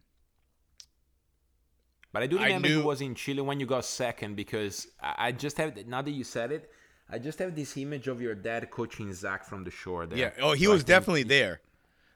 But 2.12 2.22
I 2.24 2.28
do 2.28 2.38
remember 2.38 2.68
he 2.68 2.76
knew- 2.76 2.84
was 2.84 3.02
in 3.02 3.16
Chile 3.16 3.42
when 3.42 3.60
you 3.60 3.66
got 3.66 3.86
second 3.86 4.36
because 4.36 4.88
I 5.02 5.28
I 5.28 5.32
just 5.32 5.58
have 5.58 5.76
now 5.88 6.02
that 6.02 6.12
you 6.12 6.24
said 6.24 6.52
it, 6.52 6.72
I 7.10 7.18
just 7.20 7.40
have 7.40 7.56
this 7.56 7.76
image 7.78 8.08
of 8.08 8.22
your 8.22 8.36
dad 8.36 8.70
coaching 8.70 9.12
Zach 9.14 9.44
from 9.46 9.64
the 9.64 9.72
shore. 9.72 10.06
There. 10.06 10.18
Yeah. 10.18 10.32
Oh, 10.40 10.54
he 10.54 10.66
So 10.66 10.72
was 10.72 10.82
think- 10.82 10.88
definitely 10.90 11.24
there. 11.24 11.62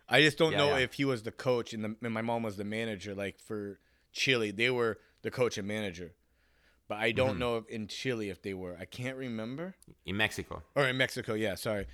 I 0.07 0.21
just 0.21 0.37
don't 0.37 0.51
Yeah, 0.53 0.59
know 0.59 0.69
yeah. 0.77 0.83
if 0.83 0.93
he 0.93 1.03
was 1.05 1.23
the 1.23 1.31
coach 1.31 1.73
and, 1.73 1.83
the, 1.83 1.95
and 2.01 2.13
my 2.13 2.21
mom 2.21 2.43
was 2.43 2.57
the 2.57 2.63
manager. 2.63 3.13
Like 3.15 3.39
for 3.39 3.79
Chile, 4.13 4.51
they 4.51 4.69
were 4.69 4.99
the 5.23 5.31
coach 5.31 5.57
and 5.57 5.67
manager. 5.67 6.13
But 6.87 6.99
I 6.99 7.11
don't 7.11 7.35
Mhm. 7.35 7.39
know 7.39 7.57
if 7.57 7.67
in 7.67 7.87
Chile 7.87 8.29
if 8.29 8.41
they 8.41 8.53
were. 8.53 8.77
I 8.79 8.85
can't 8.85 9.17
remember. 9.17 9.75
in 10.05 10.15
Mexico. 10.15 10.63
Or 10.75 10.87
in 10.87 10.95
Mexico, 10.95 11.33
yeah, 11.33 11.55
sorry. 11.55 11.87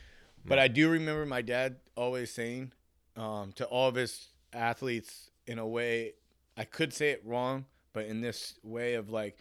But 0.45 0.59
I 0.59 0.67
do 0.67 0.89
remember 0.89 1.25
my 1.25 1.41
dad 1.41 1.77
always 1.95 2.31
saying 2.31 2.73
um, 3.15 3.51
to 3.53 3.65
all 3.65 3.87
of 3.87 3.95
his 3.95 4.27
athletes 4.51 5.29
in 5.47 5.57
a 5.59 5.67
way, 5.67 6.13
I 6.57 6.65
could 6.65 6.93
say 6.93 7.09
it 7.11 7.21
wrong, 7.25 7.65
but 7.93 8.05
in 8.05 8.21
this 8.21 8.55
way 8.63 8.95
of 8.95 9.09
like, 9.09 9.37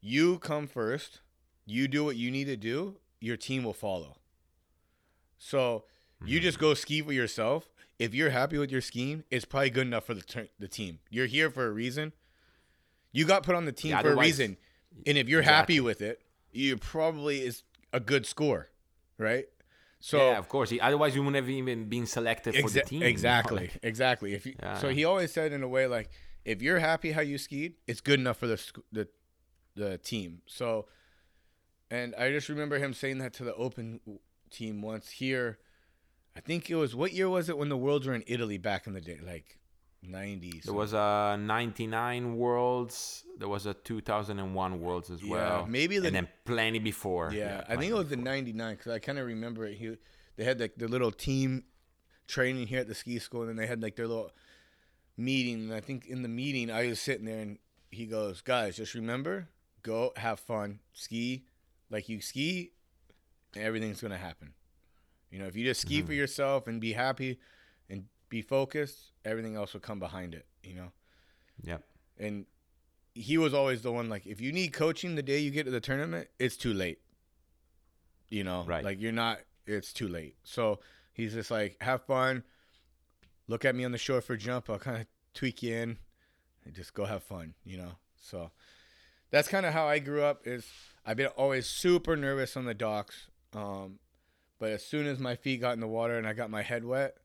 you 0.00 0.38
come 0.38 0.66
first, 0.66 1.20
you 1.64 1.88
do 1.88 2.04
what 2.04 2.16
you 2.16 2.30
need 2.30 2.44
to 2.46 2.56
do, 2.56 2.96
your 3.20 3.36
team 3.36 3.64
will 3.64 3.72
follow. 3.72 4.16
So 5.38 5.84
you 6.24 6.40
just 6.40 6.58
go 6.58 6.74
ski 6.74 7.00
for 7.02 7.12
yourself. 7.12 7.68
If 7.98 8.14
you're 8.14 8.30
happy 8.30 8.58
with 8.58 8.70
your 8.72 8.80
skiing, 8.80 9.24
it's 9.30 9.44
probably 9.44 9.70
good 9.70 9.86
enough 9.86 10.04
for 10.04 10.14
the 10.14 10.22
tur 10.22 10.48
the 10.58 10.68
team. 10.68 10.98
You're 11.10 11.26
here 11.26 11.50
for 11.50 11.66
a 11.66 11.70
reason. 11.70 12.12
You 13.12 13.24
got 13.24 13.44
put 13.44 13.54
on 13.54 13.64
the 13.64 13.72
team 13.72 13.92
Yeah, 13.92 14.02
for 14.02 14.12
a 14.12 14.16
reason, 14.16 14.56
and 15.06 15.16
if 15.16 15.28
you're 15.28 15.40
Exactly. 15.40 15.74
happy 15.76 15.80
with 15.80 16.02
it, 16.02 16.20
you 16.50 16.76
probably 16.76 17.42
is 17.42 17.62
a 17.92 18.00
good 18.00 18.26
score, 18.26 18.68
right? 19.18 19.46
So 20.06 20.18
yeah, 20.18 20.36
of 20.38 20.48
course. 20.50 20.68
He- 20.68 20.80
Otherwise, 20.80 21.14
you 21.14 21.22
wouldn't 21.22 21.36
have 21.36 21.48
even 21.48 21.88
been 21.88 22.04
selected 22.04 22.54
for 22.54 22.68
the 22.68 22.80
Exa- 22.82 22.84
team. 22.86 23.02
Exactly, 23.02 23.60
like- 23.62 23.78
exactly. 23.82 24.34
If 24.34 24.44
you, 24.44 24.54
Yeah, 24.62 24.76
so, 24.76 24.88
yeah. 24.88 24.92
he 24.94 25.04
always 25.06 25.32
said 25.32 25.50
in 25.52 25.62
a 25.62 25.68
way 25.68 25.86
like, 25.86 26.10
if 26.44 26.60
you're 26.60 26.78
happy 26.78 27.12
how 27.12 27.22
you 27.22 27.38
skied, 27.38 27.76
it's 27.86 28.02
good 28.02 28.20
enough 28.20 28.36
for 28.36 28.46
the 28.46 28.60
the 28.92 29.08
the 29.76 29.96
team. 29.96 30.42
So, 30.46 30.86
and 31.90 32.14
I 32.16 32.30
just 32.32 32.50
remember 32.50 32.78
him 32.78 32.92
saying 32.92 33.16
that 33.18 33.32
to 33.34 33.44
the 33.44 33.54
open 33.54 34.00
team 34.50 34.82
once 34.82 35.08
here. 35.08 35.58
I 36.36 36.40
think 36.40 36.68
it 36.68 36.74
was 36.74 36.94
what 36.94 37.14
year 37.14 37.30
was 37.30 37.48
it 37.48 37.56
when 37.56 37.70
the 37.70 37.76
worlds 37.78 38.06
were 38.06 38.14
in 38.14 38.24
Italy 38.26 38.58
back 38.58 38.86
in 38.86 38.92
the 38.92 39.00
day, 39.00 39.20
like 39.24 39.58
nineties. 40.08 40.64
There 40.64 40.74
was 40.74 40.92
a 40.92 41.36
99 41.38 42.36
Worlds. 42.36 43.24
There 43.38 43.48
was 43.48 43.66
a 43.66 43.74
2001 43.74 44.80
Worlds 44.80 45.10
as 45.10 45.22
Yeah, 45.22 45.30
well. 45.30 45.66
maybe 45.66 45.98
the- 45.98 46.08
and 46.08 46.16
then 46.16 46.28
plenty 46.44 46.78
before. 46.78 47.32
Yeah, 47.32 47.60
I 47.60 47.64
plenty 47.64 47.80
think 47.80 47.92
it 47.92 47.98
was 47.98 48.08
the 48.08 48.16
'99 48.16 48.76
because 48.76 48.92
I 48.92 48.98
kind 48.98 49.18
of 49.18 49.26
remember 49.26 49.64
it. 49.66 49.76
He, 49.76 49.96
they 50.36 50.44
had 50.44 50.60
like 50.60 50.76
the 50.76 50.88
little 50.88 51.12
team 51.12 51.64
training 52.26 52.66
here 52.66 52.80
at 52.80 52.88
the 52.88 52.94
ski 52.94 53.18
school, 53.18 53.42
and 53.42 53.50
then 53.50 53.56
they 53.56 53.66
had 53.66 53.82
like 53.82 53.96
their 53.96 54.08
little 54.08 54.32
meeting. 55.16 55.64
And 55.64 55.74
I 55.74 55.80
think 55.80 56.06
in 56.06 56.22
the 56.22 56.28
meeting, 56.28 56.70
I 56.70 56.86
was 56.86 57.00
sitting 57.00 57.26
there, 57.26 57.40
and 57.40 57.58
he 57.90 58.06
goes, 58.06 58.40
"Guys, 58.40 58.76
just 58.76 58.94
remember, 58.94 59.48
go 59.82 60.12
have 60.16 60.40
fun, 60.40 60.80
ski 60.92 61.46
like 61.90 62.08
you 62.08 62.20
ski, 62.20 62.72
and 63.54 63.64
everything's 63.64 64.00
gonna 64.00 64.18
happen. 64.18 64.54
You 65.30 65.38
know, 65.38 65.46
if 65.46 65.56
you 65.56 65.64
just 65.64 65.80
ski 65.80 66.02
for 66.02 66.12
mm. 66.12 66.16
yourself 66.16 66.66
and 66.66 66.80
be 66.80 66.92
happy 66.92 67.38
be 68.34 68.42
focused, 68.42 69.12
everything 69.24 69.54
else 69.56 69.72
will 69.74 69.80
come 69.80 69.98
behind 70.00 70.34
it. 70.34 70.46
You 70.62 70.74
know." 70.74 70.90
Yeah. 71.62 71.78
and 72.18 72.46
he 73.14 73.38
was 73.38 73.54
always 73.54 73.82
the 73.82 73.92
one 73.92 74.08
like 74.08 74.26
if 74.26 74.40
you 74.40 74.50
need 74.50 74.72
coaching 74.72 75.14
the 75.14 75.22
day 75.22 75.38
you 75.38 75.52
get 75.52 75.64
to 75.66 75.70
the 75.70 75.80
tournament 75.80 76.26
it's 76.40 76.56
too 76.56 76.74
late 76.74 76.98
you 78.28 78.42
know 78.42 78.64
Right. 78.66 78.82
like 78.84 79.00
you're 79.00 79.12
not 79.12 79.38
it's 79.66 79.92
too 79.92 80.08
late 80.08 80.34
so 80.42 80.80
he's 81.12 81.32
just 81.34 81.50
like 81.52 81.76
have 81.80 82.02
fun 82.06 82.42
look 83.46 83.64
at 83.64 83.76
me 83.76 83.84
on 83.84 83.92
the 83.92 83.98
shore 83.98 84.20
for 84.20 84.32
a 84.32 84.36
jump 84.38 84.68
i'll 84.68 84.80
kind 84.80 85.00
of 85.00 85.06
tweak 85.32 85.62
you 85.62 85.76
in 85.76 85.98
and 86.64 86.74
just 86.74 86.92
go 86.92 87.04
have 87.04 87.22
fun 87.22 87.54
you 87.64 87.76
know 87.76 87.92
so 88.16 88.50
that's 89.30 89.46
kind 89.46 89.64
of 89.64 89.72
how 89.72 89.86
i 89.86 90.00
grew 90.00 90.24
up 90.24 90.44
is 90.44 90.66
i've 91.06 91.16
been 91.16 91.28
always 91.36 91.66
super 91.66 92.16
nervous 92.16 92.56
on 92.56 92.64
the 92.64 92.74
docks 92.74 93.28
um, 93.54 94.00
but 94.58 94.70
as 94.72 94.84
soon 94.84 95.06
as 95.06 95.20
my 95.20 95.36
feet 95.36 95.60
got 95.60 95.74
in 95.74 95.80
the 95.80 95.86
water 95.86 96.18
and 96.18 96.26
i 96.26 96.32
got 96.32 96.50
my 96.50 96.62
head 96.62 96.84
wet 96.84 97.16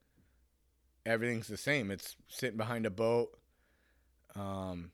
everything's 1.10 1.48
the 1.48 1.58
same 1.58 1.92
it's 1.92 2.16
sitting 2.28 2.58
behind 2.58 2.86
a 2.86 2.90
boat 2.90 3.40
um, 4.36 4.92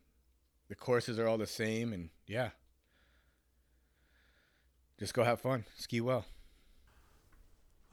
the 0.67 0.75
courses 0.75 1.19
are 1.19 1.27
all 1.27 1.37
the 1.37 1.47
same, 1.47 1.93
and 1.93 2.09
yeah, 2.27 2.49
just 4.99 5.13
go 5.13 5.23
have 5.23 5.41
fun, 5.41 5.65
ski 5.77 6.01
well. 6.01 6.25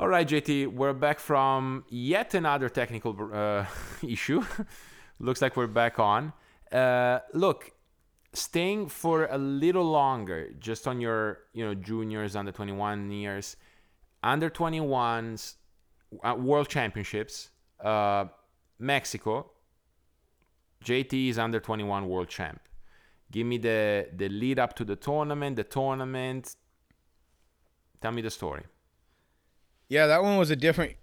All 0.01 0.09
right, 0.09 0.27
JT, 0.27 0.69
we're 0.69 0.95
back 0.95 1.21
from 1.21 1.85
yet 1.89 2.35
another 2.35 2.69
technical 2.69 3.31
uh, 3.33 3.67
issue. 4.03 4.43
Looks 5.19 5.43
like 5.43 5.57
we're 5.57 5.67
back 5.67 5.99
on. 5.99 6.33
Uh, 6.73 7.21
look, 7.35 7.71
staying 8.33 8.89
for 8.89 9.27
a 9.27 9.39
little 9.39 9.85
longer, 9.85 10.51
just 10.59 10.89
on 10.89 11.01
your, 11.01 11.41
you 11.53 11.65
know, 11.65 11.75
juniors, 11.75 12.35
under 12.35 12.51
21 12.51 13.11
years, 13.11 13.57
under 14.23 14.49
21s, 14.49 15.57
uh, 16.25 16.35
World 16.35 16.69
Championships, 16.69 17.51
uh, 17.83 18.27
Mexico. 18.79 19.51
JT 20.85 21.29
is 21.29 21.39
under 21.39 21.61
21 21.61 22.09
world 22.09 22.29
champ. 22.29 22.61
Give 23.31 23.47
me 23.47 23.59
the 23.59 24.09
the 24.15 24.29
lead 24.29 24.59
up 24.59 24.75
to 24.77 24.85
the 24.85 24.97
tournament, 24.97 25.57
the 25.57 25.65
tournament. 25.65 26.57
Tell 28.01 28.13
me 28.13 28.21
the 28.21 28.31
story. 28.31 28.65
Yeah, 29.89 30.07
that 30.07 30.23
one 30.23 30.37
was 30.39 30.51
a 30.51 30.57
different 30.57 30.97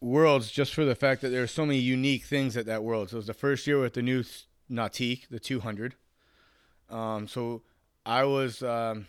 worlds 0.00 0.50
just 0.50 0.74
for 0.74 0.84
the 0.84 0.94
fact 0.94 1.22
that 1.22 1.28
there 1.28 1.40
there's 1.40 1.50
so 1.50 1.64
many 1.64 1.78
unique 1.78 2.24
things 2.24 2.56
at 2.56 2.66
that 2.66 2.84
world. 2.84 3.10
So 3.10 3.16
it 3.16 3.18
was 3.18 3.26
the 3.26 3.34
first 3.34 3.66
year 3.66 3.80
with 3.80 3.94
the 3.94 4.02
new 4.02 4.22
Nautique, 4.70 5.28
the 5.28 5.40
200. 5.40 5.94
Um, 6.90 7.26
so 7.26 7.62
I 8.04 8.24
was 8.24 8.62
um, 8.62 9.06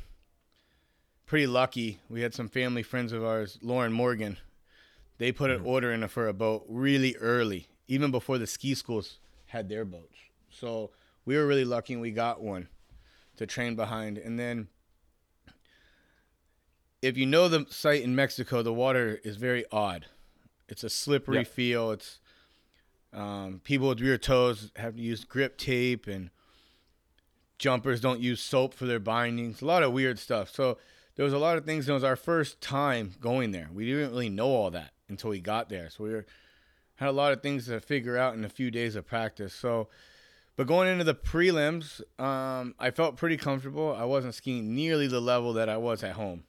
pretty 1.26 1.47
lucky. 1.47 1.99
We 2.09 2.22
had 2.22 2.34
some 2.34 2.47
family 2.47 2.84
friends 2.84 3.11
of 3.11 3.24
ours, 3.24 3.59
Lauren 3.61 3.91
Morgan. 3.91 4.38
They 5.18 5.32
put 5.32 5.49
an 5.51 5.61
order 5.63 5.91
in 5.93 6.05
for 6.07 6.28
a 6.28 6.34
boat 6.34 6.66
really 6.68 7.16
early, 7.18 7.68
even 7.88 8.11
before 8.11 8.38
the 8.38 8.47
ski 8.47 8.76
schools 8.76 9.20
had 9.47 9.70
their 9.70 9.86
boats. 9.86 10.18
So 10.49 10.91
we 11.26 11.38
were 11.38 11.47
really 11.47 11.66
lucky 11.66 11.93
and 11.93 12.01
we 12.01 12.11
got 12.11 12.41
one 12.41 12.68
to 13.38 13.45
train 13.45 13.76
behind. 13.76 14.18
And 14.18 14.38
then 14.38 14.68
if 17.01 17.18
you 17.18 17.26
know 17.26 17.47
the 17.47 17.66
site 17.70 18.01
in 18.01 18.16
Mexico, 18.16 18.61
the 18.61 18.74
water 18.74 19.20
is 19.24 19.38
very 19.38 19.63
odd. 19.72 20.07
It's 20.68 20.84
a 20.84 20.89
slippery 20.89 21.38
Yep. 21.38 21.47
feel. 21.47 21.91
It's 21.91 22.20
um, 23.13 23.61
people 23.63 23.88
with 23.89 24.01
rear 24.01 24.18
toes 24.18 24.72
have 24.76 24.95
to 24.95 25.01
use 25.01 25.24
grip 25.24 25.57
tape, 25.57 26.07
and 26.07 26.32
jumpers 27.57 28.01
don't 28.01 28.20
use 28.20 28.41
soap 28.41 28.74
for 28.74 28.86
their 28.86 28.99
bindings. 28.99 29.61
A 29.61 29.66
lot 29.66 29.84
of 29.84 29.93
weird 29.93 30.20
stuff. 30.20 30.49
So 30.53 30.78
there 31.16 31.24
was 31.24 31.34
a 31.34 31.38
lot 31.38 31.57
of 31.57 31.66
things. 31.66 31.88
It 31.88 31.93
was 31.93 32.03
our 32.03 32.18
first 32.18 32.59
time 32.59 33.13
going 33.22 33.51
there. 33.51 33.70
We 33.74 33.86
didn't 33.86 34.09
really 34.09 34.30
know 34.30 34.47
all 34.47 34.72
that 34.72 34.91
until 35.10 35.30
we 35.30 35.39
got 35.39 35.70
there. 35.70 35.89
So 35.89 36.03
we 36.03 36.12
were 36.12 36.26
had 36.95 37.10
a 37.10 37.12
lot 37.12 37.34
of 37.34 37.41
things 37.41 37.66
to 37.68 37.80
figure 37.82 38.18
out 38.18 38.36
in 38.36 38.45
a 38.45 38.49
few 38.49 38.72
days 38.72 38.95
of 38.95 39.06
practice. 39.06 39.53
So, 39.53 39.89
but 40.56 40.66
going 40.66 40.88
into 40.88 41.03
the 41.03 41.14
prelims, 41.16 41.99
um, 42.20 42.74
I 42.80 42.91
felt 42.91 43.18
pretty 43.18 43.36
comfortable. 43.38 43.93
I 43.93 44.06
wasn't 44.06 44.34
skiing 44.34 44.74
nearly 44.74 45.08
the 45.08 45.20
level 45.20 45.53
that 45.53 45.68
I 45.68 45.76
was 45.78 46.03
at 46.03 46.14
home. 46.14 46.43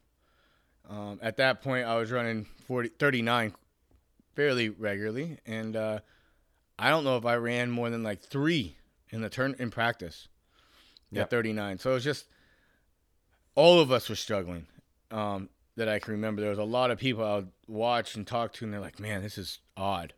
Um, 0.88 1.18
at 1.20 1.36
that 1.38 1.62
point, 1.62 1.84
I 1.86 1.96
was 1.96 2.12
running 2.12 2.46
40, 2.68 2.90
39 2.90 3.54
fairly 4.36 4.68
regularly, 4.68 5.38
and 5.44 5.74
uh, 5.74 5.98
I 6.78 6.90
don't 6.90 7.02
know 7.02 7.16
if 7.16 7.26
I 7.26 7.34
ran 7.34 7.70
more 7.72 7.90
than 7.90 8.04
like 8.04 8.20
three 8.20 8.76
in 9.10 9.20
the 9.22 9.28
turn 9.30 9.56
in 9.58 9.70
practice 9.70 10.28
Yep. 11.10 11.24
at 11.24 11.30
39. 11.30 11.78
So 11.78 11.90
it 11.90 11.94
was 11.94 12.04
just 12.04 12.26
all 13.54 13.80
of 13.80 13.90
us 13.90 14.08
were 14.08 14.14
struggling. 14.16 14.66
Um, 15.10 15.48
that 15.76 15.88
I 15.88 15.98
can 15.98 16.12
remember, 16.12 16.40
there 16.40 16.50
was 16.50 16.58
a 16.58 16.64
lot 16.64 16.90
of 16.90 16.98
people 16.98 17.24
I 17.24 17.36
would 17.36 17.48
watch 17.68 18.14
and 18.16 18.26
talk 18.26 18.52
to, 18.54 18.64
and 18.64 18.72
they're 18.72 18.80
like, 18.80 18.98
"Man, 19.00 19.22
this 19.22 19.36
is 19.38 19.60
odd. 19.76 20.14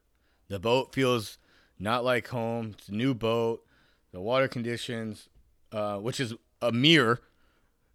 The 0.49 0.59
boat 0.59 0.95
feels 0.95 1.39
not 1.79 2.05
like 2.05 2.29
home. 2.29 2.75
It's 2.79 2.89
a 2.89 2.95
new 2.95 3.15
boat. 3.15 3.65
The 4.13 4.21
water 4.21 4.49
conditions, 4.49 5.29
uh, 5.73 5.99
which 5.99 6.19
is 6.21 6.35
a 6.63 6.73
mirror, 6.73 7.21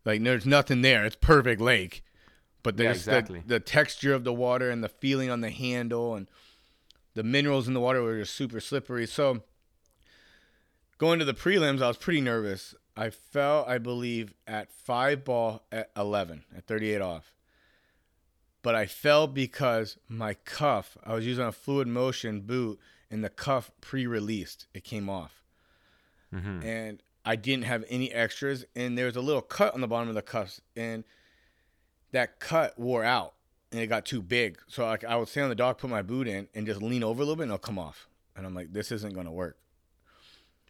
like 0.05 0.21
there's 0.23 0.45
nothing 0.45 0.81
there. 0.81 1.05
It's 1.05 1.15
perfect 1.15 1.59
lake, 1.61 2.03
but 2.61 2.75
Yeah, 2.77 2.85
there's 2.85 2.97
exactly. 2.97 3.39
the, 3.39 3.55
the 3.55 3.59
texture 3.59 4.13
of 4.13 4.23
the 4.23 4.33
water 4.33 4.69
and 4.69 4.83
the 4.83 4.89
feeling 4.89 5.29
on 5.29 5.41
the 5.41 5.49
handle 5.49 6.15
and 6.15 6.27
the 7.15 7.23
minerals 7.23 7.67
in 7.67 7.73
the 7.73 7.79
water 7.79 8.01
were 8.01 8.19
just 8.19 8.35
super 8.35 8.59
slippery. 8.59 9.07
So 9.07 9.41
going 10.97 11.19
to 11.19 11.25
the 11.25 11.33
prelims, 11.33 11.81
I 11.81 11.87
was 11.87 11.97
pretty 11.97 12.21
nervous. 12.21 12.75
I 12.95 13.09
fell, 13.09 13.65
I 13.67 13.79
believe, 13.79 14.33
at 14.45 14.71
five 14.71 15.23
ball 15.25 15.63
at 15.71 15.89
11, 15.97 16.43
at 16.55 16.65
38 16.67 17.01
off. 17.01 17.31
But 18.63 18.73
I 18.75 18.87
fell 18.87 19.27
because 19.27 19.97
my 20.07 20.33
cuff, 20.33 20.97
I 21.03 21.13
was 21.13 21.25
using 21.27 21.45
a 21.45 21.51
fluid 21.51 21.87
motion 21.87 22.41
boot 22.41 22.79
and 23.11 23.23
the 23.23 23.29
cuff 23.29 23.69
pre 23.81 24.07
released. 24.07 24.65
It 24.73 24.83
came 24.83 25.09
off. 25.09 25.43
Mhm. 26.33 26.63
And 26.63 27.03
I 27.23 27.35
didn't 27.35 27.65
have 27.65 27.83
any 27.89 28.11
extras. 28.11 28.65
And 28.75 28.97
there 28.97 29.05
was 29.05 29.15
a 29.15 29.21
little 29.21 29.41
cut 29.41 29.75
on 29.75 29.81
the 29.81 29.87
bottom 29.87 30.09
of 30.09 30.15
the 30.15 30.21
cuffs. 30.21 30.61
And 30.75 31.03
that 32.11 32.39
cut 32.39 32.79
wore 32.79 33.03
out 33.03 33.35
and 33.71 33.81
it 33.81 33.87
got 33.87 34.05
too 34.05 34.21
big. 34.21 34.57
So 34.67 34.85
like 34.85 35.03
I 35.03 35.15
would 35.17 35.27
stay 35.27 35.41
on 35.41 35.49
the 35.49 35.55
dock, 35.55 35.77
put 35.79 35.89
my 35.89 36.01
boot 36.01 36.27
in, 36.27 36.47
and 36.55 36.65
just 36.65 36.81
lean 36.81 37.03
over 37.03 37.21
a 37.21 37.25
little 37.25 37.35
bit 37.35 37.43
and 37.43 37.51
it'll 37.51 37.59
come 37.59 37.77
off. 37.77 38.07
And 38.35 38.45
I'm 38.45 38.55
like, 38.55 38.71
this 38.73 38.91
isn't 38.91 39.13
going 39.13 39.25
to 39.25 39.31
work. 39.31 39.57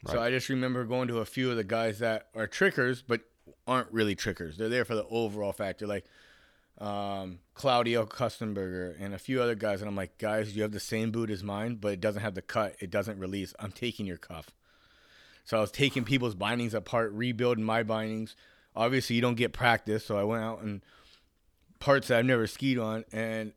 So 0.08 0.20
I 0.22 0.32
just 0.32 0.50
remember 0.50 0.84
going 0.84 1.08
to 1.08 1.20
a 1.20 1.26
few 1.26 1.50
of 1.50 1.56
the 1.56 1.64
guys 1.64 2.00
that 2.00 2.28
are 2.36 2.46
trickers, 2.48 3.02
but 3.02 3.22
aren't 3.66 3.90
really 3.92 4.16
trickers. 4.16 4.58
They're 4.58 4.68
there 4.68 4.84
for 4.84 4.96
the 4.96 5.06
overall 5.06 5.54
factor, 5.54 5.88
like 5.88 6.06
um, 6.80 7.40
Claudio 7.54 8.06
Kustenberger 8.06 8.96
and 9.00 9.14
a 9.14 9.20
few 9.20 9.42
other 9.42 9.56
guys. 9.56 9.82
And 9.82 9.90
I'm 9.90 9.96
like, 9.96 10.18
guys, 10.18 10.56
you 10.56 10.62
have 10.64 10.72
the 10.72 10.80
same 10.80 11.12
boot 11.12 11.30
as 11.30 11.44
mine, 11.44 11.76
but 11.76 11.94
it 11.94 12.02
doesn't 12.02 12.22
have 12.22 12.36
the 12.36 12.42
cut. 12.42 12.76
It 12.80 12.90
doesn't 12.90 13.20
release. 13.20 13.54
I'm 13.60 13.72
taking 13.72 14.06
your 14.06 14.18
cuff. 14.18 14.50
So 15.46 15.58
I 15.58 15.62
was 15.62 15.72
taking 15.72 16.04
people's 16.04 16.36
bindings 16.36 16.74
apart, 16.74 17.12
rebuilding 17.12 17.64
my 17.64 17.84
bindings. 17.84 18.36
Obviously, 18.76 19.16
you 19.16 19.22
don't 19.22 19.36
get 19.36 19.54
practice, 19.54 20.06
so 20.06 20.18
I 20.18 20.24
went 20.24 20.44
out 20.44 20.62
and 20.62 20.82
parts 21.80 22.08
that 22.08 22.20
I've 22.20 22.26
never 22.26 22.48
skied 22.48 22.80
on, 22.80 23.04
and 23.12 23.52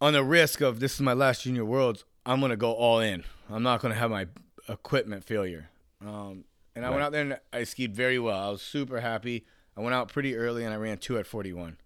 on 0.00 0.12
the 0.12 0.24
risk 0.24 0.60
of 0.60 0.80
this 0.80 0.94
is 0.94 1.00
my 1.00 1.12
last 1.12 1.42
junior 1.42 1.64
worlds, 1.64 2.04
I'm 2.26 2.40
gonna 2.40 2.56
go 2.56 2.72
all 2.72 3.00
in. 3.00 3.24
I'm 3.48 3.62
not 3.62 3.80
gonna 3.80 3.94
have 3.94 4.10
my 4.10 4.26
equipment 4.68 5.24
failure. 5.24 5.70
Um, 6.04 6.44
and 6.76 6.84
I 6.84 6.90
went 6.90 7.02
out 7.02 7.12
there 7.12 7.22
and 7.22 7.38
I 7.52 7.64
skied 7.64 7.94
very 7.94 8.18
well. 8.18 8.38
I 8.38 8.50
was 8.50 8.62
super 8.62 9.00
happy. 9.00 9.44
I 9.78 9.80
went 9.80 9.94
out 9.94 10.08
pretty 10.08 10.34
early 10.34 10.64
and 10.64 10.74
I 10.74 10.76
ran 10.76 10.98
two 10.98 11.18
at 11.18 11.26
41. 11.26 11.76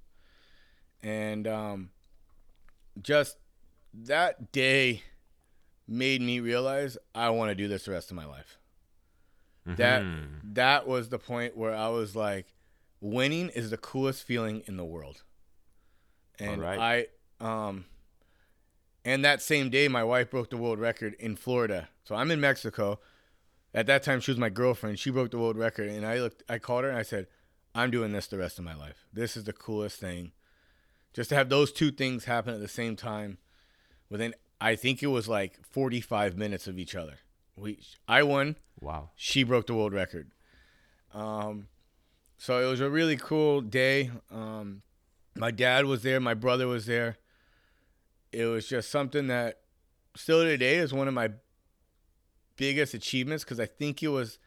And 1.02 1.46
um, 1.46 1.90
just 3.02 3.36
that 3.92 4.50
day 4.50 5.02
made 5.86 6.22
me 6.22 6.40
realize 6.40 6.96
I 7.14 7.28
want 7.30 7.50
to 7.50 7.54
do 7.54 7.68
this 7.68 7.84
the 7.84 7.90
rest 7.90 8.10
of 8.10 8.16
my 8.16 8.24
life. 8.24 8.58
That 9.66 10.02
Mhm. 10.02 10.54
that 10.54 10.88
was 10.88 11.10
the 11.10 11.18
point 11.18 11.56
where 11.56 11.74
I 11.74 11.88
was 11.88 12.16
like, 12.16 12.46
winning 13.00 13.50
is 13.50 13.70
the 13.70 13.76
coolest 13.76 14.24
feeling 14.24 14.62
in 14.66 14.76
the 14.76 14.84
world. 14.84 15.22
And 16.38 16.62
Alright. 16.62 17.08
I 17.40 17.44
um 17.44 17.84
and 19.04 19.24
that 19.24 19.42
same 19.42 19.68
day 19.68 19.86
my 19.88 20.02
wife 20.02 20.30
broke 20.30 20.48
the 20.50 20.56
world 20.56 20.78
record 20.78 21.14
in 21.14 21.36
Florida. 21.36 21.90
So 22.04 22.14
I'm 22.14 22.30
in 22.30 22.40
Mexico. 22.40 23.00
At 23.74 23.86
that 23.86 24.02
time 24.02 24.20
she 24.20 24.30
was 24.30 24.38
my 24.38 24.48
girlfriend. 24.48 24.98
She 24.98 25.10
broke 25.10 25.30
the 25.30 25.38
world 25.38 25.58
record 25.58 25.88
and 25.90 26.06
I 26.06 26.18
looked 26.20 26.42
I 26.48 26.58
called 26.58 26.84
her 26.84 26.90
and 26.90 26.98
I 26.98 27.02
said, 27.02 27.26
I'm 27.74 27.90
doing 27.90 28.12
this 28.12 28.26
the 28.26 28.38
rest 28.38 28.58
of 28.58 28.64
my 28.64 28.74
life. 28.74 29.06
This 29.12 29.36
is 29.36 29.44
the 29.44 29.52
coolest 29.52 29.98
thing. 29.98 30.32
Just 31.14 31.30
to 31.30 31.36
have 31.36 31.48
those 31.48 31.72
two 31.72 31.90
things 31.90 32.24
happen 32.24 32.54
at 32.54 32.60
the 32.60 32.68
same 32.68 32.96
time 32.96 33.38
within 34.10 34.34
I 34.60 34.76
think 34.76 35.02
it 35.02 35.08
was 35.08 35.28
like 35.28 35.58
45 35.66 36.36
minutes 36.36 36.66
of 36.66 36.78
each 36.78 36.94
other. 36.94 37.18
We 37.56 37.80
I 38.06 38.22
won, 38.22 38.56
Wow. 38.80 39.10
she 39.16 39.42
broke 39.42 39.66
the 39.66 39.74
world 39.74 39.92
record. 39.92 40.30
Um, 41.12 41.68
so 42.38 42.60
it 42.66 42.70
was 42.70 42.80
a 42.80 42.88
really 42.88 43.16
cool 43.16 43.60
day. 43.60 44.10
Um, 44.30 44.82
my 45.36 45.50
dad 45.50 45.84
was 45.86 46.02
there, 46.02 46.20
my 46.20 46.34
brother 46.34 46.66
was 46.66 46.86
there. 46.86 47.16
It 48.32 48.46
was 48.46 48.66
just 48.68 48.90
something 48.90 49.26
that 49.26 49.60
still 50.16 50.42
today 50.42 50.76
is 50.76 50.92
one 50.94 51.08
of 51.08 51.14
my 51.14 51.30
biggest 52.56 52.94
achievements 52.94 53.44
because 53.44 53.60
I 53.60 53.66
think 53.66 54.02
it 54.02 54.08
was, 54.08 54.38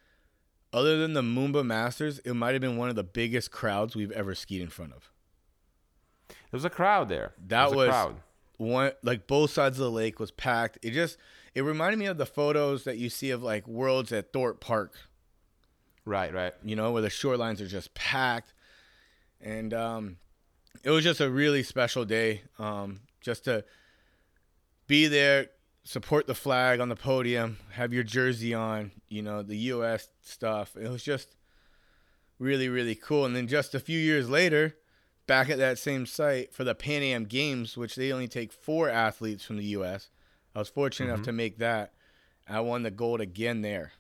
other 0.74 0.98
than 0.98 1.14
the 1.14 1.22
Moomba 1.22 1.66
Masters, 1.66 2.20
it 2.20 2.34
might 2.34 2.54
have 2.54 2.62
been 2.62 2.78
one 2.78 2.90
of 2.90 2.96
the 2.96 3.04
biggest 3.04 3.52
crowds 3.52 3.96
we've 3.96 4.12
ever 4.12 4.36
skied 4.36 4.62
in 4.62 4.70
front 4.70 4.94
of. 4.94 5.10
There 6.30 6.36
was 6.58 6.66
a 6.66 6.70
crowd 6.70 7.10
there. 7.10 7.34
That 7.48 7.70
There 7.70 7.78
was- 7.78 7.88
a 7.88 7.92
crowd. 7.92 8.16
one 8.58 8.92
like 9.04 9.28
both 9.28 9.52
sides 9.52 9.78
of 9.80 9.84
the 9.84 9.92
lake 9.92 10.20
was 10.20 10.32
packed. 10.32 10.78
It 10.82 10.92
just 10.92 11.18
it 11.54 11.62
reminded 11.62 11.98
me 12.00 12.06
of 12.08 12.18
the 12.18 12.26
photos 12.26 12.84
that 12.86 12.98
you 12.98 13.10
see 13.10 13.30
of 13.32 13.42
like 13.44 13.68
worlds 13.68 14.12
at 14.12 14.32
Thorpe 14.34 14.60
Park. 14.62 14.94
Right, 16.06 16.34
right. 16.34 16.54
you 16.64 16.76
know, 16.76 16.92
where 16.92 17.02
the 17.02 17.08
shorelines 17.10 17.60
are 17.62 17.68
just 17.68 17.94
packed. 17.96 18.54
And 19.42 19.74
um, 19.74 20.18
it 20.84 20.92
was 20.92 21.04
just 21.04 21.20
a 21.20 21.30
really 21.30 21.64
special 21.64 22.06
day 22.06 22.44
um, 22.60 23.02
just 23.22 23.46
to 23.46 23.66
be 24.88 25.08
there, 25.08 25.48
support 25.86 26.28
the 26.28 26.36
flag 26.36 26.80
on 26.82 26.90
the 26.90 26.96
podium, 26.96 27.58
have 27.72 27.94
your 27.94 28.04
jersey 28.04 28.54
on, 28.54 28.92
you 29.08 29.22
know, 29.22 29.42
the 29.44 29.56
U.S. 29.74 30.10
stuff. 30.22 30.76
It 30.76 30.90
was 30.90 31.04
just 31.04 31.36
really, 32.40 32.68
really 32.68 32.96
cool. 32.96 33.24
And 33.26 33.36
then 33.36 33.48
just 33.48 33.74
a 33.76 33.80
few 33.80 33.98
years 34.00 34.28
later, 34.30 34.76
back 35.28 35.50
at 35.50 35.58
that 35.60 35.78
same 35.80 36.06
site 36.06 36.54
for 36.54 36.64
the 36.64 36.76
Pan 36.76 37.02
Am 37.04 37.26
Games, 37.26 37.78
which 37.78 37.96
they 37.96 38.12
only 38.12 38.28
take 38.28 38.52
four 38.52 38.90
athletes 38.90 39.46
from 39.46 39.58
the 39.58 39.66
U.S., 39.66 40.10
I 40.56 40.60
was 40.60 40.70
fortunate 40.70 41.10
enough 41.14 41.24
to 41.26 41.32
make 41.32 41.58
that. 41.60 41.94
I 42.48 42.60
won 42.62 42.84
the 42.84 42.92
gold 42.92 43.22
again 43.22 43.62
there. 43.62 43.92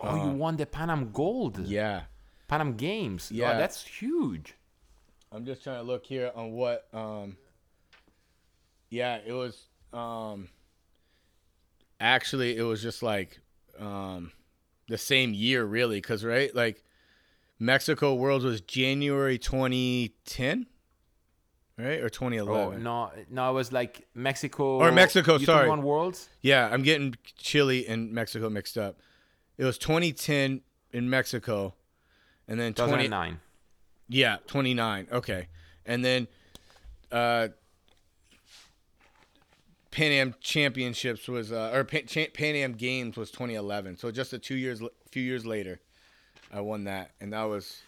Oh, 0.00 0.14
you 0.16 0.22
Um, 0.22 0.38
won 0.38 0.56
the 0.56 0.66
Pan 0.66 0.90
Am 0.90 1.12
Gold. 1.12 1.58
Yeah. 1.58 2.02
Pan 2.48 2.60
Am 2.60 2.76
Games. 2.76 3.30
Oh, 3.32 3.36
Yeah. 3.36 3.58
that's 3.58 3.84
huge. 3.84 4.54
I'm 5.30 5.44
just 5.44 5.62
trying 5.64 5.76
to 5.78 5.82
look 5.82 6.04
here 6.06 6.30
on 6.34 6.52
what 6.52 6.86
um 6.94 7.36
yeah, 8.90 9.18
it 9.26 9.32
was 9.32 9.64
um 9.92 10.48
actually 12.04 12.56
it 12.56 12.62
was 12.62 12.82
just 12.82 13.02
like 13.02 13.40
um 13.78 14.32
the 14.88 14.98
same 14.98 15.32
year 15.32 15.64
really 15.64 16.00
cuz 16.00 16.24
right? 16.24 16.54
Like 16.54 16.82
Mexico 17.58 18.14
Worlds 18.14 18.44
was 18.44 18.60
January 18.60 19.38
2010. 19.38 20.66
right? 21.78 22.00
Or 22.00 22.08
2011? 22.08 22.50
Oh 22.50 22.78
2011. 22.78 22.82
no, 22.82 23.10
no, 23.30 23.50
it 23.50 23.54
was 23.54 23.72
like 23.72 24.06
Mexico 24.14 24.78
Or 24.78 24.92
Mexico, 24.92 25.38
sorry. 25.38 25.68
One 25.68 25.82
Worlds. 25.82 26.28
Yeah, 26.42 26.68
I'm 26.70 26.82
getting 26.82 27.14
Chile 27.38 27.86
and 27.86 28.12
Mexico 28.12 28.50
mixed 28.50 28.76
up. 28.76 28.98
It 29.56 29.64
was 29.64 29.78
2010 29.78 30.60
in 30.92 31.08
Mexico, 31.08 31.74
and 32.48 32.58
then 32.60 32.74
20, 32.74 33.08
yeah, 34.08 34.36
29. 34.46 35.08
Okay, 35.10 35.48
and 35.86 36.04
then 36.04 36.28
uh, 37.10 37.48
Pan 39.94 40.10
Am 40.10 40.34
Championships 40.40 41.28
was 41.28 41.52
uh, 41.52 41.70
or 41.72 41.84
Pan, 41.84 42.02
Pan 42.34 42.56
Am 42.56 42.72
Games 42.72 43.16
was 43.16 43.30
2011. 43.30 43.96
So 43.96 44.10
just 44.10 44.32
a 44.32 44.40
two 44.40 44.56
years, 44.56 44.82
few 45.12 45.22
years 45.22 45.46
later, 45.46 45.78
I 46.52 46.62
won 46.62 46.84
that, 46.84 47.12
and 47.20 47.32
that 47.32 47.44
was 47.44 47.80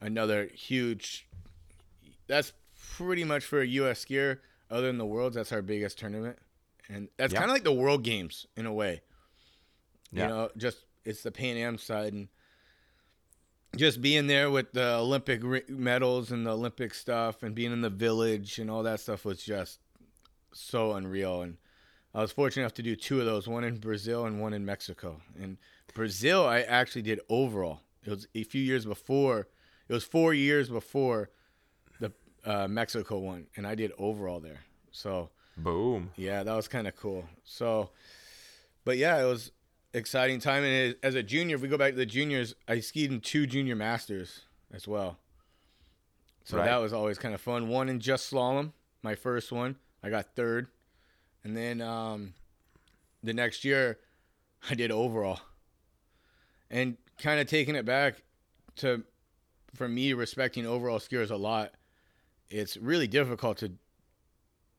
another 0.00 0.46
huge. 0.46 1.28
That's 2.28 2.54
pretty 2.96 3.24
much 3.24 3.44
for 3.44 3.60
a 3.60 3.66
U.S. 3.66 4.06
skier. 4.06 4.38
Other 4.70 4.86
than 4.86 4.96
the 4.96 5.04
Worlds, 5.04 5.36
that's 5.36 5.52
our 5.52 5.60
biggest 5.60 5.98
tournament, 5.98 6.38
and 6.88 7.08
that's 7.18 7.34
kind 7.34 7.44
of 7.44 7.50
like 7.50 7.64
the 7.64 7.72
World 7.74 8.04
Games 8.04 8.46
in 8.56 8.64
a 8.64 8.72
way. 8.72 9.02
You 10.12 10.26
know, 10.26 10.48
just 10.56 10.78
it's 11.04 11.22
the 11.22 11.30
Pan 11.30 11.58
Am 11.58 11.76
side, 11.76 12.14
and 12.14 12.28
just 13.76 14.00
being 14.00 14.28
there 14.28 14.50
with 14.50 14.72
the 14.72 14.94
Olympic 14.94 15.68
medals 15.68 16.30
and 16.30 16.46
the 16.46 16.52
Olympic 16.52 16.94
stuff, 16.94 17.42
and 17.42 17.54
being 17.54 17.72
in 17.72 17.82
the 17.82 17.90
village 17.90 18.58
and 18.58 18.70
all 18.70 18.82
that 18.84 19.00
stuff 19.00 19.26
was 19.26 19.42
just 19.42 19.80
so 20.54 20.92
unreal. 20.92 21.42
And 21.42 21.56
I 22.14 22.20
was 22.20 22.32
fortunate 22.32 22.62
enough 22.62 22.74
to 22.74 22.82
do 22.82 22.96
two 22.96 23.20
of 23.20 23.26
those, 23.26 23.46
one 23.48 23.64
in 23.64 23.76
Brazil 23.78 24.24
and 24.26 24.40
one 24.40 24.52
in 24.52 24.64
Mexico. 24.64 25.20
And 25.40 25.58
Brazil, 25.94 26.46
I 26.46 26.60
actually 26.60 27.02
did 27.02 27.20
overall. 27.28 27.80
It 28.04 28.10
was 28.10 28.26
a 28.34 28.42
few 28.44 28.62
years 28.62 28.84
before. 28.84 29.48
It 29.88 29.92
was 29.92 30.04
four 30.04 30.34
years 30.34 30.68
before 30.68 31.30
the 32.00 32.12
uh, 32.44 32.68
Mexico 32.68 33.18
one, 33.18 33.46
and 33.56 33.66
I 33.66 33.74
did 33.74 33.92
overall 33.98 34.40
there. 34.40 34.60
So 34.90 35.30
Boom. 35.56 36.10
yeah, 36.16 36.42
that 36.42 36.54
was 36.54 36.68
kind 36.68 36.86
of 36.88 36.96
cool. 36.96 37.24
So, 37.44 37.90
but 38.84 38.96
yeah, 38.96 39.20
it 39.22 39.26
was 39.26 39.52
exciting 39.92 40.40
time. 40.40 40.64
And 40.64 40.72
it- 40.90 40.98
as 41.02 41.14
a 41.14 41.22
junior, 41.22 41.56
if 41.56 41.62
we 41.62 41.68
go 41.68 41.78
back 41.78 41.92
to 41.92 41.96
the 41.96 42.06
juniors, 42.06 42.54
I 42.68 42.80
skied 42.80 43.10
in 43.12 43.20
two 43.20 43.46
junior 43.46 43.76
masters 43.76 44.42
as 44.72 44.86
well. 44.88 45.18
So 46.44 46.58
Right. 46.58 46.66
that 46.66 46.76
was 46.76 46.92
always 46.92 47.18
kind 47.18 47.34
of 47.34 47.40
fun. 47.40 47.68
One 47.68 47.88
in 47.88 48.00
just 48.00 48.30
slalom, 48.30 48.72
my 49.02 49.14
first 49.14 49.50
one, 49.52 49.76
I 50.04 50.10
got 50.10 50.34
third, 50.36 50.66
and 51.42 51.56
then 51.56 51.80
um, 51.80 52.34
the 53.22 53.32
next 53.32 53.64
year, 53.64 53.98
I 54.68 54.74
did 54.74 54.90
overall. 54.90 55.40
And 56.70 56.98
kind 57.18 57.40
of 57.40 57.46
taking 57.46 57.74
it 57.74 57.86
back 57.86 58.16
to, 58.76 59.02
for 59.74 59.88
me, 59.88 60.12
respecting 60.12 60.66
overall 60.66 60.98
skiers 60.98 61.30
a 61.30 61.36
lot. 61.36 61.72
It's 62.50 62.76
really 62.76 63.06
difficult 63.06 63.58
to 63.58 63.72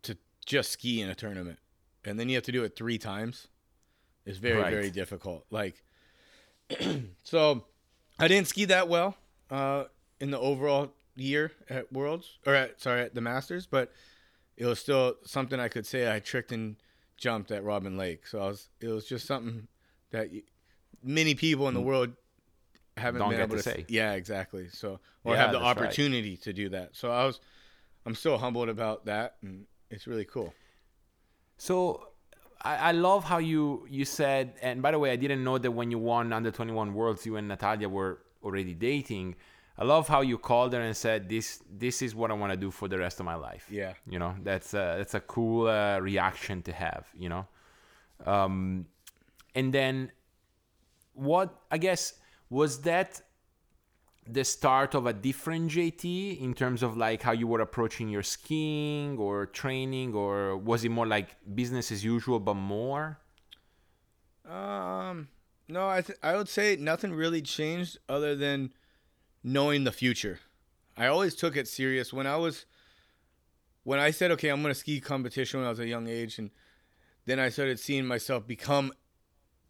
to 0.03 0.15
just 0.45 0.71
ski 0.71 1.01
in 1.01 1.09
a 1.09 1.15
tournament, 1.15 1.57
and 2.05 2.19
then 2.19 2.29
you 2.29 2.35
have 2.35 2.43
to 2.43 2.51
do 2.51 2.63
it 2.63 2.75
three 2.75 2.99
times. 2.99 3.47
It's 4.27 4.37
very 4.37 4.61
Right. 4.61 4.71
very 4.73 4.91
difficult. 4.91 5.45
Like, 5.49 5.83
so 7.23 7.65
I 8.19 8.27
didn't 8.27 8.47
ski 8.47 8.65
that 8.65 8.87
well 8.87 9.15
uh, 9.49 9.85
in 10.19 10.29
the 10.29 10.39
overall 10.39 10.93
year 11.15 11.51
at 11.69 11.91
Worlds 11.91 12.37
or 12.45 12.53
at 12.53 12.79
sorry 12.79 13.01
at 13.01 13.15
the 13.15 13.21
Masters, 13.21 13.65
but 13.65 13.91
it 14.57 14.65
was 14.65 14.79
still 14.79 15.15
something 15.25 15.59
I 15.59 15.67
could 15.67 15.85
say 15.85 16.13
I 16.13 16.19
tricked 16.19 16.51
and 16.51 16.75
jumped 17.17 17.51
at 17.51 17.63
Robin 17.63 17.97
Lake. 17.97 18.27
So 18.27 18.39
I 18.41 18.47
was 18.47 18.69
it 18.81 18.87
was 18.87 19.05
just 19.05 19.25
something 19.27 19.67
that 20.11 20.29
many 21.03 21.35
people 21.35 21.67
in 21.67 21.73
the 21.73 21.81
world 21.81 22.13
haven't 22.97 23.19
Mm. 23.21 23.23
Don't 23.25 23.31
been 23.31 23.41
able 23.41 23.57
to 23.57 23.63
to, 23.63 23.69
say. 23.69 23.85
Yeah, 23.89 24.13
exactly. 24.13 24.69
So 24.69 24.99
or 25.23 25.33
Yeah, 25.33 25.41
have 25.41 25.51
the 25.51 25.59
that's 25.59 25.77
right. 25.79 25.85
opportunity 25.85 26.37
to 26.37 26.53
do 26.53 26.69
that. 26.69 26.95
So 26.95 27.11
I 27.11 27.25
was 27.25 27.39
I'm 28.05 28.15
still 28.15 28.37
humbled 28.37 28.69
about 28.69 29.05
that, 29.05 29.35
and 29.41 29.65
it's 29.89 30.07
really 30.07 30.25
cool. 30.25 30.53
So 31.57 32.09
I, 32.61 32.75
I 32.75 32.91
love 32.91 33.23
how 33.23 33.37
you 33.39 33.85
you 33.89 34.05
said, 34.05 34.53
and 34.61 34.81
by 34.81 34.91
the 34.91 34.99
way, 34.99 35.11
I 35.11 35.15
didn't 35.15 35.43
know 35.43 35.57
that 35.57 35.71
when 35.71 35.91
you 35.91 35.99
won 35.99 36.31
under 36.33 36.51
21 36.51 36.93
Worlds, 36.93 37.25
you 37.25 37.35
and 37.37 37.47
Natalia 37.47 37.89
were 37.89 38.19
already 38.43 38.73
dating. 38.73 39.35
I 39.77 39.83
love 39.83 40.07
how 40.07 40.21
you 40.21 40.37
called 40.37 40.73
her 40.73 40.81
and 40.81 40.95
said, 40.95 41.27
"This 41.27 41.61
this 41.69 42.01
is 42.01 42.15
what 42.15 42.31
I 42.31 42.33
want 42.33 42.51
to 42.51 42.57
do 42.57 42.71
for 42.71 42.87
the 42.87 42.97
rest 42.97 43.19
of 43.19 43.25
my 43.25 43.35
life." 43.35 43.67
Yeah. 43.69 43.93
you 44.09 44.19
know 44.19 44.35
that's 44.41 44.73
a, 44.73 44.95
that's 44.97 45.13
a 45.13 45.19
cool 45.19 45.67
uh, 45.67 45.99
reaction 45.99 46.61
to 46.63 46.71
have. 46.71 47.07
You 47.17 47.29
know, 47.29 47.47
um, 48.25 48.85
and 49.53 49.73
then 49.73 50.11
what 51.13 51.53
I 51.69 51.77
guess 51.77 52.13
was 52.49 52.81
that 52.81 53.21
the 54.27 54.43
start 54.43 54.95
of 54.95 55.05
a 55.05 55.13
different 55.13 55.71
JT 55.71 56.41
in 56.41 56.53
terms 56.53 56.81
of 56.81 56.97
like 56.97 57.21
how 57.21 57.31
you 57.31 57.45
were 57.45 57.61
approaching 57.61 58.09
your 58.09 58.23
skiing 58.23 59.17
or 59.17 59.45
training, 59.45 60.13
or 60.13 60.57
was 60.57 60.83
it 60.85 60.89
more 60.89 61.05
like 61.05 61.35
business 61.53 61.91
as 61.91 62.03
usual 62.03 62.39
but 62.39 62.55
more? 62.55 63.19
Um, 64.49 65.27
no, 65.67 65.87
I 65.89 66.01
th- 66.01 66.19
I 66.23 66.35
would 66.35 66.49
say 66.49 66.75
nothing 66.75 67.13
really 67.13 67.41
changed 67.41 67.97
other 68.07 68.35
than 68.35 68.73
knowing 69.45 69.83
the 69.83 69.91
future. 69.91 70.39
I 70.97 71.05
always 71.05 71.35
took 71.35 71.55
it 71.55 71.67
serious 71.67 72.11
when 72.11 72.25
I 72.25 72.35
was 72.35 72.65
when 73.83 73.99
I 73.99 74.09
said, 74.09 74.31
okay, 74.31 74.49
I'm 74.49 74.61
gonna 74.61 74.73
ski 74.73 74.99
competition 74.99 75.59
when 75.59 75.67
I 75.67 75.69
was 75.69 75.79
a 75.79 75.87
young 75.87 76.07
age, 76.07 76.39
and 76.39 76.49
then 77.25 77.39
I 77.39 77.49
started 77.49 77.79
seeing 77.79 78.05
myself 78.05 78.47
become 78.47 78.91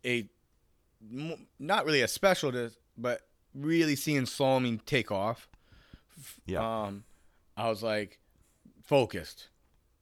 a 0.05 0.27
not 1.59 1.85
really 1.85 2.01
a 2.01 2.07
specialist, 2.07 2.79
but 2.97 3.21
really 3.53 3.95
seeing 3.95 4.23
slaloming 4.23 4.83
take 4.85 5.11
off. 5.11 5.49
Yeah. 6.45 6.83
Um, 6.85 7.03
I 7.57 7.69
was 7.69 7.83
like 7.83 8.19
focused. 8.81 9.49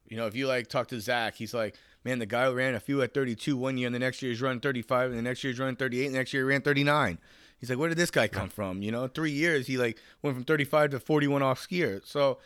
You 0.07 0.17
know, 0.17 0.27
if 0.27 0.35
you 0.35 0.47
like 0.47 0.67
talk 0.67 0.89
to 0.89 0.99
Zach, 1.01 1.35
he's 1.35 1.53
like, 1.53 1.75
man, 2.03 2.19
the 2.19 2.27
guy 2.27 2.47
ran 2.47 2.75
a 2.75 2.79
few 2.79 3.01
at 3.01 3.15
32 3.15 3.57
one 3.57 3.77
year, 3.77 3.87
and 3.87 3.95
the 3.95 3.99
next 3.99 4.21
year 4.21 4.31
he's 4.31 4.41
running 4.41 4.59
35, 4.59 5.09
and 5.09 5.17
the 5.17 5.23
next 5.23 5.43
year 5.43 5.51
he's 5.51 5.59
running 5.59 5.77
38, 5.77 6.05
and 6.05 6.13
the 6.13 6.19
next 6.19 6.33
year 6.33 6.43
he 6.43 6.49
ran 6.49 6.61
39. 6.61 7.17
He's 7.63 7.69
like, 7.69 7.79
where 7.79 7.87
did 7.87 7.97
this 7.97 8.11
guy 8.11 8.27
come 8.27 8.49
from? 8.49 8.81
You 8.81 8.91
know, 8.91 9.07
three 9.07 9.31
years 9.31 9.67
he 9.67 9.77
like 9.77 9.97
went 10.21 10.35
from 10.35 10.43
35 10.43 10.89
to 10.89 10.99
41 10.99 11.41
off 11.41 11.65
skier. 11.65 12.05
So 12.05 12.39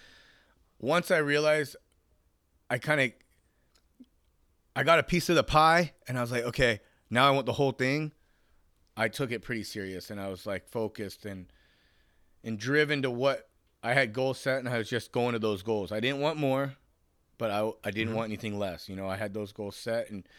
once 0.77 1.09
I 1.09 1.17
realized, 1.17 1.75
I 2.69 2.77
kind 2.77 3.01
of, 3.01 3.11
I 4.75 4.83
got 4.83 4.99
a 4.99 5.03
piece 5.03 5.27
of 5.29 5.35
the 5.35 5.43
pie, 5.43 5.93
and 6.07 6.19
I 6.19 6.21
was 6.21 6.31
like, 6.31 6.43
okay, 6.43 6.81
now 7.09 7.27
I 7.27 7.31
want 7.31 7.47
the 7.47 7.53
whole 7.53 7.71
thing. 7.71 8.11
I 8.95 9.07
took 9.07 9.31
it 9.31 9.41
pretty 9.41 9.63
serious, 9.63 10.11
and 10.11 10.21
I 10.21 10.27
was 10.27 10.45
like 10.45 10.67
focused 10.67 11.25
and 11.25 11.47
and 12.43 12.59
driven 12.59 13.01
to 13.01 13.09
what 13.09 13.49
I 13.81 13.93
had 13.93 14.13
goals 14.13 14.37
set, 14.37 14.59
and 14.59 14.69
I 14.69 14.77
was 14.77 14.87
just 14.87 15.11
going 15.11 15.33
to 15.33 15.39
those 15.39 15.63
goals. 15.63 15.91
I 15.91 15.99
didn't 15.99 16.19
want 16.19 16.37
more, 16.37 16.75
but 17.39 17.49
I 17.49 17.71
I 17.83 17.89
didn't 17.89 18.09
mm-hmm. 18.09 18.17
want 18.17 18.27
anything 18.27 18.59
less. 18.59 18.87
You 18.87 18.95
know, 18.95 19.07
I 19.07 19.15
had 19.15 19.33
those 19.33 19.51
goals 19.51 19.77
set, 19.77 20.11
and 20.11 20.29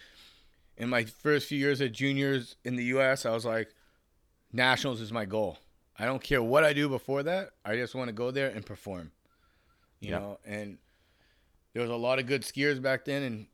in 0.76 0.88
my 0.88 1.02
first 1.02 1.48
few 1.48 1.58
years 1.58 1.80
at 1.80 1.90
juniors 1.90 2.54
in 2.64 2.76
the 2.76 2.84
U.S., 2.84 3.26
I 3.26 3.32
was 3.32 3.44
like, 3.44 3.74
nationals 4.53 5.01
is 5.01 5.12
my 5.12 5.24
goal. 5.24 5.59
I 5.99 6.05
don't 6.05 6.22
care 6.22 6.42
what 6.42 6.64
I 6.64 6.72
do 6.72 6.88
before 6.88 7.22
that. 7.24 7.51
I 7.64 7.74
just 7.76 7.94
want 7.94 8.09
to 8.09 8.12
go 8.12 8.30
there 8.30 8.49
and 8.51 8.64
perform. 8.64 9.11
You 10.01 10.11
Yeah. 10.11 10.18
know, 10.20 10.38
and 10.44 10.78
there 11.72 11.82
was 11.82 11.90
a 11.90 11.96
lot 11.96 12.18
of 12.18 12.26
good 12.26 12.42
skiers 12.42 12.80
back 12.80 13.05
then, 13.05 13.22
and 13.22 13.46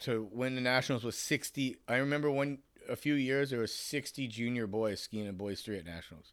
to 0.00 0.28
win 0.32 0.54
the 0.54 0.60
nationals 0.60 1.02
was 1.04 1.16
sixty. 1.18 1.76
I 1.88 1.96
remember 1.96 2.30
one 2.30 2.58
a 2.88 2.94
few 2.96 3.14
years 3.14 3.50
there 3.50 3.58
was 3.60 3.74
sixty 3.74 4.28
junior 4.28 4.66
boys 4.68 5.00
skiing 5.00 5.26
in 5.26 5.34
boys 5.36 5.60
three 5.60 5.76
at 5.78 5.84
nationals. 5.84 6.32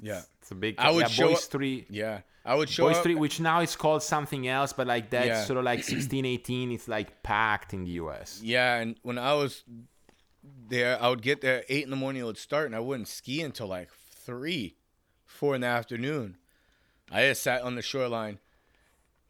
Yeah, 0.00 0.22
It's 0.40 0.50
a 0.52 0.54
big. 0.54 0.76
I 0.78 0.90
would 0.92 1.02
yeah, 1.02 1.06
show 1.08 1.28
boys 1.30 1.44
up- 1.44 1.50
three. 1.50 1.86
yeah. 1.90 2.20
I 2.44 2.54
would 2.54 2.68
show 2.70 2.86
Boys 2.88 2.96
up. 2.98 3.02
three, 3.02 3.14
which 3.16 3.40
now 3.40 3.60
is 3.60 3.76
called 3.76 4.02
something 4.02 4.46
else, 4.48 4.72
but 4.72 4.86
like 4.86 5.10
that's 5.10 5.26
Yeah. 5.26 5.44
sort 5.44 5.58
of 5.58 5.64
like 5.64 5.82
16, 5.84 6.24
18. 6.24 6.70
It's 6.72 6.88
like 6.88 7.22
packed 7.22 7.74
in 7.74 7.84
the 7.84 7.90
US. 7.92 8.40
Yeah, 8.42 8.76
and 8.76 8.96
when 9.02 9.18
I 9.18 9.34
was 9.34 9.64
there, 10.42 11.00
I 11.02 11.08
would 11.08 11.22
get 11.22 11.40
there 11.40 11.58
at 11.58 11.64
eight 11.68 11.84
in 11.84 11.90
the 11.90 11.96
morning. 11.96 12.22
It 12.22 12.26
would 12.26 12.38
start, 12.38 12.66
and 12.66 12.76
I 12.76 12.80
wouldn't 12.80 13.08
ski 13.08 13.42
until 13.42 13.66
like 13.66 13.90
three, 13.92 14.76
four 15.24 15.54
in 15.54 15.60
the 15.62 15.66
afternoon. 15.66 16.36
I 17.10 17.22
just 17.28 17.42
sat 17.42 17.62
on 17.62 17.74
the 17.74 17.82
shoreline 17.82 18.38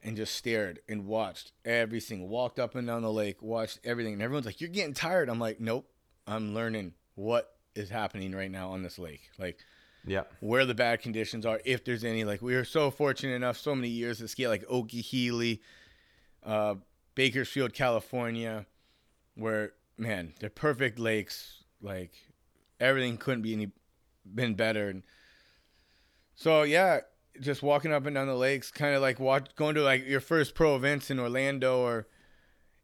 and 0.03 0.17
just 0.17 0.35
stared 0.35 0.81
and 0.89 1.07
watched 1.07 1.53
everything. 1.65 2.29
Walked 2.29 2.59
up 2.59 2.75
and 2.75 2.87
down 2.87 3.03
the 3.03 3.13
lake, 3.13 3.43
watched 3.43 3.81
everything, 3.85 4.13
and 4.15 4.23
everyone's 4.23 4.47
like, 4.47 4.61
"You're 4.61 4.71
getting 4.71 4.95
tired." 4.95 5.29
I'm 5.29 5.39
like, 5.39 5.61
"Nope, 5.61 5.89
I'm 6.27 6.55
learning 6.55 6.95
what 7.15 7.57
is 7.75 7.89
happening 7.91 8.33
right 8.33 8.51
now 8.51 8.71
on 8.71 8.83
this 8.83 8.99
lake. 8.99 9.31
Like 9.39 9.59
Yeah. 10.05 10.25
where 10.41 10.65
the 10.67 10.75
bad 10.75 11.01
conditions 11.03 11.47
are, 11.47 11.61
if 11.65 11.85
there's 11.85 12.05
any. 12.05 12.25
Like 12.25 12.43
we 12.43 12.55
were 12.55 12.65
so 12.65 12.91
fortunate 12.91 13.35
enough, 13.35 13.57
so 13.59 13.75
many 13.75 13.89
years 13.89 14.19
to 14.19 14.29
ski 14.29 14.47
like 14.49 14.65
Okeeheelee, 14.67 15.61
uh, 16.43 16.77
Bakersfield, 17.15 17.73
California, 17.73 18.67
where 19.35 19.75
man, 19.99 20.35
they're 20.41 20.51
perfect 20.51 20.99
lakes. 20.99 21.65
Like 21.83 22.13
everything 22.81 23.17
couldn't 23.17 23.43
be 23.43 23.53
any 23.53 23.71
been 24.25 24.55
better. 24.55 24.89
And 24.89 25.03
so 26.35 26.63
yeah, 26.63 27.01
just 27.41 27.63
walking 27.63 27.93
up 27.93 28.07
and 28.07 28.15
down 28.15 28.27
the 28.27 28.35
lakes, 28.35 28.71
kind 28.71 28.95
of 28.95 29.03
like 29.03 29.21
watch 29.21 29.55
going 29.57 29.75
to 29.75 29.83
like 29.83 30.07
your 30.07 30.21
first 30.21 30.55
pro 30.55 30.77
events 30.77 31.11
in 31.11 31.19
Orlando 31.19 31.79
or 31.79 32.09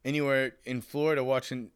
anywhere 0.03 0.53
in 0.65 0.81
Florida, 0.81 1.23
watching 1.23 1.71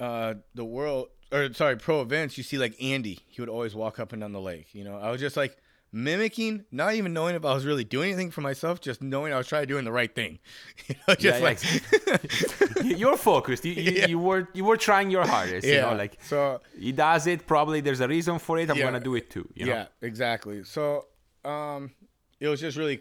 uh, 0.00 0.34
the 0.54 0.64
world 0.64 1.08
or 1.32 1.52
sorry 1.52 1.76
pro 1.76 2.00
events. 2.00 2.38
You 2.38 2.44
see 2.44 2.58
like 2.58 2.80
Andy, 2.82 3.20
he 3.26 3.40
would 3.42 3.48
always 3.48 3.74
walk 3.74 3.98
up 3.98 4.12
and 4.12 4.20
down 4.20 4.32
the 4.32 4.40
lake. 4.40 4.74
You 4.74 4.84
know, 4.84 4.96
I 4.96 5.10
was 5.10 5.20
just 5.20 5.36
like 5.36 5.56
mimicking, 5.94 6.64
not 6.72 6.94
even 6.94 7.12
knowing 7.12 7.36
if 7.36 7.44
I 7.44 7.54
was 7.54 7.64
really 7.64 7.84
doing 7.84 8.08
anything 8.12 8.30
for 8.32 8.40
myself, 8.40 8.80
just 8.80 9.00
knowing 9.00 9.32
I 9.32 9.38
was 9.38 9.46
trying 9.46 9.62
to 9.62 9.66
doing 9.66 9.84
the 9.84 9.92
right 9.92 10.12
thing. 10.14 10.40
You 10.88 10.96
know, 11.06 11.14
just 11.14 11.38
yeah, 11.38 11.44
like 11.44 11.62
exactly. 11.62 12.94
you're 13.00 13.16
focused. 13.16 13.64
You, 13.64 13.72
you, 13.72 13.90
Yeah. 13.98 14.06
you 14.08 14.18
were 14.18 14.48
you 14.52 14.64
were 14.64 14.76
trying 14.76 15.10
your 15.10 15.24
hardest. 15.26 15.66
You 15.66 15.80
know, 15.80 15.94
like 15.94 16.18
so 16.22 16.60
he 16.78 16.92
does 16.92 17.26
it. 17.26 17.46
Probably 17.46 17.80
there's 17.80 18.00
a 18.00 18.08
reason 18.08 18.38
for 18.40 18.58
it. 18.58 18.68
I'm 18.70 18.76
Yeah. 18.76 18.84
gonna 18.86 19.00
do 19.00 19.14
it 19.14 19.30
too. 19.30 19.48
You 19.54 19.66
know? 19.66 19.72
yeah, 19.72 19.86
exactly. 20.02 20.64
So 20.64 21.06
um, 21.44 21.92
it 22.40 22.48
was 22.48 22.60
just 22.60 22.76
really 22.76 23.00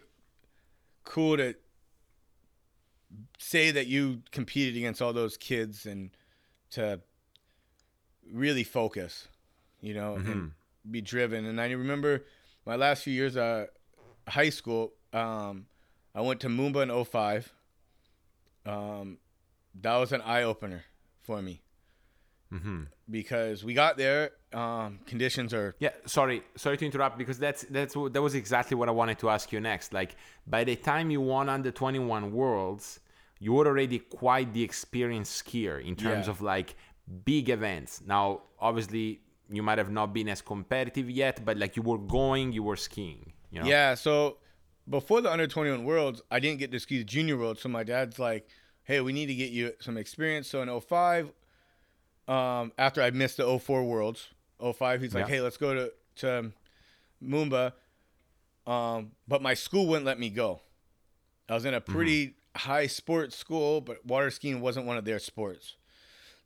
cool 1.04 1.36
to 1.38 1.56
say 3.40 3.72
that 3.72 3.88
you 3.88 4.22
competed 4.32 4.78
against 4.78 5.02
all 5.02 5.14
those 5.14 5.36
kids 5.38 5.86
and 5.86 6.12
to 6.72 7.00
really 8.32 8.64
focus, 8.64 9.28
you 9.82 9.94
know, 9.94 10.16
Mm-hmm. 10.18 10.32
and 10.32 10.52
be 10.90 11.02
driven. 11.02 11.46
And 11.46 11.60
I 11.62 11.70
remember 11.72 12.24
my 12.66 12.76
last 12.76 13.04
few 13.04 13.14
years 13.14 13.36
of 13.38 13.68
high 14.28 14.50
school, 14.50 14.94
um, 15.12 15.66
I 16.16 16.22
went 16.22 16.40
to 16.42 16.48
Moomba 16.48 16.84
in 16.84 17.06
05. 17.06 17.52
Um, 18.66 19.18
that 19.82 19.98
was 19.98 20.12
an 20.12 20.22
eye 20.22 20.44
opener 20.44 20.84
for 21.22 21.42
me 21.42 21.62
Mm-hmm. 22.54 22.84
because 23.10 23.64
we 23.64 23.74
got 23.74 23.98
there. 23.98 24.30
Um, 24.54 25.00
conditions 25.08 25.56
are 25.56 25.76
Yeah, 25.80 25.90
sorry, 26.06 26.44
sorry 26.56 26.78
to 26.78 26.86
interrupt 26.86 27.18
because 27.18 27.40
that's 27.40 27.64
that's 27.64 27.96
what- 27.96 28.14
that 28.14 28.22
was 28.22 28.36
exactly 28.36 28.78
what 28.78 28.88
I 28.88 28.92
wanted 28.92 29.18
to 29.20 29.30
ask 29.32 29.52
you 29.52 29.60
next. 29.60 29.92
Like 29.92 30.16
by 30.46 30.64
the 30.64 30.76
time 30.76 31.10
you 31.10 31.20
won 31.20 31.50
under 31.50 31.72
21 31.72 32.32
worlds, 32.32 33.00
you 33.40 33.54
were 33.54 33.66
already 33.66 33.98
quite 33.98 34.54
the 34.54 34.62
experienced 34.62 35.44
skier 35.44 35.84
in 35.84 35.96
terms 35.96 36.28
Yeah. 36.28 36.32
of 36.32 36.42
like 36.42 36.76
big 37.26 37.50
events. 37.50 38.02
Now, 38.06 38.44
obviously, 38.60 39.22
you 39.50 39.62
might 39.64 39.78
have 39.78 39.90
not 39.92 40.14
been 40.14 40.30
as 40.30 40.42
competitive 40.42 41.10
yet, 41.10 41.44
but 41.46 41.58
like 41.58 41.76
you 41.76 41.82
were 41.84 41.98
going, 41.98 42.52
you 42.54 42.64
were 42.64 42.76
skiing. 42.76 43.34
You 43.52 43.62
know? 43.62 43.68
Yeah, 43.68 43.94
so 43.96 44.38
before 44.90 45.22
the 45.22 45.32
under 45.32 45.48
21 45.48 45.84
worlds, 45.84 46.22
I 46.32 46.40
didn't 46.40 46.60
get 46.60 46.72
to 46.72 46.80
ski 46.80 46.98
the 47.00 47.04
junior 47.04 47.38
world. 47.38 47.60
So 47.60 47.70
my 47.70 47.84
dad's 47.84 48.20
like, 48.20 48.48
hey, 48.84 49.00
we 49.02 49.14
need 49.14 49.28
to 49.28 49.36
get 49.36 49.52
you 49.52 49.74
some 49.80 49.98
experience. 49.98 50.48
So 50.48 50.62
in 50.62 50.80
05, 50.82 51.32
um, 52.28 52.72
after 52.78 53.02
I 53.02 53.12
missed 53.12 53.38
the 53.38 53.60
04 53.60 53.84
worlds, 53.84 54.28
05, 54.60 55.02
he's 55.02 55.14
like, 55.14 55.28
Yeah. 55.28 55.36
hey, 55.36 55.42
let's 55.42 55.58
go 55.58 55.74
to, 55.74 55.94
to 56.18 56.52
Moomba. 57.24 57.74
Um, 58.66 59.12
but 59.28 59.42
my 59.42 59.54
school 59.54 59.88
wouldn't 59.88 60.06
let 60.06 60.20
me 60.20 60.30
go. 60.30 60.62
I 61.50 61.54
was 61.54 61.66
in 61.66 61.74
a 61.74 61.82
pretty 61.82 62.36
high 62.56 62.88
sports 62.88 63.36
school, 63.36 63.82
but 63.82 64.06
water 64.06 64.32
skiing 64.32 64.62
wasn't 64.62 64.86
one 64.86 64.96
of 64.98 65.04
their 65.06 65.20
sports. 65.20 65.76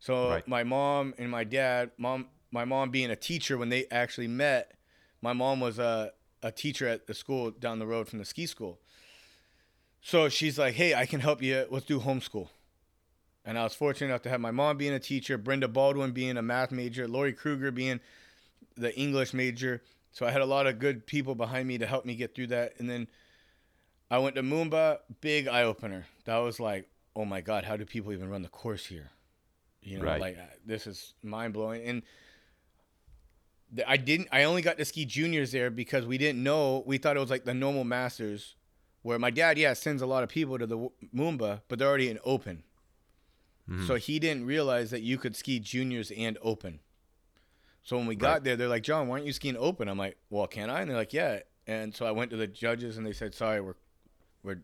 So 0.00 0.30
Right. 0.30 0.48
my 0.48 0.64
mom 0.64 1.14
and 1.18 1.30
my 1.30 1.44
dad, 1.44 1.92
mom, 1.96 2.26
my 2.50 2.64
mom 2.64 2.90
being 2.90 3.10
a 3.10 3.16
teacher 3.16 3.56
when 3.58 3.68
they 3.68 3.86
actually 3.90 4.28
met, 4.28 4.72
my 5.22 5.32
mom 5.32 5.60
was 5.60 5.78
a, 5.78 6.12
a 6.42 6.50
teacher 6.52 6.86
at 6.88 7.06
the 7.06 7.14
school 7.14 7.50
down 7.50 7.78
the 7.78 7.86
road 7.86 8.08
from 8.08 8.18
the 8.18 8.24
ski 8.24 8.46
school. 8.46 8.78
So 10.00 10.28
she's 10.28 10.58
like, 10.58 10.74
"Hey, 10.74 10.94
I 10.94 11.06
can 11.06 11.20
help 11.20 11.42
you. 11.42 11.66
Let's 11.70 11.86
do 11.86 12.00
homeschool." 12.00 12.48
And 13.44 13.58
I 13.58 13.64
was 13.64 13.74
fortunate 13.74 14.08
enough 14.08 14.22
to 14.22 14.28
have 14.28 14.40
my 14.40 14.50
mom 14.50 14.76
being 14.76 14.92
a 14.92 15.00
teacher, 15.00 15.38
Brenda 15.38 15.68
Baldwin 15.68 16.12
being 16.12 16.36
a 16.36 16.42
math 16.42 16.70
major, 16.70 17.08
Lori 17.08 17.32
Kruger 17.32 17.70
being 17.70 18.00
the 18.76 18.96
English 18.98 19.32
major. 19.32 19.82
So 20.12 20.26
I 20.26 20.30
had 20.30 20.40
a 20.42 20.46
lot 20.46 20.66
of 20.66 20.78
good 20.78 21.06
people 21.06 21.34
behind 21.34 21.66
me 21.66 21.78
to 21.78 21.86
help 21.86 22.04
me 22.04 22.14
get 22.14 22.34
through 22.34 22.48
that. 22.48 22.74
And 22.78 22.88
then 22.88 23.08
I 24.10 24.18
went 24.18 24.36
to 24.36 24.42
Moomba, 24.42 24.98
big 25.20 25.48
eye 25.48 25.62
opener. 25.62 26.06
That 26.24 26.38
was 26.38 26.60
like, 26.60 26.88
oh 27.16 27.24
my 27.24 27.40
God, 27.40 27.64
how 27.64 27.76
do 27.76 27.84
people 27.84 28.12
even 28.12 28.28
run 28.28 28.42
the 28.42 28.48
course 28.48 28.86
here? 28.86 29.10
You 29.82 29.98
know, 29.98 30.04
Right. 30.04 30.20
like 30.20 30.38
this 30.66 30.86
is 30.86 31.14
mind 31.22 31.54
blowing. 31.54 31.82
And 31.86 32.02
I 33.86 33.96
didn't, 33.98 34.28
I 34.32 34.44
only 34.44 34.62
got 34.62 34.78
to 34.78 34.84
ski 34.84 35.04
juniors 35.04 35.52
there 35.52 35.70
because 35.70 36.06
we 36.06 36.16
didn't 36.18 36.42
know, 36.42 36.82
we 36.86 36.96
thought 36.98 37.16
it 37.16 37.20
was 37.20 37.30
like 37.30 37.44
the 37.44 37.54
normal 37.54 37.84
masters 37.84 38.56
where 39.02 39.18
my 39.18 39.30
dad, 39.30 39.58
yeah, 39.58 39.72
sends 39.74 40.00
a 40.02 40.06
lot 40.06 40.22
of 40.22 40.28
people 40.28 40.58
to 40.58 40.66
the 40.66 40.88
Moomba, 41.14 41.60
but 41.68 41.78
they're 41.78 41.88
already 41.88 42.08
in 42.10 42.18
open. 42.24 42.62
So 43.86 43.96
he 43.96 44.18
didn't 44.18 44.46
realize 44.46 44.90
that 44.92 45.02
you 45.02 45.18
could 45.18 45.36
ski 45.36 45.60
juniors 45.60 46.10
and 46.10 46.38
open. 46.40 46.80
So 47.82 47.98
when 47.98 48.06
we 48.06 48.16
got 48.16 48.32
Right. 48.32 48.44
there, 48.44 48.56
they're 48.56 48.66
like, 48.68 48.82
Jon, 48.82 49.08
why 49.08 49.16
aren't 49.16 49.26
you 49.26 49.32
skiing 49.34 49.58
open? 49.58 49.88
I'm 49.88 49.98
like, 49.98 50.16
well, 50.30 50.46
can 50.46 50.70
I? 50.70 50.80
And 50.80 50.88
they're 50.90 50.96
like, 50.96 51.12
yeah. 51.12 51.40
And 51.66 51.94
so 51.94 52.06
I 52.06 52.10
went 52.12 52.30
to 52.30 52.38
the 52.38 52.46
judges 52.46 52.96
and 52.96 53.06
they 53.06 53.12
said, 53.12 53.34
sorry, 53.34 53.60
we're, 53.60 53.74
we're, 54.42 54.60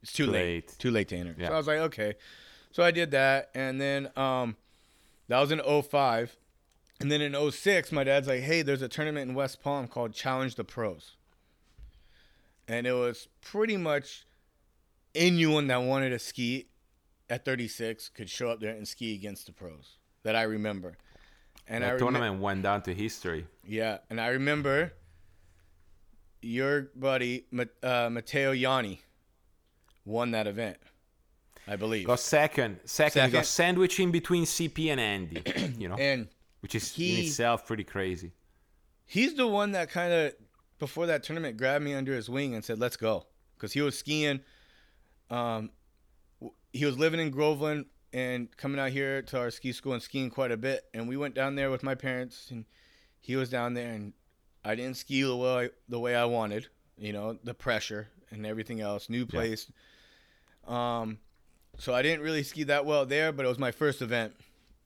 it's 0.00 0.12
too 0.12 0.26
Too 0.26 0.30
late. 0.32 0.44
late. 0.68 0.76
Too 0.78 0.92
late 0.92 1.08
to 1.08 1.16
enter. 1.16 1.34
Yeah. 1.36 1.48
So 1.48 1.54
I 1.54 1.56
was 1.56 1.66
like, 1.66 1.78
okay. 1.80 2.14
So 2.70 2.84
I 2.84 2.92
did 2.92 3.10
that. 3.10 3.50
And 3.56 3.80
then 3.80 4.10
um, 4.16 4.56
that 5.26 5.40
was 5.40 5.50
in 5.50 5.60
05. 5.60 6.36
And 7.00 7.10
then 7.10 7.22
in 7.22 7.50
06, 7.50 7.92
my 7.92 8.04
dad's 8.04 8.28
like, 8.28 8.40
hey, 8.40 8.62
there's 8.62 8.82
a 8.82 8.88
tournament 8.88 9.30
in 9.30 9.34
West 9.34 9.62
Palm 9.62 9.88
called 9.88 10.12
Challenge 10.12 10.54
the 10.54 10.64
Pros. 10.64 11.16
And 12.68 12.86
it 12.86 12.92
was 12.92 13.26
pretty 13.40 13.76
much 13.76 14.26
anyone 15.14 15.66
that 15.68 15.82
wanted 15.82 16.10
to 16.10 16.18
ski 16.18 16.68
at 17.28 17.44
36 17.44 18.10
could 18.10 18.28
show 18.28 18.50
up 18.50 18.60
there 18.60 18.74
and 18.74 18.86
ski 18.86 19.14
against 19.14 19.46
the 19.46 19.52
pros 19.52 19.96
that 20.22 20.36
I 20.36 20.42
remember. 20.42 20.96
And 21.66 21.82
remember. 21.84 21.98
tournament 21.98 22.40
went 22.40 22.62
down 22.62 22.82
to 22.82 22.94
history. 22.94 23.46
Yeah, 23.66 23.98
and 24.10 24.20
I 24.20 24.28
remember 24.28 24.92
your 26.42 26.90
buddy 26.96 27.44
uh, 27.82 28.08
Matteo 28.10 28.52
Yanni 28.52 29.02
won 30.04 30.32
that 30.32 30.46
event, 30.46 30.78
I 31.68 31.76
believe. 31.76 32.06
Got 32.06 32.20
second, 32.20 32.80
second, 32.84 33.26
he 33.26 33.30
got 33.30 33.46
Second. 33.46 33.46
sandwiched 33.46 34.00
in 34.00 34.10
between 34.10 34.44
CP 34.44 34.88
and 34.90 35.00
Andy. 35.00 35.42
You 35.80 35.88
know, 35.88 35.96
And 35.96 36.28
which 36.60 36.74
is 36.74 36.92
he- 36.94 37.18
in 37.20 37.26
itself 37.26 37.66
pretty 37.66 37.84
crazy. 37.84 38.32
he's 39.06 39.34
the 39.34 39.46
one 39.46 39.72
that 39.72 39.90
kind 39.90 40.12
of 40.12 40.34
before 40.78 41.06
that 41.06 41.22
tournament 41.22 41.56
grabbed 41.56 41.84
me 41.84 41.92
under 41.94 42.14
his 42.14 42.28
wing 42.30 42.54
and 42.54 42.64
said, 42.64 42.78
"Let's 42.78 42.96
go," 42.96 43.26
because 43.56 43.72
he 43.72 43.80
was 43.80 43.98
skiing. 43.98 44.40
Um, 45.28 45.70
he 46.72 46.84
was 46.84 46.96
living 46.98 47.20
in 47.20 47.30
Groveland 47.30 47.86
and 48.12 48.54
coming 48.56 48.80
out 48.80 48.90
here 48.90 49.22
to 49.22 49.38
our 49.38 49.50
ski 49.50 49.72
school 49.72 49.92
and 49.92 50.02
skiing 50.02 50.30
quite 50.30 50.50
a 50.50 50.56
bit. 50.56 50.84
And 50.94 51.08
we 51.08 51.16
went 51.16 51.34
down 51.34 51.54
there 51.54 51.70
with 51.70 51.82
my 51.82 51.94
parents, 51.94 52.50
and 52.50 52.64
he 53.20 53.36
was 53.36 53.50
down 53.50 53.74
there, 53.74 53.92
and 53.92 54.12
I 54.64 54.74
didn't 54.74 54.96
ski 54.96 55.22
the 55.22 55.36
way 55.36 55.66
I, 55.66 55.70
the 55.88 55.98
way 56.00 56.14
I 56.16 56.24
wanted. 56.24 56.68
You 56.96 57.12
know, 57.12 57.38
the 57.44 57.54
pressure 57.54 58.08
and 58.30 58.44
everything 58.46 58.80
else, 58.80 59.08
new 59.08 59.26
place. 59.26 59.70
Um, 60.66 61.18
so 61.78 61.94
I 61.94 62.02
didn't 62.02 62.22
really 62.22 62.42
ski 62.42 62.64
that 62.64 62.84
well 62.84 63.06
there, 63.06 63.32
but 63.32 63.44
it 63.44 63.48
was 63.48 63.58
my 63.58 63.70
first 63.70 64.02
event. 64.02 64.34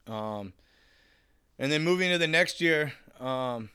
Um, 0.06 0.52
and 1.64 1.72
then 1.72 1.82
moving 1.82 2.10
to 2.10 2.18
the 2.18 2.26
next 2.26 2.60
year, 2.60 2.92
um, 3.18 3.70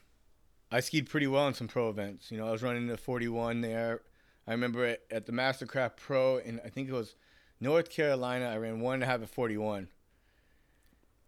I 0.71 0.79
skied 0.79 1.09
pretty 1.09 1.25
well 1.25 1.47
in 1.47 1.55
some 1.55 1.67
pro 1.67 1.89
events. 1.89 2.29
You 2.29 2.37
know, 2.37 2.47
I 2.47 2.51
was 2.51 2.61
running 2.61 2.85
the 2.85 2.97
41 2.97 3.61
there. 3.61 4.01
I 4.45 4.51
remember 4.51 4.85
it 4.85 5.01
at 5.09 5.25
the 5.25 5.31
Mastercraft 5.31 5.97
Pro, 5.97 6.37
and 6.37 6.61
I 6.63 6.69
think 6.69 6.87
it 6.87 6.93
was 6.93 7.15
North 7.59 7.89
Carolina. 7.89 8.45
I 8.45 8.57
ran 8.57 8.79
one 8.79 8.93
and 8.93 9.01
a 9.01 9.07
half 9.07 9.23
at 9.23 9.29
41. 9.31 9.87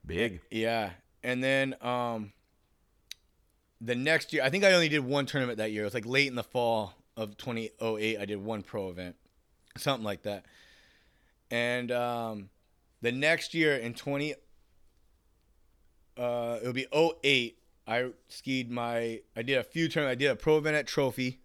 Big. 0.05 0.41
Yeah, 0.51 0.91
and 1.23 1.43
then 1.43 1.73
um, 1.81 2.31
the 3.81 3.95
next 3.95 4.31
year, 4.31 4.43
I 4.43 4.51
think 4.51 4.63
I 4.63 4.73
only 4.73 4.87
did 4.87 5.03
one 5.03 5.25
tournament 5.25 5.57
that 5.57 5.71
year. 5.71 5.81
It 5.81 5.85
was 5.85 5.95
like 5.95 6.05
late 6.05 6.27
in 6.27 6.35
the 6.35 6.43
fall 6.43 6.93
of 7.17 7.37
2008. 7.37 8.19
I 8.19 8.25
did 8.25 8.37
one 8.37 8.61
pro 8.61 8.91
event, 8.91 9.15
something 9.77 10.05
like 10.05 10.21
that. 10.21 10.45
And 11.49 11.91
um, 11.91 12.49
the 13.01 13.11
next 13.11 13.55
year 13.55 13.77
in 13.77 13.95
20, 13.95 14.35
uh, 16.21 16.59
it 16.61 16.65
would 16.65 16.75
be 16.75 16.87
08. 16.93 17.57
I 17.87 18.11
skied 18.29 18.69
my. 18.71 19.21
I 19.35 19.41
did 19.41 19.57
a 19.57 19.63
few 19.63 19.89
tournaments. 19.89 20.11
I 20.17 20.19
did 20.19 20.31
a 20.31 20.35
pro 20.35 20.57
event 20.57 20.75
at 20.75 20.87
Trophy. 20.87 21.39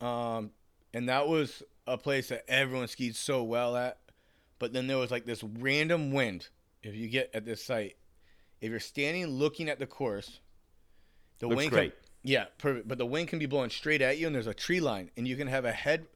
Um, 0.00 0.50
and 0.92 1.08
that 1.08 1.28
was 1.28 1.62
a 1.86 1.96
place 1.96 2.28
that 2.28 2.44
everyone 2.48 2.88
skied 2.88 3.14
so 3.16 3.42
well 3.44 3.76
at. 3.76 3.98
But 4.58 4.72
then 4.72 4.86
there 4.86 4.98
was 4.98 5.10
like 5.10 5.24
this 5.24 5.42
random 5.42 6.12
wind. 6.12 6.48
If 6.82 6.94
you 6.94 7.08
get 7.08 7.30
at 7.34 7.44
this 7.44 7.62
site, 7.64 7.96
if 8.60 8.70
you're 8.70 8.80
standing 8.80 9.26
looking 9.26 9.68
at 9.68 9.78
the 9.78 9.86
course, 9.86 10.40
the 11.38 11.46
Looks 11.46 11.56
wind 11.56 11.70
great. 11.70 11.92
Can, 11.92 12.00
yeah, 12.22 12.44
perfect. 12.58 12.88
But 12.88 12.98
the 12.98 13.06
wind 13.06 13.28
can 13.28 13.38
be 13.38 13.46
blowing 13.46 13.70
straight 13.70 14.02
at 14.02 14.18
you, 14.18 14.26
and 14.26 14.34
there's 14.34 14.46
a 14.46 14.54
tree 14.54 14.80
line, 14.80 15.10
and 15.16 15.26
you 15.28 15.36
can 15.36 15.46
have 15.46 15.64
a 15.64 15.72
head 15.72 16.06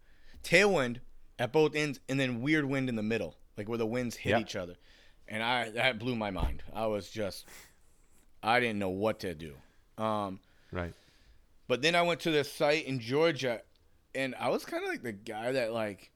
tailwind 0.43 0.99
at 1.39 1.53
both 1.53 1.75
ends, 1.75 2.01
and 2.09 2.19
then 2.19 2.41
weird 2.41 2.65
wind 2.65 2.89
in 2.89 2.97
the 2.97 3.03
middle, 3.03 3.37
like 3.57 3.69
where 3.69 3.79
the 3.79 3.87
winds 3.87 4.17
hit 4.17 4.31
Yeah. 4.31 4.41
each 4.41 4.57
other. 4.57 4.75
And 5.29 5.43
I 5.43 5.71
that 5.71 5.99
blew 5.99 6.15
my 6.17 6.31
mind. 6.31 6.63
I 6.75 6.87
was 6.87 7.09
just, 7.11 7.47
I 8.43 8.61
didn't 8.61 8.79
know 8.79 8.91
what 8.91 9.21
to 9.21 9.35
do. 9.35 9.55
Um, 9.97 10.41
Right. 10.73 10.93
but 11.69 11.83
then 11.83 11.95
I 11.95 12.03
went 12.03 12.21
to 12.21 12.31
this 12.31 12.51
site 12.53 12.85
in 12.87 12.99
Georgia, 13.01 13.63
and 14.15 14.35
I 14.39 14.49
was 14.51 14.65
kind 14.65 14.83
of 14.83 14.89
like 14.91 15.03
the 15.03 15.13
guy 15.13 15.53
that 15.53 15.73
like 15.73 16.11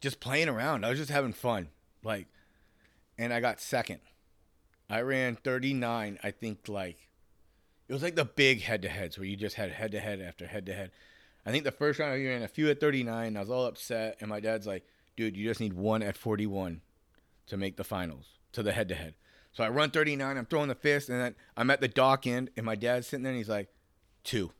just 0.00 0.20
playing 0.20 0.48
around. 0.48 0.84
I 0.84 0.90
was 0.90 0.98
just 0.98 1.10
having 1.10 1.32
fun, 1.32 1.68
like, 2.04 2.26
and 3.18 3.32
I 3.32 3.40
got 3.40 3.60
second. 3.60 4.00
I 4.90 5.00
ran 5.00 5.36
39. 5.36 6.18
I 6.22 6.30
think 6.30 6.68
like 6.68 7.08
it 7.88 7.92
was 7.92 8.02
like 8.02 8.14
the 8.14 8.24
big 8.24 8.62
head 8.62 8.82
to 8.82 8.88
heads 8.88 9.18
where 9.18 9.26
you 9.26 9.36
just 9.36 9.56
had 9.56 9.72
head 9.72 9.90
to 9.92 10.00
head 10.00 10.20
after 10.20 10.46
head 10.46 10.66
to 10.66 10.74
head. 10.74 10.90
I 11.44 11.50
think 11.50 11.64
the 11.64 11.72
first 11.72 11.98
round 11.98 12.12
I 12.12 12.24
ran 12.24 12.42
a 12.42 12.48
few 12.48 12.68
at 12.70 12.78
39. 12.80 13.36
I 13.36 13.40
was 13.40 13.50
all 13.50 13.64
upset, 13.66 14.16
and 14.20 14.28
my 14.28 14.38
dad's 14.40 14.66
like, 14.66 14.84
"Dude, 15.16 15.36
you 15.36 15.48
just 15.48 15.60
need 15.60 15.72
one 15.72 16.02
at 16.02 16.16
41 16.16 16.82
to 17.48 17.56
make 17.56 17.76
the 17.76 17.84
finals 17.84 18.26
to 18.52 18.62
the 18.62 18.72
head 18.72 18.88
to 18.88 18.94
head." 18.94 19.14
So 19.52 19.64
I 19.64 19.70
run 19.70 19.90
39. 19.90 20.36
I'm 20.36 20.46
throwing 20.46 20.68
the 20.68 20.74
fist, 20.74 21.08
and 21.08 21.20
then 21.20 21.34
I'm 21.56 21.70
at 21.70 21.80
the 21.80 21.88
dock 21.88 22.26
end, 22.26 22.50
and 22.56 22.64
my 22.64 22.76
dad's 22.76 23.06
sitting 23.08 23.24
there, 23.24 23.32
and 23.32 23.38
he's 23.38 23.48
like, 23.48 23.68
two. 24.24 24.52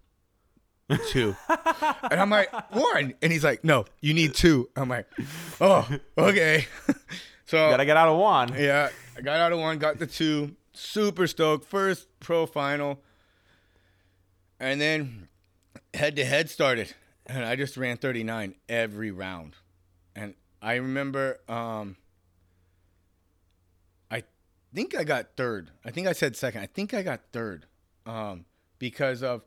two. 1.11 1.37
and 2.11 2.21
I'm 2.21 2.31
like, 2.31 2.51
one. 2.73 3.15
And 3.23 3.33
he's 3.33 3.45
like, 3.45 3.63
no, 3.63 3.85
you 4.01 4.15
need 4.15 4.35
two. 4.35 4.69
I'm 4.75 4.89
like, 4.89 5.07
oh, 5.61 5.89
okay. 6.17 6.67
so 7.47 7.71
Gotta 7.71 7.85
get 7.85 7.97
out 7.97 8.09
of 8.09 8.19
one. 8.19 8.55
yeah, 8.57 8.89
I 9.17 9.21
got 9.21 9.39
out 9.39 9.53
of 9.53 9.59
one, 9.59 9.79
got 9.79 9.99
the 9.99 10.07
two. 10.07 10.57
Super 10.73 11.27
stoked. 11.27 11.67
First 11.67 12.09
pro 12.21 12.47
final. 12.47 13.01
And 14.61 14.81
then 14.81 15.29
head 15.93 16.17
to 16.17 16.25
head 16.25 16.51
started. 16.51 16.95
And 17.27 17.45
I 17.45 17.57
just 17.57 17.77
ran 17.77 17.99
39 17.99 18.55
every 18.69 19.11
round. 19.11 19.55
And 20.17 20.35
I 20.63 20.77
remember 20.77 21.39
um 21.49 21.97
think 24.75 24.95
I 24.97 25.05
got 25.05 25.37
third. 25.37 25.71
I 25.85 25.91
think 25.91 26.07
I 26.07 26.13
said 26.13 26.37
second. 26.37 26.61
I 26.63 26.67
think 26.67 26.93
I 26.95 27.03
got 27.03 27.21
third. 27.33 27.67
Um 28.07 28.45
because 28.79 29.23
of 29.23 29.43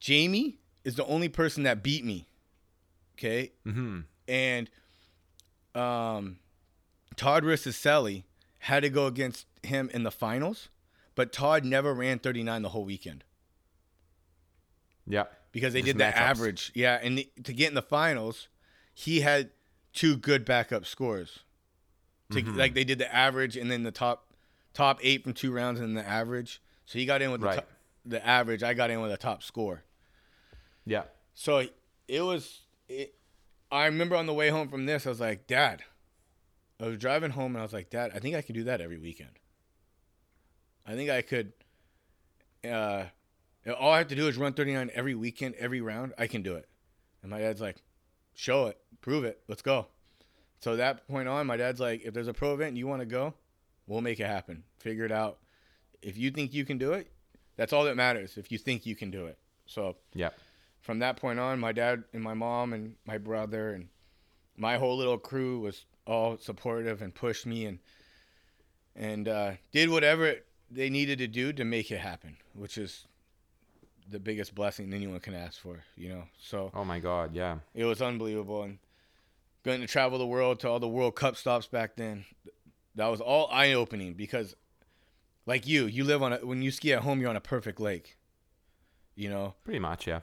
Jamie 0.00 0.58
is 0.84 0.96
the 0.96 1.04
only 1.06 1.28
person 1.28 1.62
that 1.62 1.82
beat 1.82 2.04
me. 2.04 2.28
Okay? 3.16 3.52
Mm-hmm. 3.66 4.00
and 4.26 4.70
um, 5.74 6.38
Todd 7.16 7.44
Ristorcelli 7.44 8.24
had 8.58 8.82
to 8.82 8.90
go 8.90 9.06
against 9.06 9.46
him 9.62 9.88
in 9.94 10.02
the 10.02 10.10
finals, 10.10 10.68
but 11.14 11.32
Todd 11.32 11.64
never 11.64 11.94
ran 11.94 12.18
39 12.18 12.62
the 12.62 12.68
whole 12.70 12.84
weekend 12.84 13.24
Yeah. 15.06 15.24
because 15.52 15.72
they 15.72 15.82
did 15.82 15.98
the 15.98 16.04
average. 16.18 16.72
Yeah, 16.74 16.98
and 17.02 17.18
the, 17.18 17.30
to 17.44 17.52
get 17.52 17.68
in 17.68 17.74
the 17.74 17.80
finals, 17.82 18.48
he 18.92 19.20
had 19.20 19.50
two 19.92 20.16
good 20.16 20.44
backup 20.44 20.84
scores. 20.84 21.40
To, 22.32 22.42
Mhm. 22.42 22.56
Like 22.56 22.74
they 22.74 22.84
did 22.84 22.98
the 22.98 23.12
average 23.14 23.56
and 23.56 23.70
then 23.70 23.82
the 23.82 23.92
top 23.92 24.32
top 24.74 24.98
eight 25.02 25.22
from 25.22 25.34
two 25.34 25.52
rounds 25.52 25.80
and 25.80 25.96
the 25.96 26.06
average. 26.06 26.60
So 26.86 26.98
he 26.98 27.04
got 27.06 27.22
in 27.22 27.30
with 27.30 27.40
the 27.40 27.46
Right. 27.46 27.54
top, 27.56 27.68
the 28.04 28.26
average. 28.26 28.62
I 28.62 28.74
got 28.74 28.90
in 28.90 29.00
with 29.00 29.12
a 29.12 29.16
top 29.16 29.42
score. 29.42 29.82
Yeah. 30.86 31.04
So 31.34 31.66
it 32.08 32.20
was. 32.22 32.60
It, 32.88 33.14
I 33.70 33.86
remember 33.86 34.16
on 34.16 34.26
the 34.26 34.34
way 34.34 34.48
home 34.50 34.68
from 34.68 34.84
this, 34.86 35.06
I 35.06 35.08
was 35.10 35.20
like, 35.20 35.46
Dad. 35.46 35.82
I 36.80 36.86
was 36.86 36.98
driving 36.98 37.30
home 37.30 37.52
and 37.54 37.60
I 37.60 37.62
was 37.62 37.72
like, 37.72 37.90
Dad, 37.90 38.10
I 38.14 38.18
think 38.18 38.34
I 38.34 38.42
could 38.42 38.54
do 38.56 38.64
that 38.64 38.80
every 38.80 38.98
weekend. 38.98 39.38
I 40.86 40.94
think 40.94 41.10
I 41.10 41.22
could. 41.22 41.52
Uh, 42.64 43.04
all 43.78 43.92
I 43.92 43.98
have 43.98 44.08
to 44.08 44.16
do 44.16 44.26
is 44.28 44.36
run 44.36 44.52
39 44.52 44.90
every 44.94 45.14
weekend, 45.14 45.54
every 45.56 45.80
round. 45.80 46.12
I 46.18 46.26
can 46.26 46.42
do 46.42 46.54
it. 46.56 46.68
And 47.22 47.30
my 47.30 47.38
dad's 47.38 47.60
like, 47.60 47.76
Show 48.34 48.66
it, 48.66 48.78
prove 49.02 49.24
it, 49.24 49.40
let's 49.46 49.62
go. 49.62 49.86
So 50.62 50.76
that 50.76 51.06
point 51.08 51.28
on, 51.28 51.46
my 51.46 51.56
dad's 51.56 51.80
like, 51.80 52.02
If 52.04 52.14
there's 52.14 52.28
a 52.28 52.32
pro 52.32 52.54
event 52.54 52.68
and 52.68 52.78
you 52.78 52.86
want 52.86 53.00
to 53.00 53.06
go, 53.06 53.34
we'll 53.86 54.00
make 54.00 54.20
it 54.20 54.26
happen. 54.26 54.62
Figure 54.78 55.04
it 55.04 55.12
out. 55.12 55.38
If 56.00 56.16
you 56.16 56.30
think 56.30 56.54
you 56.54 56.64
can 56.64 56.78
do 56.78 56.92
it, 56.92 57.10
that's 57.56 57.72
all 57.72 57.84
that 57.84 57.96
matters. 57.96 58.36
If 58.38 58.50
you 58.52 58.58
think 58.58 58.86
you 58.86 58.94
can 58.96 59.10
do 59.10 59.26
it. 59.26 59.38
So 59.66 59.96
Yeah. 60.14 60.30
from 60.80 61.00
that 61.00 61.16
point 61.16 61.38
on, 61.40 61.58
my 61.58 61.72
dad 61.72 62.04
and 62.12 62.22
my 62.22 62.34
mom 62.34 62.72
and 62.72 62.94
my 63.04 63.18
brother 63.18 63.72
and 63.74 63.88
my 64.56 64.76
whole 64.78 64.96
little 64.96 65.18
crew 65.18 65.58
was 65.60 65.84
all 66.06 66.36
supportive 66.38 67.02
and 67.02 67.14
pushed 67.14 67.44
me 67.46 67.66
and 67.66 67.78
and 68.94 69.26
uh, 69.26 69.52
did 69.72 69.88
whatever 69.90 70.34
they 70.70 70.90
needed 70.90 71.18
to 71.18 71.26
do 71.26 71.52
to 71.54 71.64
make 71.64 71.90
it 71.90 71.98
happen, 71.98 72.36
which 72.54 72.76
is 72.76 73.06
the 74.08 74.20
biggest 74.20 74.54
blessing 74.54 74.92
anyone 74.92 75.18
can 75.20 75.34
ask 75.34 75.58
for, 75.60 75.82
you 75.96 76.08
know. 76.10 76.24
So 76.40 76.70
Oh 76.74 76.84
my 76.84 76.98
God. 77.00 77.34
Yeah. 77.34 77.58
it 77.74 77.84
was 77.84 78.02
unbelievable 78.02 78.62
and 78.64 78.78
going 79.64 79.80
to 79.80 79.86
travel 79.86 80.18
the 80.18 80.26
world 80.26 80.60
to 80.60 80.68
all 80.68 80.80
the 80.80 80.88
World 80.88 81.14
Cup 81.14 81.36
stops 81.36 81.66
back 81.66 81.96
then. 81.96 82.24
That 82.94 83.06
was 83.08 83.20
all 83.20 83.48
eye 83.50 83.72
opening 83.72 84.14
because, 84.14 84.54
like 85.46 85.66
you, 85.66 85.86
you 85.86 86.04
live 86.04 86.22
on 86.22 86.32
a 86.32 86.36
when 86.38 86.62
you 86.62 86.70
ski 86.70 86.92
at 86.92 87.02
home, 87.02 87.20
you're 87.20 87.30
on 87.30 87.36
a 87.36 87.40
perfect 87.40 87.80
lake. 87.80 88.16
You 89.14 89.28
know, 89.30 89.54
Pretty 89.64 89.78
much. 89.78 90.06
Yeah. 90.06 90.20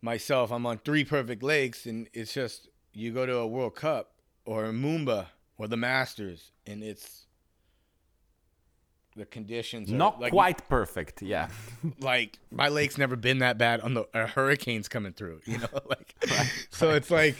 myself, 0.00 0.50
I'm 0.52 0.66
on 0.66 0.78
three 0.78 1.04
perfect 1.04 1.42
lakes, 1.42 1.86
and 1.86 2.08
it's 2.12 2.32
just 2.34 2.68
you 2.92 3.12
go 3.12 3.24
to 3.26 3.36
a 3.38 3.46
World 3.46 3.74
Cup 3.76 4.12
or 4.44 4.64
a 4.66 4.72
Moomba 4.72 5.26
or 5.58 5.68
the 5.68 5.76
Masters, 5.76 6.50
and 6.66 6.82
it's 6.82 7.26
the 9.14 9.26
conditions 9.26 9.92
are 9.92 9.96
Not 9.96 10.20
like, 10.20 10.32
quite 10.32 10.68
perfect. 10.68 11.22
Yeah. 11.22 11.48
like 12.00 12.38
my 12.50 12.68
lake's 12.68 12.96
never 12.98 13.14
been 13.16 13.38
that 13.38 13.58
bad 13.58 13.80
on 13.80 13.94
the 13.94 14.04
hurricanes 14.14 14.88
coming 14.88 15.12
through, 15.12 15.40
you 15.44 15.58
know, 15.58 15.68
like 15.88 16.14
so 16.70 16.90
it's 16.90 17.10
like 17.10 17.36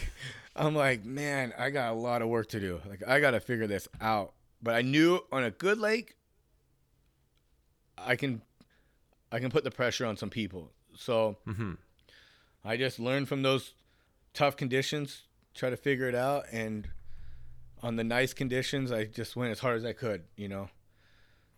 I'm 0.55 0.75
like, 0.75 1.05
man, 1.05 1.55
I 1.59 1.71
got 1.71 1.93
a 1.93 1.95
lot 1.95 2.23
of 2.23 2.29
work 2.29 2.49
to 2.51 2.61
do. 2.61 2.81
Like 2.89 3.03
I 3.07 3.21
got 3.21 3.33
to 3.33 3.41
figure 3.41 3.67
this 3.67 3.89
out. 4.01 4.33
But 4.63 4.75
I 4.75 4.83
knew 4.83 5.21
on 5.33 5.45
a 5.45 5.51
good 5.51 5.79
lake 5.79 6.17
I 7.99 8.17
can 8.17 8.43
I 9.31 9.39
can 9.39 9.51
put 9.51 9.65
the 9.65 9.71
pressure 9.71 10.07
on 10.07 10.17
some 10.17 10.31
people. 10.31 10.71
So 10.95 11.37
mm-hmm. 11.47 11.73
I 12.65 12.77
just 12.77 12.99
learned 13.01 13.29
from 13.29 13.43
those 13.43 13.75
tough 14.35 14.57
conditions, 14.57 15.23
try 15.55 15.71
to 15.71 15.77
figure 15.77 16.09
it 16.09 16.15
out 16.15 16.45
and 16.53 16.89
on 17.83 17.97
the 17.97 18.05
nice 18.05 18.33
conditions, 18.33 18.93
I 18.93 19.05
just 19.05 19.35
went 19.35 19.51
as 19.51 19.59
hard 19.59 19.77
as 19.77 19.85
I 19.85 19.93
could, 19.93 20.23
you 20.37 20.49
know. 20.49 20.69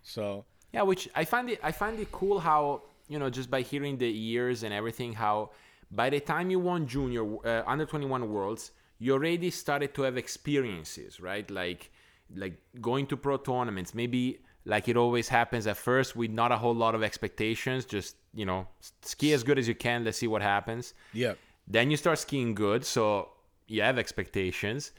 So, 0.03 0.47
Yeah, 0.73 0.83
which 0.83 1.09
I 1.15 1.25
find 1.25 1.51
it 1.51 1.61
I 1.63 1.73
find 1.73 1.99
it 2.01 2.11
cool 2.11 2.41
how 2.41 2.83
you 3.09 3.19
know 3.19 3.29
just 3.29 3.51
by 3.51 3.61
hearing 3.61 3.99
the 3.99 4.09
years 4.09 4.63
and 4.63 4.73
everything 4.73 5.13
how 5.13 5.51
by 5.91 6.09
the 6.11 6.21
time 6.21 6.51
you 6.51 6.59
won 6.59 6.87
junior 6.87 7.25
uh, 7.47 7.63
under 7.67 7.85
21 7.85 8.31
worlds 8.31 8.73
you 8.99 9.13
already 9.13 9.51
started 9.51 9.95
to 9.95 10.03
have 10.03 10.17
experiences 10.17 11.21
right 11.21 11.51
like 11.51 11.91
like 12.37 12.59
going 12.81 13.07
to 13.07 13.17
pro 13.17 13.37
tournaments 13.37 13.95
maybe 13.95 14.41
like 14.67 14.89
it 14.89 14.97
always 14.97 15.29
happens 15.29 15.67
at 15.67 15.77
first 15.77 16.17
with 16.17 16.31
not 16.31 16.51
a 16.51 16.57
whole 16.57 16.75
lot 16.75 16.95
of 16.95 17.03
expectations 17.03 17.85
just 17.85 18.17
you 18.35 18.47
know 18.47 18.67
ski 19.03 19.33
as 19.33 19.43
good 19.43 19.59
as 19.59 19.69
you 19.69 19.75
can 19.75 20.05
let's 20.05 20.19
see 20.19 20.27
what 20.27 20.43
happens 20.43 20.95
yeah. 21.13 21.35
then 21.67 21.91
you 21.91 21.97
start 21.97 22.19
skiing 22.19 22.55
good, 22.55 22.85
so 22.85 23.31
you 23.67 23.83
have 23.83 23.99
expectations. 23.99 24.93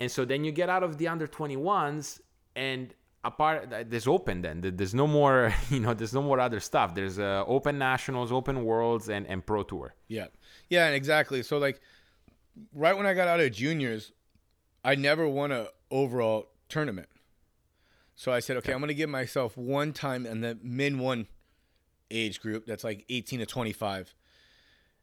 And 0.00 0.10
so 0.10 0.24
then 0.24 0.44
you 0.44 0.52
get 0.52 0.68
out 0.68 0.82
of 0.82 0.98
the 0.98 1.08
under 1.08 1.26
21s 1.26 2.20
and 2.56 2.94
apart 3.22 3.68
there's 3.90 4.08
open 4.08 4.40
then 4.40 4.62
there's 4.62 4.94
no 4.94 5.06
more 5.06 5.54
you 5.70 5.78
know 5.78 5.92
there's 5.92 6.14
no 6.14 6.22
more 6.22 6.40
other 6.40 6.58
stuff 6.58 6.94
there's 6.94 7.18
uh, 7.18 7.44
open 7.46 7.76
nationals 7.76 8.32
open 8.32 8.64
worlds 8.64 9.10
and, 9.10 9.26
and 9.26 9.44
pro 9.44 9.62
tour 9.62 9.94
Yeah. 10.08 10.28
Yeah, 10.70 10.88
exactly. 10.88 11.42
So 11.42 11.58
like 11.58 11.80
right 12.74 12.96
when 12.96 13.06
I 13.06 13.14
got 13.14 13.28
out 13.28 13.40
of 13.40 13.52
juniors, 13.52 14.12
I 14.84 14.94
never 14.94 15.28
won 15.28 15.52
a 15.52 15.68
overall 15.90 16.48
tournament. 16.68 17.08
So 18.14 18.32
I 18.32 18.40
said, 18.40 18.56
okay, 18.58 18.72
I'm 18.72 18.80
going 18.80 18.88
to 18.88 18.94
give 18.94 19.10
myself 19.10 19.56
one 19.56 19.92
time 19.92 20.26
in 20.26 20.40
the 20.40 20.58
Men 20.62 20.98
1 20.98 21.26
age 22.10 22.40
group 22.40 22.66
that's 22.66 22.84
like 22.84 23.04
18 23.08 23.40
to 23.40 23.46
25. 23.46 24.14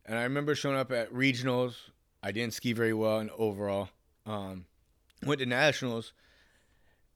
And 0.05 0.17
I 0.17 0.23
remember 0.23 0.55
showing 0.55 0.77
up 0.77 0.91
at 0.91 1.11
regionals. 1.11 1.75
I 2.21 2.31
didn't 2.31 2.53
ski 2.53 2.73
very 2.73 2.93
well 2.93 3.19
in 3.19 3.29
overall. 3.37 3.89
Um, 4.25 4.65
went 5.25 5.39
to 5.39 5.45
nationals 5.45 6.13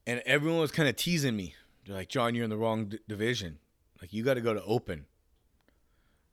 and 0.06 0.22
everyone 0.26 0.60
was 0.60 0.72
kind 0.72 0.88
of 0.88 0.96
teasing 0.96 1.36
me. 1.36 1.54
They're 1.86 1.96
like, 1.96 2.08
"Jon, 2.08 2.34
you're 2.34 2.44
in 2.44 2.50
the 2.50 2.56
wrong 2.56 2.86
d- 2.86 2.98
division. 3.08 3.58
Like 4.00 4.12
you 4.12 4.22
got 4.22 4.34
to 4.34 4.40
go 4.40 4.54
to 4.54 4.62
open." 4.64 5.06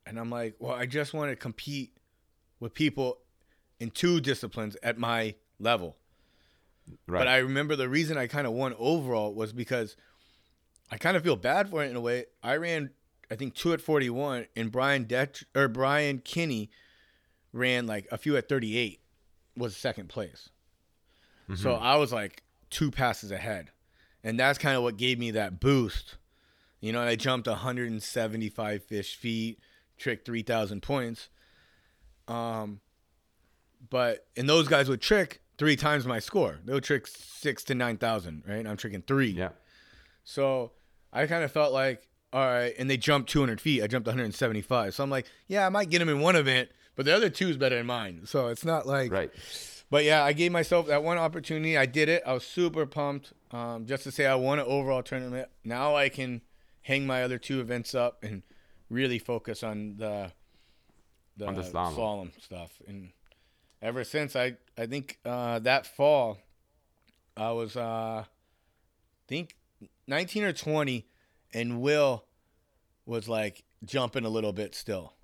And 0.06 0.18
I'm 0.18 0.30
like, 0.30 0.56
well, 0.58 0.72
I 0.72 0.86
just 0.86 1.14
want 1.14 1.30
to 1.30 1.36
compete 1.36 1.96
with 2.58 2.74
people 2.74 3.18
in 3.80 3.90
two 3.90 4.20
disciplines 4.20 4.76
at 4.82 4.98
my 4.98 5.34
level. 5.58 5.96
right 7.06 7.20
But 7.20 7.28
I 7.28 7.38
remember 7.38 7.74
the 7.74 7.88
reason 7.88 8.16
I 8.16 8.26
kind 8.26 8.46
of 8.46 8.52
won 8.52 8.74
overall 8.78 9.34
was 9.34 9.52
because 9.52 9.96
I 10.90 10.98
kind 10.98 11.16
of 11.16 11.24
feel 11.24 11.36
bad 11.36 11.70
for 11.70 11.82
it 11.82 11.90
in 11.90 11.96
a 11.96 12.00
way. 12.00 12.26
I 12.42 12.56
ran, 12.56 12.90
I 13.30 13.36
think, 13.36 13.54
two 13.54 13.72
at 13.72 13.80
41, 13.80 14.46
and 14.54 14.70
Brian 14.70 15.04
Det 15.04 15.42
or 15.54 15.68
Brian 15.68 16.18
Kinney 16.18 16.70
ran 17.52 17.86
like 17.86 18.06
a 18.12 18.18
few 18.18 18.36
at 18.36 18.48
38, 18.48 19.00
was 19.56 19.76
second 19.76 20.08
place. 20.08 20.50
So 21.56 21.74
I 21.74 21.96
was 21.96 22.12
like 22.12 22.44
two 22.70 22.92
passes 22.92 23.32
ahead, 23.32 23.70
and 24.22 24.38
that's 24.38 24.56
kind 24.56 24.76
of 24.76 24.84
what 24.84 24.96
gave 24.96 25.18
me 25.18 25.32
that 25.32 25.58
boost. 25.58 26.16
You 26.80 26.92
know, 26.92 27.00
and 27.00 27.08
I 27.08 27.16
jumped 27.16 27.48
175 27.48 28.84
fish 28.84 29.16
feet, 29.16 29.58
tricked 29.98 30.26
3,000 30.26 30.80
points. 30.80 31.28
Um, 32.28 32.80
but 33.88 34.26
and 34.36 34.48
those 34.48 34.68
guys 34.68 34.88
would 34.88 35.00
trick 35.00 35.40
three 35.58 35.76
times 35.76 36.06
my 36.06 36.18
score. 36.18 36.58
They 36.64 36.72
would 36.72 36.84
trick 36.84 37.06
six 37.06 37.64
to 37.64 37.74
nine 37.74 37.96
thousand, 37.96 38.42
right? 38.46 38.66
I'm 38.66 38.76
tricking 38.76 39.02
three. 39.02 39.30
yeah 39.30 39.50
So 40.24 40.72
I 41.12 41.26
kind 41.26 41.44
of 41.44 41.52
felt 41.52 41.72
like, 41.72 42.06
all 42.32 42.44
right, 42.46 42.74
and 42.78 42.88
they 42.88 42.96
jumped 42.96 43.30
200 43.30 43.60
feet. 43.60 43.82
I 43.82 43.86
jumped 43.88 44.06
175. 44.06 44.94
So 44.94 45.02
I'm 45.02 45.10
like, 45.10 45.26
yeah, 45.48 45.66
I 45.66 45.68
might 45.70 45.90
get 45.90 45.98
them 45.98 46.08
in 46.08 46.20
one 46.20 46.36
event, 46.36 46.68
but 46.94 47.04
the 47.04 47.14
other 47.14 47.28
two 47.30 47.48
is 47.48 47.56
better 47.56 47.76
than 47.76 47.86
mine. 47.86 48.22
So 48.26 48.46
it's 48.48 48.64
not 48.64 48.86
like, 48.86 49.10
right 49.10 49.30
but 49.90 50.04
yeah, 50.04 50.22
I 50.22 50.32
gave 50.32 50.52
myself 50.52 50.86
that 50.86 51.02
one 51.02 51.18
opportunity. 51.18 51.76
I 51.76 51.84
did 51.84 52.08
it. 52.08 52.22
I 52.24 52.32
was 52.32 52.44
super 52.44 52.86
pumped. 52.86 53.32
Um, 53.50 53.86
just 53.86 54.04
to 54.04 54.12
say 54.12 54.24
I 54.24 54.36
won 54.36 54.60
an 54.60 54.66
overall 54.66 55.02
tournament. 55.02 55.48
Now 55.64 55.96
I 55.96 56.08
can 56.08 56.42
hang 56.82 57.06
my 57.08 57.24
other 57.24 57.38
two 57.38 57.60
events 57.60 57.92
up 57.94 58.22
and 58.22 58.44
really 58.88 59.18
focus 59.18 59.64
on 59.64 59.96
the 59.96 60.30
the, 61.36 61.46
On 61.46 61.54
the 61.54 61.62
slalom. 61.62 61.94
slalom 61.96 62.42
stuff. 62.42 62.70
And 62.86 63.10
ever 63.82 64.04
since 64.04 64.36
I 64.36 64.56
I 64.78 64.86
think 64.86 65.18
uh, 65.24 65.58
that 65.60 65.86
fall 65.86 66.38
I 67.36 67.52
was 67.52 67.76
uh 67.76 68.24
think 69.28 69.56
19 70.06 70.44
or 70.44 70.52
20 70.52 71.06
and 71.54 71.80
Will 71.80 72.24
was 73.06 73.28
like 73.28 73.64
jumping 73.84 74.24
a 74.24 74.28
little 74.28 74.52
bit 74.52 74.74
still 74.74 75.14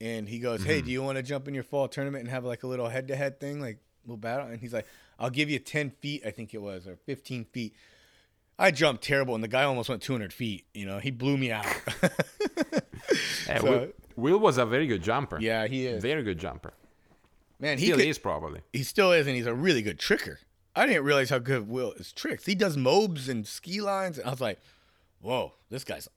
and 0.00 0.28
he 0.28 0.40
goes, 0.40 0.64
"Hey, 0.64 0.80
do 0.82 0.90
you 0.90 1.00
want 1.02 1.16
to 1.18 1.22
jump 1.22 1.46
in 1.46 1.54
your 1.54 1.62
fall 1.62 1.86
tournament 1.86 2.22
and 2.22 2.30
have 2.30 2.44
like 2.44 2.64
a 2.64 2.66
little 2.66 2.88
head-to-head 2.88 3.38
thing, 3.38 3.60
like 3.60 3.78
little 4.04 4.16
battle?" 4.16 4.48
And 4.48 4.58
he's 4.60 4.72
like, 4.72 4.84
"I'll 5.16 5.30
give 5.30 5.48
you 5.48 5.60
10 5.60 5.90
feet, 5.90 6.22
I 6.26 6.32
think 6.32 6.52
it 6.54 6.58
was, 6.60 6.88
or 6.88 6.96
15 6.96 7.44
feet." 7.44 7.72
I 8.58 8.72
jumped 8.72 9.04
terrible, 9.04 9.36
and 9.36 9.44
the 9.44 9.48
guy 9.48 9.62
almost 9.62 9.88
went 9.88 10.02
200 10.02 10.32
feet. 10.32 10.64
You 10.74 10.86
know, 10.86 10.98
he 10.98 11.12
blew 11.12 11.36
me 11.36 11.52
out. 11.52 11.66
Yeah, 13.46 13.58
So- 13.60 13.70
Will, 14.16 14.32
Will 14.32 14.38
was 14.40 14.58
a 14.58 14.66
very 14.66 14.86
good 14.88 15.02
jumper. 15.04 15.38
yeah, 15.40 15.66
he 15.68 15.86
is. 15.86 16.02
Very 16.02 16.22
good 16.24 16.38
jumper. 16.38 16.72
Man, 17.62 17.78
he 17.78 17.86
Still 17.86 17.96
could, 17.98 18.06
is 18.06 18.18
probably. 18.18 18.60
he 18.72 18.82
still 18.82 19.12
is, 19.12 19.26
and 19.26 19.36
he's 19.36 19.46
a 19.46 19.54
really 19.54 19.80
good 19.82 19.98
tricker. 19.98 20.36
I 20.76 20.84
didn't 20.86 21.04
realize 21.04 21.30
how 21.30 21.38
good 21.38 21.68
Will 21.68 21.92
is 21.92 22.12
tricks. 22.12 22.44
He 22.44 22.54
does 22.56 22.76
mobes 22.76 23.28
and 23.28 23.46
ski 23.46 23.80
lines, 23.80 24.18
and 24.18 24.26
I 24.26 24.30
was 24.30 24.40
like, 24.40 24.58
"Whoa, 25.20 25.52
this 25.70 25.84
guy's 25.84 26.08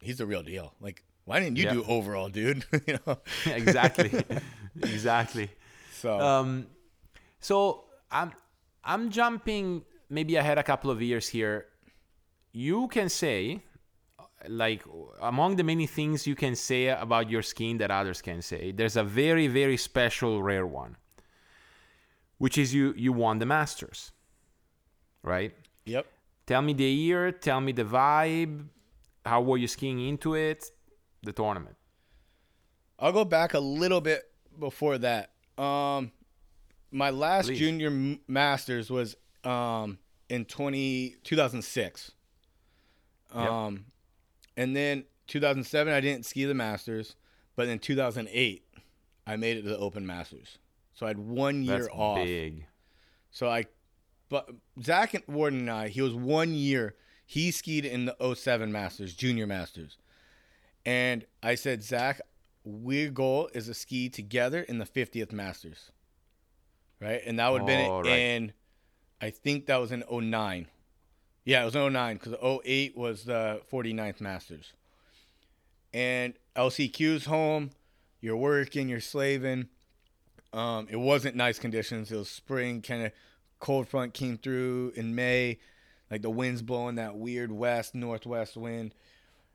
he's 0.00 0.18
the 0.18 0.26
real 0.26 0.42
deal." 0.44 0.72
Like, 0.80 1.02
why 1.24 1.40
didn't 1.40 1.56
you 1.58 1.64
Yeah. 1.64 1.72
do 1.74 1.84
overall, 1.88 2.28
dude? 2.28 2.64
you 2.86 2.98
know. 3.06 3.18
exactly. 3.46 4.12
exactly. 4.82 5.50
So 5.92 6.20
Um, 6.20 6.66
so 7.40 7.84
I'm 8.10 8.32
I'm 8.84 9.10
jumping 9.10 9.84
maybe 10.08 10.36
ahead 10.36 10.56
a 10.56 10.62
couple 10.62 10.90
of 10.90 11.02
years 11.02 11.26
here. 11.28 11.66
You 12.52 12.86
can 12.88 13.08
say, 13.08 13.62
like 14.48 14.82
among 15.20 15.56
the 15.56 15.64
many 15.64 15.86
things 15.86 16.26
you 16.26 16.34
can 16.34 16.54
say 16.56 16.88
about 16.88 17.30
your 17.30 17.42
skiing 17.42 17.78
that 17.78 17.90
others 17.90 18.22
can 18.22 18.42
say, 18.42 18.72
there's 18.72 18.96
a 18.96 19.04
very 19.04 19.46
very 19.46 19.76
special 19.76 20.42
rare 20.42 20.66
one, 20.66 20.96
which 22.38 22.56
is 22.58 22.72
you 22.74 22.94
you 22.96 23.12
won 23.12 23.38
the 23.38 23.46
Masters, 23.46 24.12
right? 25.22 25.52
yep. 25.84 26.06
Tell 26.46 26.62
me 26.62 26.72
the 26.72 26.84
year. 26.84 27.30
Tell 27.30 27.60
me 27.60 27.72
the 27.72 27.84
vibe. 27.84 28.66
How 29.24 29.40
were 29.40 29.56
you 29.56 29.68
skiing 29.68 30.00
into 30.00 30.34
it? 30.34 30.70
The 31.22 31.32
tournament. 31.32 31.76
I'll 32.98 33.12
go 33.12 33.24
back 33.24 33.54
a 33.54 33.60
little 33.60 34.00
bit 34.00 34.22
before 34.58 34.98
that. 34.98 35.30
Um, 35.56 36.10
my 36.90 37.10
last 37.10 37.46
Please. 37.46 37.58
junior 37.58 38.18
masters 38.26 38.90
was 38.90 39.16
um 39.44 39.98
in 40.28 40.44
20, 40.44 41.16
2006. 41.24 42.12
Yep. 43.34 43.48
And 44.56 44.74
then 44.76 45.04
2007 45.28 45.92
I 45.92 46.00
didn't 46.00 46.26
ski 46.26 46.44
the 46.44 46.54
masters, 46.54 47.14
but 47.56 47.68
in 47.68 47.78
2008 47.78 48.64
I 49.26 49.36
made 49.36 49.56
it 49.58 49.62
to 49.62 49.68
the 49.68 49.78
open 49.78 50.06
masters. 50.06 50.58
So 50.94 51.06
I 51.06 51.10
had 51.10 51.18
one 51.18 51.62
year 51.62 51.78
That's 51.78 51.88
off. 51.92 52.24
big. 52.24 52.66
So 53.30 53.48
I, 53.48 53.66
but 54.28 54.50
Zach 54.82 55.14
and 55.14 55.22
Worden 55.28 55.60
and 55.60 55.70
I, 55.70 55.88
he 55.88 56.02
was 56.02 56.14
one 56.14 56.52
year. 56.54 56.94
He 57.26 57.50
skied 57.52 57.84
in 57.84 58.06
the 58.06 58.34
07 58.34 58.72
Masters, 58.72 59.14
Junior 59.14 59.46
Masters. 59.46 59.98
And 60.84 61.24
I 61.42 61.54
said, 61.54 61.82
Zach, 61.84 62.20
our 62.66 63.08
goal 63.08 63.48
is 63.54 63.66
to 63.66 63.74
ski 63.74 64.08
together 64.08 64.62
in 64.62 64.78
the 64.78 64.84
50th 64.84 65.32
Masters. 65.32 65.92
Right? 67.00 67.20
And 67.24 67.38
that 67.38 67.50
would 67.52 67.60
have 67.60 67.66
been 67.66 67.86
Oh, 67.88 68.00
right. 68.00 68.08
in, 68.18 68.52
I 69.20 69.30
think 69.30 69.66
that 69.66 69.76
was 69.80 69.92
in 69.92 70.02
09. 70.10 70.66
Yeah, 71.50 71.62
it 71.62 71.64
was 71.64 71.74
in 71.74 71.92
09 71.92 72.16
because 72.16 72.34
08 72.64 72.96
was 72.96 73.24
the 73.24 73.60
49th 73.72 74.20
Masters. 74.20 74.72
And 75.92 76.34
LCQ's 76.54 77.24
home. 77.24 77.70
You're 78.20 78.36
working, 78.36 78.88
you're 78.88 79.00
slaving. 79.00 79.66
Um, 80.52 80.86
it 80.88 80.94
wasn't 80.98 81.34
nice 81.34 81.58
conditions. 81.58 82.12
It 82.12 82.16
was 82.16 82.30
spring, 82.30 82.82
kind 82.82 83.02
of 83.04 83.10
cold 83.58 83.88
front 83.88 84.14
came 84.14 84.38
through 84.38 84.92
in 84.94 85.16
May, 85.16 85.58
like 86.08 86.22
the 86.22 86.30
wind's 86.30 86.62
blowing 86.62 86.94
that 86.94 87.16
weird 87.16 87.50
west 87.50 87.96
northwest 87.96 88.56
wind. 88.56 88.94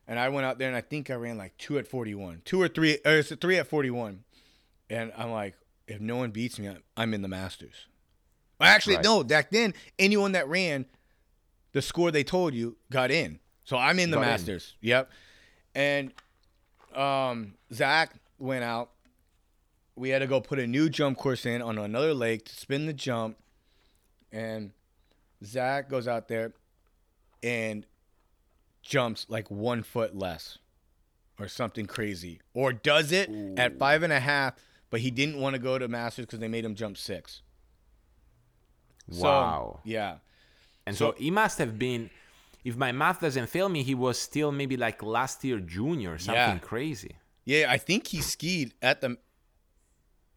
And 0.06 0.18
I 0.18 0.28
went 0.28 0.44
out 0.44 0.58
there 0.58 0.68
and 0.68 0.76
I 0.76 0.82
think 0.82 1.08
I 1.08 1.14
ran 1.14 1.38
like 1.38 1.56
two 1.56 1.78
at 1.78 1.88
41, 1.88 2.42
two 2.44 2.60
or 2.60 2.68
three, 2.68 2.98
or 3.06 3.12
it's 3.12 3.30
a 3.30 3.36
three 3.36 3.56
at 3.56 3.68
41. 3.68 4.22
And 4.90 5.14
I'm 5.16 5.30
like, 5.30 5.54
if 5.88 5.98
no 6.02 6.16
one 6.18 6.30
beats 6.30 6.58
me, 6.58 6.68
I'm- 6.68 6.82
I'm 6.94 7.14
in 7.14 7.22
the 7.22 7.28
Masters. 7.28 7.86
Actually, 8.60 8.96
Right. 8.96 9.04
no. 9.06 9.24
Back 9.24 9.50
then, 9.50 9.72
anyone 9.98 10.32
that 10.32 10.46
ran 10.46 10.84
the 11.76 11.82
score 11.82 12.10
they 12.10 12.24
told 12.24 12.54
you 12.54 12.74
got 12.90 13.10
in. 13.10 13.38
So 13.64 13.76
I'm 13.76 13.98
in 13.98 14.10
the 14.10 14.16
Got 14.16 14.22
in. 14.22 14.28
Masters. 14.30 14.76
Yep. 14.80 15.10
And 15.74 16.10
um, 16.94 17.52
Zach 17.70 18.14
went 18.38 18.64
out. 18.64 18.92
We 19.94 20.08
had 20.08 20.20
to 20.20 20.26
go 20.26 20.40
put 20.40 20.58
a 20.58 20.66
new 20.66 20.88
jump 20.88 21.18
course 21.18 21.44
in 21.44 21.60
on 21.60 21.76
another 21.76 22.14
lake 22.14 22.46
to 22.46 22.56
spin 22.56 22.86
the 22.86 22.94
jump. 22.94 23.36
And 24.32 24.72
Zach 25.44 25.90
goes 25.90 26.08
out 26.08 26.28
there 26.28 26.54
and 27.42 27.84
jumps 28.80 29.26
like 29.28 29.50
one 29.50 29.82
foot 29.82 30.16
less 30.16 30.56
or 31.38 31.46
something 31.46 31.84
crazy. 31.84 32.40
Or 32.54 32.72
does 32.72 33.12
it 33.12 33.28
at 33.58 33.78
five 33.78 34.02
and 34.02 34.14
a 34.14 34.20
half, 34.20 34.54
but 34.88 35.00
he 35.00 35.10
didn't 35.10 35.38
want 35.38 35.52
to 35.56 35.60
go 35.60 35.78
to 35.78 35.88
Masters 35.88 36.24
because 36.24 36.38
they 36.38 36.48
made 36.48 36.64
him 36.64 36.74
jump 36.74 36.96
six. 36.96 37.42
So, 39.10 39.24
Wow. 39.24 39.80
yeah. 39.84 40.16
And 40.86 40.96
So- 40.96 41.12
so, 41.12 41.18
he 41.18 41.30
must 41.30 41.58
have 41.58 41.78
been, 41.78 42.10
if 42.64 42.76
my 42.76 42.92
math 42.92 43.20
doesn't 43.20 43.48
fail 43.48 43.68
me, 43.68 43.82
he 43.82 43.94
was 43.94 44.18
still 44.18 44.52
maybe 44.52 44.76
like 44.76 45.02
last 45.02 45.42
year 45.44 45.58
junior, 45.58 46.18
something 46.18 46.34
Yeah. 46.34 46.58
crazy. 46.58 47.16
Yeah, 47.44 47.66
I 47.70 47.78
think 47.78 48.08
he 48.08 48.20
skied 48.20 48.74
at 48.82 49.00
the. 49.00 49.18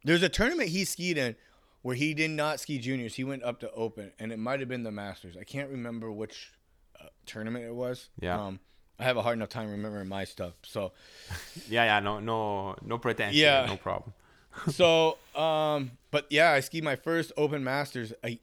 There's 0.03 0.23
a 0.23 0.29
tournament 0.29 0.69
he 0.69 0.85
skied 0.85 1.17
in 1.17 1.35
where 1.81 1.95
he 1.95 2.13
did 2.13 2.31
not 2.31 2.59
ski 2.59 2.77
juniors. 2.79 3.15
He 3.15 3.23
went 3.23 3.43
up 3.43 3.59
to 3.61 3.71
open, 3.71 4.11
and 4.19 4.31
it 4.31 4.37
might 4.37 4.59
have 4.59 4.69
been 4.69 4.83
the 4.83 4.91
Masters. 4.91 5.35
I 5.37 5.43
can't 5.43 5.69
remember 5.69 6.11
which 6.11 6.51
uh, 6.99 7.05
tournament 7.25 7.65
it 7.65 7.73
was. 7.73 8.09
Yeah. 8.19 8.39
Um, 8.39 8.59
I 8.97 9.03
have 9.03 9.17
a 9.17 9.21
hard 9.21 9.37
enough 9.37 9.49
time 9.49 9.69
remembering 9.69 10.07
my 10.07 10.23
stuff. 10.25 10.53
So, 10.63 10.91
Yeah, 11.69 11.85
yeah, 11.85 11.99
no, 11.99 12.19
no, 12.19 12.75
no 12.81 12.97
pretension, 12.97 13.39
Yeah. 13.41 13.65
no 13.65 13.77
problem. 13.77 14.13
so, 14.71 15.17
um, 15.35 15.91
but 16.11 16.27
yeah, 16.29 16.51
I 16.51 16.59
skied 16.59 16.83
my 16.83 16.95
first 16.95 17.31
Open 17.37 17.63
Masters. 17.63 18.13
I, 18.23 18.39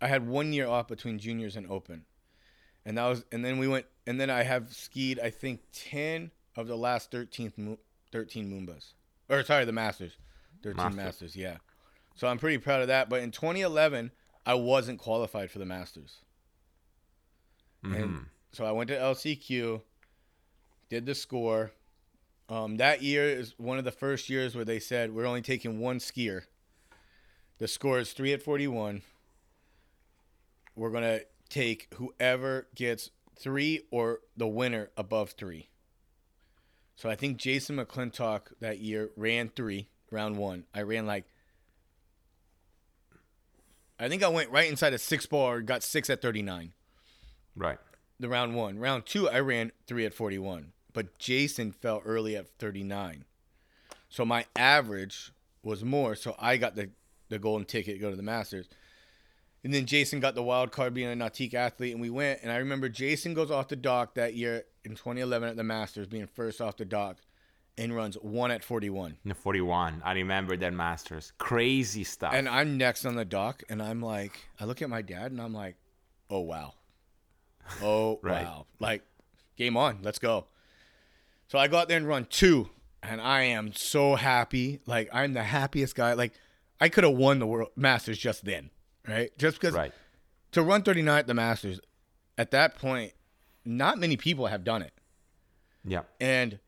I 0.00 0.08
had 0.08 0.26
one 0.26 0.52
year 0.52 0.66
off 0.66 0.88
between 0.88 1.18
juniors 1.18 1.56
and 1.56 1.66
Open, 1.70 2.04
and 2.84 2.98
that 2.98 3.06
was, 3.06 3.24
and 3.32 3.44
then 3.44 3.58
we 3.58 3.66
went, 3.68 3.86
and 4.06 4.20
then 4.20 4.30
I 4.30 4.42
have 4.42 4.72
skied 4.74 5.18
I 5.18 5.30
think 5.30 5.60
ten 5.72 6.30
of 6.54 6.66
the 6.68 6.76
last 6.76 7.10
13th, 7.10 7.78
13 8.12 8.50
Moombas, 8.50 8.92
or 9.28 9.42
sorry, 9.42 9.64
the 9.64 9.72
Masters, 9.72 10.16
13 10.62 10.76
Masters. 10.76 10.96
Masters, 10.96 11.36
yeah. 11.36 11.56
So 12.14 12.26
I'm 12.28 12.38
pretty 12.38 12.58
proud 12.58 12.80
of 12.80 12.88
that. 12.88 13.08
But 13.10 13.22
in 13.22 13.30
2011, 13.30 14.10
I 14.46 14.54
wasn't 14.54 14.98
qualified 14.98 15.50
for 15.50 15.58
the 15.58 15.66
Masters, 15.66 16.22
Mhm. 17.84 18.02
and 18.02 18.26
so 18.52 18.64
I 18.64 18.72
went 18.72 18.88
to 18.88 18.96
LCQ, 18.98 19.82
did 20.88 21.06
the 21.06 21.14
score. 21.14 21.72
Um, 22.48 22.76
that 22.76 23.02
year 23.02 23.24
is 23.28 23.54
one 23.58 23.76
of 23.78 23.84
the 23.84 23.90
first 23.90 24.28
years 24.30 24.54
where 24.54 24.64
they 24.64 24.78
said 24.78 25.12
we're 25.12 25.26
only 25.26 25.42
taking 25.42 25.80
one 25.80 25.98
skier. 25.98 26.44
The 27.58 27.66
score 27.66 27.98
is 27.98 28.12
three 28.12 28.32
at 28.32 28.40
41. 28.42 29.02
We're 30.76 30.90
gonna 30.90 31.20
take 31.48 31.88
whoever 31.94 32.68
gets 32.74 33.10
three 33.38 33.82
or 33.90 34.20
the 34.36 34.46
winner 34.46 34.90
above 34.96 35.30
three. 35.32 35.68
So 36.96 37.10
I 37.10 37.14
think 37.16 37.38
Jason 37.38 37.76
McClintock 37.76 38.52
that 38.60 38.78
year 38.78 39.10
ran 39.16 39.48
three, 39.48 39.88
round 40.10 40.36
one. 40.36 40.64
I 40.74 40.82
ran 40.82 41.06
like 41.06 41.24
I 43.98 44.08
think 44.08 44.22
I 44.22 44.28
went 44.28 44.50
right 44.50 44.68
inside 44.68 44.92
a 44.92 44.98
six 44.98 45.26
bar, 45.26 45.60
got 45.62 45.82
six 45.82 46.10
at 46.10 46.20
39 46.20 46.72
Right. 47.54 47.78
the 48.20 48.28
round 48.28 48.54
one. 48.54 48.78
Round 48.78 49.06
two, 49.06 49.28
I 49.28 49.40
ran 49.40 49.72
three 49.86 50.04
at 50.04 50.12
41, 50.12 50.72
but 50.92 51.18
Jason 51.18 51.72
fell 51.72 52.02
early 52.04 52.36
at 52.36 52.46
39. 52.58 53.24
So 54.10 54.24
my 54.26 54.44
average 54.54 55.32
was 55.62 55.82
more. 55.82 56.14
So 56.14 56.34
I 56.38 56.58
got 56.58 56.76
the, 56.76 56.90
the 57.30 57.38
golden 57.38 57.64
ticket 57.66 57.94
to 57.94 57.98
go 58.00 58.10
to 58.10 58.16
the 58.16 58.22
Masters. 58.22 58.68
And 59.66 59.74
then 59.74 59.84
Jason 59.84 60.20
got 60.20 60.36
the 60.36 60.44
wild 60.44 60.70
card 60.70 60.94
being 60.94 61.10
a 61.10 61.16
Nautique 61.24 61.52
athlete, 61.52 61.90
and 61.90 62.00
we 62.00 62.08
went. 62.08 62.38
And 62.44 62.52
I 62.52 62.58
remember 62.58 62.88
Jason 62.88 63.34
goes 63.34 63.50
off 63.50 63.66
the 63.66 63.74
dock 63.74 64.14
that 64.14 64.34
year 64.34 64.62
in 64.84 64.92
2011 64.92 65.48
at 65.48 65.56
the 65.56 65.64
Masters, 65.64 66.06
being 66.06 66.28
first 66.28 66.60
off 66.60 66.76
the 66.76 66.84
dock, 66.84 67.16
and 67.76 67.92
runs 67.92 68.14
one 68.14 68.52
at 68.52 68.62
41. 68.62 69.16
In 69.24 69.28
the 69.28 69.34
41, 69.34 70.02
I 70.04 70.12
remember 70.12 70.56
that 70.56 70.72
Masters. 70.72 71.32
Crazy 71.38 72.04
stuff. 72.04 72.32
And 72.32 72.48
I'm 72.48 72.78
next 72.78 73.04
on 73.04 73.16
the 73.16 73.24
dock, 73.24 73.64
and 73.68 73.82
I'm 73.82 74.00
like, 74.00 74.46
I 74.60 74.66
look 74.66 74.82
at 74.82 74.88
my 74.88 75.02
dad, 75.02 75.32
and 75.32 75.42
I'm 75.42 75.52
like, 75.52 75.74
oh 76.30 76.42
wow, 76.42 76.74
oh 77.82 78.20
Right. 78.22 78.44
wow, 78.44 78.66
like 78.78 79.02
game 79.56 79.76
on, 79.76 79.98
let's 80.04 80.20
go. 80.20 80.46
So 81.48 81.58
I 81.58 81.66
go 81.66 81.78
out 81.78 81.88
there 81.88 81.96
and 81.96 82.06
run 82.06 82.26
two, 82.30 82.70
and 83.02 83.20
I 83.20 83.42
am 83.42 83.72
so 83.72 84.14
happy. 84.14 84.78
Like 84.86 85.08
I'm 85.12 85.32
the 85.32 85.42
happiest 85.42 85.96
guy. 85.96 86.12
Like 86.12 86.34
I 86.80 86.88
could 86.88 87.02
have 87.02 87.14
won 87.14 87.40
the 87.40 87.48
world 87.48 87.70
Masters 87.74 88.18
just 88.18 88.44
then, 88.44 88.70
right? 89.08 89.30
Just 89.38 89.60
because 89.60 89.74
right. 89.74 89.92
to 90.52 90.62
run 90.62 90.82
39 90.82 91.18
at 91.18 91.26
the 91.26 91.34
Masters, 91.34 91.80
at 92.38 92.50
that 92.50 92.76
point, 92.78 93.12
not 93.64 93.98
many 93.98 94.16
people 94.16 94.46
have 94.46 94.64
done 94.64 94.82
it, 94.82 94.92
Yeah. 95.84 96.02
and 96.20 96.58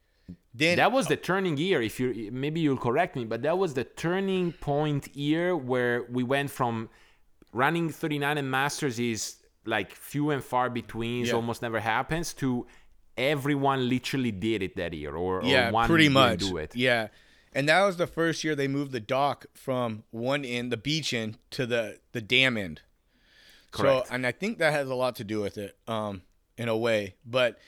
then 0.54 0.76
That 0.76 0.92
was 0.92 1.06
the 1.06 1.16
turning 1.16 1.56
year. 1.56 1.80
If 1.80 2.00
you 2.00 2.30
maybe 2.32 2.60
you'll 2.60 2.76
correct 2.78 3.14
me, 3.16 3.24
but 3.24 3.42
that 3.42 3.56
was 3.58 3.74
the 3.74 3.84
turning 3.84 4.52
point 4.52 5.14
year 5.14 5.56
where 5.56 6.04
we 6.10 6.22
went 6.24 6.50
from 6.50 6.88
running 7.52 7.88
39 7.90 8.36
and 8.38 8.50
masters 8.50 8.98
is 8.98 9.36
like 9.64 9.92
few 9.92 10.30
and 10.30 10.42
far 10.42 10.68
between, 10.70 11.26
Yeah. 11.26 11.34
almost 11.34 11.62
never 11.62 11.80
happens, 11.80 12.32
to 12.34 12.66
everyone 13.16 13.88
literally 13.88 14.30
did 14.32 14.62
it 14.62 14.76
that 14.76 14.92
year, 14.94 15.14
or, 15.14 15.42
yeah, 15.44 15.68
or 15.68 15.72
one 15.72 15.86
pretty 15.88 16.08
much. 16.08 16.40
do 16.40 16.56
it. 16.56 16.74
Yeah, 16.74 17.08
And 17.58 17.68
that 17.68 17.82
was 17.82 17.96
the 17.96 18.06
first 18.06 18.44
year 18.44 18.54
they 18.54 18.68
moved 18.68 18.92
the 18.92 19.00
dock 19.00 19.46
from 19.52 20.04
one 20.12 20.44
end, 20.44 20.70
the 20.70 20.76
beach 20.76 21.12
end, 21.12 21.38
to 21.50 21.66
the 21.66 21.98
the 22.12 22.20
dam 22.20 22.56
end. 22.56 22.82
Correct. 23.72 24.06
So, 24.06 24.14
and 24.14 24.24
I 24.24 24.30
think 24.30 24.58
that 24.58 24.72
has 24.72 24.88
a 24.88 24.94
lot 24.94 25.16
to 25.16 25.24
do 25.24 25.40
with 25.40 25.58
it, 25.58 25.76
um, 25.88 26.22
in 26.56 26.68
a 26.68 26.76
way. 26.76 27.16
But 27.26 27.58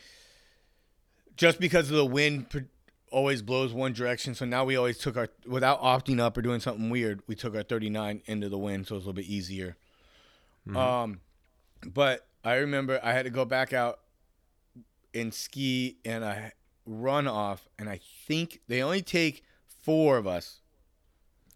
just 1.37 1.59
because 1.59 1.91
of 1.91 1.97
the 1.97 2.07
wind 2.07 2.69
always 3.11 3.43
blows 3.43 3.73
one 3.73 3.93
direction, 3.93 4.37
so 4.37 4.45
now 4.45 4.65
we 4.65 4.77
always 4.77 4.97
took 4.97 5.17
our 5.17 5.29
without 5.45 5.83
opting 5.83 6.21
up 6.21 6.39
or 6.39 6.43
doing 6.43 6.61
something 6.61 6.89
weird, 6.89 7.23
we 7.27 7.35
took 7.35 7.57
our 7.57 7.65
39 7.65 8.23
into 8.27 8.49
the 8.49 8.59
wind, 8.59 8.87
so 8.87 8.95
it 8.95 8.99
was 8.99 9.07
a 9.07 9.09
little 9.09 9.17
bit 9.17 9.27
easier. 9.27 9.77
Um, 10.77 11.21
but 11.85 12.29
I 12.45 12.55
remember 12.59 13.01
I 13.03 13.13
had 13.13 13.25
to 13.25 13.31
go 13.31 13.45
back 13.45 13.73
out 13.73 13.99
and 15.13 15.35
ski 15.35 15.97
and 16.05 16.25
I 16.25 16.53
run 16.87 17.27
off, 17.27 17.67
and 17.77 17.89
I 17.89 17.99
think 18.29 18.61
they 18.69 18.85
only 18.85 19.03
take 19.03 19.43
four 19.83 20.17
of 20.17 20.27
us 20.27 20.61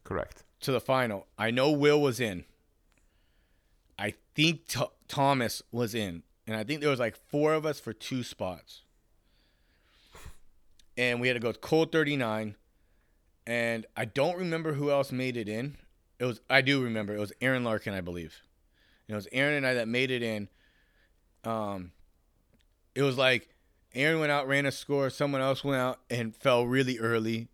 Correct. 0.02 0.44
to 0.60 0.72
the 0.72 0.80
final. 0.80 1.26
I 1.38 1.50
know 1.50 1.70
Will 1.70 2.00
was 2.00 2.20
in. 2.20 2.44
I 3.98 4.14
think 4.34 4.66
Th- 4.68 4.88
Thomas 5.08 5.62
was 5.70 5.94
in, 5.94 6.22
and 6.46 6.56
I 6.56 6.64
think 6.64 6.80
there 6.80 6.90
was 6.90 6.98
like 7.00 7.16
four 7.16 7.54
of 7.54 7.64
us 7.64 7.78
for 7.80 7.92
two 7.92 8.22
spots. 8.22 8.82
And 10.96 11.20
we 11.20 11.28
had 11.28 11.34
to 11.34 11.40
go 11.40 11.52
cold 11.52 11.90
39, 11.92 12.54
and 13.46 13.86
I 13.96 14.04
don't 14.04 14.38
remember 14.38 14.74
who 14.74 14.90
else 14.90 15.10
made 15.10 15.36
it 15.36 15.48
in. 15.48 15.76
It 16.18 16.24
was 16.24 16.40
I 16.48 16.60
do 16.60 16.82
remember 16.82 17.14
it 17.14 17.20
was 17.20 17.32
Aaron 17.40 17.64
Larkin, 17.64 17.94
I 17.94 18.00
believe. 18.00 18.42
And 19.08 19.14
it 19.14 19.16
was 19.16 19.28
Aaron 19.32 19.54
and 19.54 19.66
I 19.66 19.74
that 19.74 19.88
made 19.88 20.10
it 20.10 20.22
in. 20.22 20.48
Um, 21.44 21.92
it 22.94 23.02
was 23.02 23.18
like 23.18 23.48
Aaron 23.94 24.20
went 24.20 24.32
out, 24.32 24.46
ran 24.48 24.66
a 24.66 24.72
score. 24.72 25.10
Someone 25.10 25.40
else 25.40 25.62
went 25.62 25.80
out 25.80 26.00
and 26.08 26.34
fell 26.34 26.66
really 26.66 26.98
early, 26.98 27.48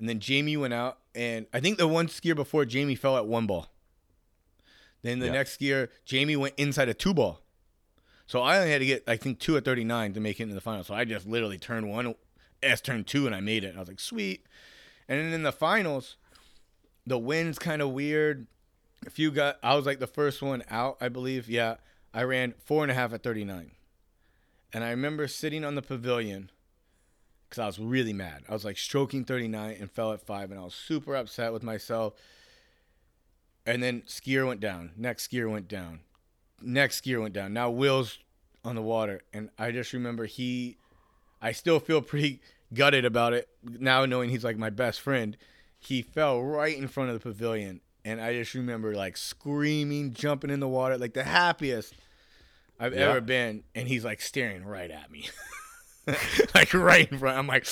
and 0.00 0.08
then 0.08 0.18
Jamie 0.18 0.56
went 0.56 0.74
out, 0.74 0.98
and 1.14 1.46
I 1.52 1.60
think 1.60 1.78
the 1.78 1.86
one 1.86 2.08
skier 2.08 2.34
before 2.34 2.64
Jamie 2.64 2.96
fell 2.96 3.16
at 3.16 3.26
one 3.26 3.46
ball. 3.46 3.68
Then 5.02 5.18
the 5.20 5.26
Yeah. 5.26 5.32
next 5.32 5.58
skier, 5.58 5.88
Jamie 6.04 6.36
went 6.36 6.54
inside 6.56 6.88
a 6.88 6.94
two 6.94 7.14
ball. 7.14 7.40
So 8.26 8.42
I 8.42 8.58
only 8.58 8.70
had 8.70 8.78
to 8.80 8.86
get, 8.86 9.04
I 9.08 9.16
think, 9.16 9.38
two 9.40 9.56
at 9.56 9.64
39 9.64 10.12
to 10.14 10.20
make 10.20 10.38
it 10.40 10.44
into 10.44 10.54
the 10.54 10.60
final. 10.60 10.84
So 10.84 10.94
I 10.94 11.04
just 11.04 11.26
literally 11.26 11.58
turned 11.58 11.88
one, 11.90 12.14
S 12.62 12.80
turned 12.80 13.06
two, 13.06 13.26
and 13.26 13.34
I 13.34 13.40
made 13.40 13.64
it. 13.64 13.68
And 13.68 13.76
I 13.76 13.80
was 13.80 13.88
like, 13.88 13.98
sweet. 14.00 14.46
And 15.08 15.18
then 15.18 15.32
in 15.32 15.42
the 15.42 15.52
finals, 15.52 16.16
the 17.06 17.18
wind's 17.18 17.58
kind 17.58 17.82
of 17.82 17.90
weird. 17.90 18.46
A 19.06 19.10
few 19.10 19.30
got, 19.30 19.58
I 19.62 19.74
was 19.74 19.86
like 19.86 19.98
the 19.98 20.06
first 20.06 20.42
one 20.42 20.62
out, 20.68 20.96
I 21.00 21.08
believe. 21.08 21.48
Yeah. 21.48 21.76
I 22.14 22.22
ran 22.22 22.54
four 22.64 22.82
and 22.84 22.90
a 22.90 22.94
half 22.94 23.12
at 23.12 23.22
39. 23.22 23.72
And 24.72 24.84
I 24.84 24.90
remember 24.90 25.26
sitting 25.26 25.64
on 25.64 25.74
the 25.74 25.82
pavilion 25.82 26.50
because 27.50 27.60
I 27.62 27.66
was 27.66 27.78
really 27.80 28.12
mad. 28.14 28.44
I 28.48 28.52
was 28.54 28.64
like 28.64 28.78
stroking 28.78 29.24
39 29.24 29.76
and 29.80 29.90
fell 29.90 30.12
at 30.12 30.22
five, 30.24 30.50
and 30.52 30.58
I 30.58 30.62
was 30.62 30.74
super 30.74 31.14
upset 31.16 31.52
with 31.52 31.62
myself. 31.62 32.14
And 33.66 33.82
then 33.82 34.02
skier 34.02 34.46
went 34.46 34.60
down. 34.60 34.92
Next 34.96 35.28
skier 35.28 35.50
went 35.50 35.68
down. 35.68 36.00
Next 36.62 37.02
skier 37.04 37.20
went 37.20 37.34
down. 37.34 37.52
Now 37.52 37.68
Will's 37.70 38.18
on 38.64 38.74
the 38.74 38.82
water, 38.82 39.20
and 39.32 39.50
I 39.58 39.70
just 39.72 39.92
remember 39.92 40.26
he. 40.26 40.76
I 41.42 41.52
still 41.52 41.80
feel 41.80 42.02
pretty 42.02 42.40
gutted 42.74 43.04
about 43.04 43.32
it 43.32 43.48
now, 43.62 44.04
knowing 44.06 44.30
he's 44.30 44.44
like 44.44 44.56
my 44.58 44.70
best 44.70 45.00
friend. 45.00 45.36
He 45.78 46.02
fell 46.02 46.42
right 46.42 46.76
in 46.76 46.86
front 46.88 47.10
of 47.10 47.14
the 47.14 47.20
pavilion, 47.20 47.80
and 48.04 48.20
I 48.20 48.34
just 48.34 48.54
remember 48.54 48.94
like 48.94 49.16
screaming, 49.16 50.12
jumping 50.12 50.50
in 50.50 50.60
the 50.60 50.68
water, 50.68 50.98
like 50.98 51.14
the 51.14 51.24
happiest 51.24 51.94
I've 52.78 52.94
Yeah. 52.94 53.08
ever 53.10 53.20
been. 53.22 53.64
And 53.74 53.88
he's 53.88 54.04
like 54.04 54.20
staring 54.20 54.64
right 54.64 54.90
at 54.90 55.10
me, 55.10 55.28
like 56.54 56.74
right 56.74 57.10
in 57.10 57.18
front. 57.18 57.38
I'm 57.38 57.46
like, 57.46 57.66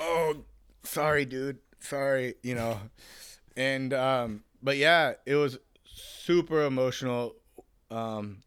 oh, 0.00 0.44
sorry, 0.82 1.24
dude, 1.24 1.58
sorry, 1.80 2.34
you 2.42 2.54
know. 2.54 2.78
And 3.56 3.92
um, 3.92 4.44
but 4.62 4.76
yeah, 4.76 5.14
it 5.26 5.36
was 5.36 5.58
super 5.84 6.62
emotional. 6.62 7.36
Um, 7.90 8.38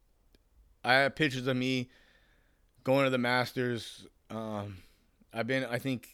I 0.84 0.94
have 0.96 1.16
pictures 1.16 1.48
of 1.48 1.56
me 1.58 1.90
going 2.84 3.06
to 3.06 3.10
the 3.10 3.18
Masters. 3.18 4.08
Um, 4.30 4.78
I've 5.34 5.48
been, 5.48 5.66
I 5.66 5.78
think, 5.78 6.08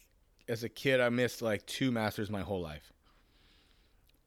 as 0.48 0.64
a 0.64 0.68
kid, 0.68 1.00
I 1.00 1.08
missed 1.08 1.42
like 1.42 1.64
two 1.66 1.90
Masters 1.90 2.30
my 2.30 2.42
whole 2.42 2.60
life. 2.60 2.92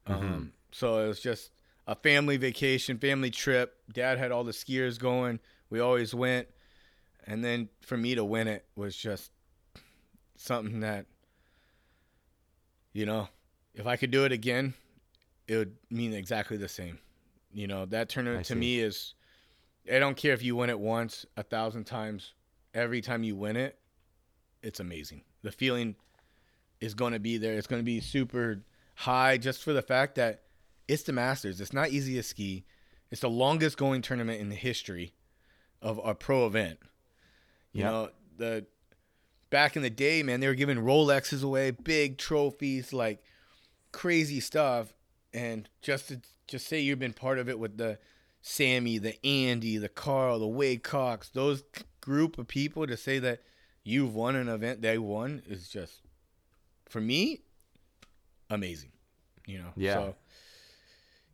Um, 0.08 0.54
so 0.72 1.04
it 1.04 1.08
was 1.08 1.20
just 1.20 1.52
a 1.86 1.96
family 1.96 2.38
vacation, 2.38 2.98
family 2.98 3.30
trip. 3.30 3.76
Dad 3.92 4.18
had 4.18 4.32
all 4.32 4.44
the 4.44 4.52
skiers 4.52 4.98
going. 5.00 5.40
We 5.70 5.80
always 5.80 6.14
went, 6.14 6.48
and 7.28 7.44
then 7.44 7.70
for 7.82 7.98
me 7.98 8.16
to 8.16 8.24
win 8.24 8.48
it 8.48 8.66
was 8.76 8.96
just 8.96 9.32
something 10.38 10.80
that, 10.80 11.06
you 12.94 13.06
know, 13.06 13.28
if 13.76 13.86
I 13.86 13.98
could 13.98 14.12
do 14.12 14.24
it 14.24 14.32
again, 14.32 14.74
it 15.48 15.58
would 15.58 15.76
mean 15.92 16.14
exactly 16.14 16.58
the 16.58 16.70
same. 16.70 17.00
You 17.54 17.68
know, 17.68 17.86
that 17.88 18.10
tournament 18.10 18.40
I 18.40 18.44
to 18.44 18.54
see. 18.54 18.60
me 18.60 18.80
is, 18.80 19.14
I 19.92 20.00
don't 20.00 20.18
care 20.18 20.34
if 20.34 20.42
you 20.42 20.56
win 20.56 20.70
it 20.70 20.80
once, 20.80 21.26
a 21.36 21.44
thousand 21.44 21.84
times. 21.84 22.34
Every 22.74 23.02
time 23.02 23.24
you 23.24 23.36
win 23.36 23.58
it, 23.58 23.78
it's 24.62 24.80
amazing. 24.80 25.24
The 25.44 25.52
feeling 25.52 25.96
is 26.80 26.94
going 26.94 27.14
to 27.14 27.20
be 27.20 27.38
there. 27.38 27.58
It's 27.58 27.68
going 27.68 27.82
to 27.82 27.86
be 27.86 28.00
super 28.00 28.62
high 28.96 29.38
just 29.38 29.64
for 29.64 29.74
the 29.74 29.82
fact 29.82 30.16
that 30.16 30.44
it's 30.88 31.04
the 31.04 31.14
Masters. 31.14 31.60
It's 31.60 31.74
not 31.74 31.90
easy 31.90 32.16
to 32.16 32.24
ski. 32.24 32.66
It's 33.12 33.22
the 33.22 33.30
longest 33.30 33.78
going 33.78 34.02
tournament 34.02 34.40
in 34.42 34.50
the 34.50 34.56
history 34.56 35.14
of 35.82 36.00
a 36.04 36.14
pro 36.14 36.46
event. 36.46 36.80
You 37.74 37.84
Yeah. 37.84 37.92
know, 37.92 38.10
the 38.38 38.66
back 39.50 39.76
in 39.76 39.82
the 39.82 39.90
day, 39.90 40.24
man, 40.24 40.40
they 40.40 40.48
were 40.48 40.56
giving 40.56 40.78
Rolexes 40.78 41.44
away, 41.44 41.72
big 41.72 42.18
trophies, 42.18 42.94
like 42.94 43.24
crazy 43.92 44.40
stuff. 44.40 44.94
And 45.34 45.70
just 45.82 46.08
to 46.10 46.22
just 46.48 46.68
say 46.68 46.80
you've 46.80 47.00
been 47.00 47.14
part 47.14 47.40
of 47.40 47.50
it 47.50 47.60
with 47.60 47.78
the 47.78 48.00
Sammy, 48.42 48.98
the 48.98 49.24
Andy, 49.26 49.78
the 49.78 49.90
Carl, 49.90 50.40
the 50.40 50.48
Wade 50.48 50.84
Cox, 50.84 51.30
those 51.30 51.64
group 52.02 52.38
of 52.38 52.48
people 52.48 52.88
to 52.88 52.96
say 52.96 53.20
that 53.20 53.42
you've 53.84 54.16
won 54.16 54.36
an 54.36 54.48
event 54.48 54.82
they 54.82 54.98
won 54.98 55.42
is 55.46 55.68
just 55.68 56.02
for 56.88 57.02
me 57.02 57.42
amazing. 58.50 58.92
You 59.46 59.60
know. 59.60 59.72
Yeah. 59.76 59.94
So, 59.94 60.16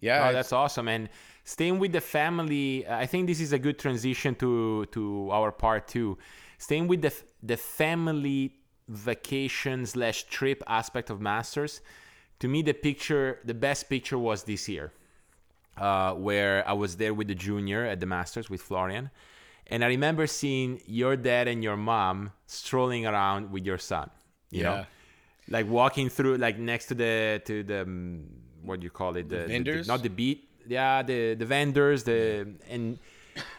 yeah. 0.01 0.29
Oh, 0.29 0.33
that's 0.33 0.51
awesome. 0.51 0.87
And 0.87 1.09
staying 1.43 1.79
with 1.79 1.91
the 1.91 2.01
family, 2.01 2.87
I 2.87 3.05
think 3.05 3.27
this 3.27 3.39
is 3.39 3.53
a 3.53 3.59
good 3.59 3.77
transition 3.79 4.35
to 4.35 4.85
to 4.87 5.29
our 5.31 5.51
part 5.51 5.87
two. 5.87 6.17
Staying 6.57 6.87
with 6.87 7.01
the 7.01 7.13
the 7.41 7.57
family 7.57 8.55
vacation 8.87 9.85
slash 9.85 10.23
trip 10.23 10.63
aspect 10.67 11.09
of 11.09 11.19
Masters. 11.21 11.81
To 12.39 12.47
me, 12.47 12.61
the 12.61 12.73
picture, 12.73 13.39
the 13.45 13.53
best 13.53 13.89
picture 13.89 14.17
was 14.17 14.43
this 14.43 14.67
year, 14.67 14.91
uh, 15.77 16.13
where 16.13 16.67
I 16.67 16.73
was 16.73 16.97
there 16.97 17.13
with 17.13 17.27
the 17.27 17.35
junior 17.35 17.85
at 17.85 17.99
the 17.99 18.05
Masters 18.05 18.49
with 18.49 18.61
Florian, 18.61 19.09
and 19.67 19.83
I 19.83 19.87
remember 19.87 20.27
seeing 20.27 20.81
your 20.85 21.15
dad 21.15 21.47
and 21.47 21.63
your 21.63 21.77
mom 21.77 22.31
strolling 22.47 23.05
around 23.05 23.51
with 23.51 23.65
your 23.65 23.77
son. 23.77 24.09
You 24.51 24.63
know, 24.63 24.85
like 25.49 25.67
walking 25.69 26.09
through, 26.09 26.37
like 26.37 26.57
next 26.59 26.87
to 26.87 26.95
the 26.95 27.41
to 27.45 27.63
the 27.63 27.81
um, 27.83 28.25
what 28.63 28.79
do 28.79 28.83
you 28.85 28.91
call 28.91 29.15
it, 29.15 29.29
the, 29.29 29.35
the- 29.37 29.41
the- 29.43 29.47
vendors? 29.47 29.87
not 29.87 30.03
the 30.03 30.09
beat, 30.09 30.49
yeah, 30.67 31.03
the 31.03 31.35
the 31.35 31.45
vendors, 31.45 32.03
the 32.03 32.47
and 32.69 32.99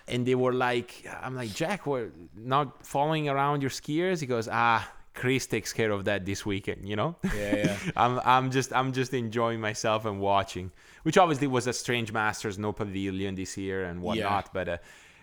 and 0.09 0.27
they 0.27 0.35
were 0.35 0.53
like, 0.53 1.07
I'm 1.23 1.35
like 1.35 1.53
Jack, 1.55 1.87
we're 1.87 2.11
not 2.37 2.87
following 2.87 3.29
around 3.29 3.61
your 3.61 3.71
skiers. 3.71 4.21
He 4.21 4.27
goes, 4.27 4.49
ah. 4.51 4.91
Chris 5.15 5.47
takes 5.47 5.73
care 5.73 5.93
of 5.93 6.07
that 6.07 6.27
this 6.27 6.45
weekend, 6.45 6.89
you 6.89 6.97
know. 6.97 7.15
Yeah, 7.23 7.57
yeah. 7.57 7.77
I'm, 7.97 8.21
I'm 8.25 8.51
just, 8.51 8.73
I'm 8.73 8.93
just 8.93 9.15
enjoying 9.15 9.61
myself 9.61 10.07
and 10.07 10.19
watching, 10.21 10.73
which 11.05 11.17
obviously 11.17 11.47
was 11.47 11.69
a 11.69 11.73
strange 11.73 12.11
Masters, 12.13 12.59
no 12.59 12.73
pavilion 12.73 13.37
this 13.37 13.57
year 13.57 13.85
and 13.85 14.03
whatnot. 14.03 14.53
But 14.53 14.69
uh, 14.69 14.79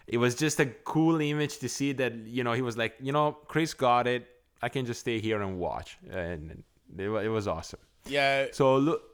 it 0.07 0.17
was 0.17 0.35
just 0.35 0.61
a 0.61 0.67
cool 0.67 1.19
image 1.19 1.59
to 1.59 1.67
see 1.67 1.91
that, 1.91 2.13
you 2.25 2.41
know, 2.45 2.53
he 2.53 2.61
was 2.61 2.77
like, 2.77 2.95
you 3.01 3.11
know, 3.11 3.33
Chris 3.49 3.73
got 3.73 4.07
it. 4.07 4.29
I 4.61 4.69
can 4.69 4.85
just 4.85 5.01
stay 5.01 5.19
here 5.19 5.41
and 5.41 5.59
watch, 5.59 5.97
and 6.09 6.63
it, 6.97 7.09
it 7.09 7.29
was 7.29 7.49
awesome. 7.49 7.81
Yeah. 8.05 8.45
So 8.53 8.77
look, 8.77 9.10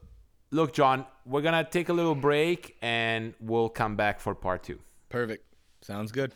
look, 0.50 0.72
Jon, 0.72 1.04
we're 1.26 1.42
going 1.42 1.64
to 1.64 1.70
take 1.70 1.88
a 1.88 1.92
little 1.92 2.14
break 2.14 2.76
and 2.82 3.34
we'll 3.40 3.68
come 3.68 3.96
back 3.96 4.20
for 4.20 4.34
part 4.34 4.62
two. 4.62 4.78
Perfect. 5.08 5.44
Sounds 5.82 6.12
good. 6.12 6.32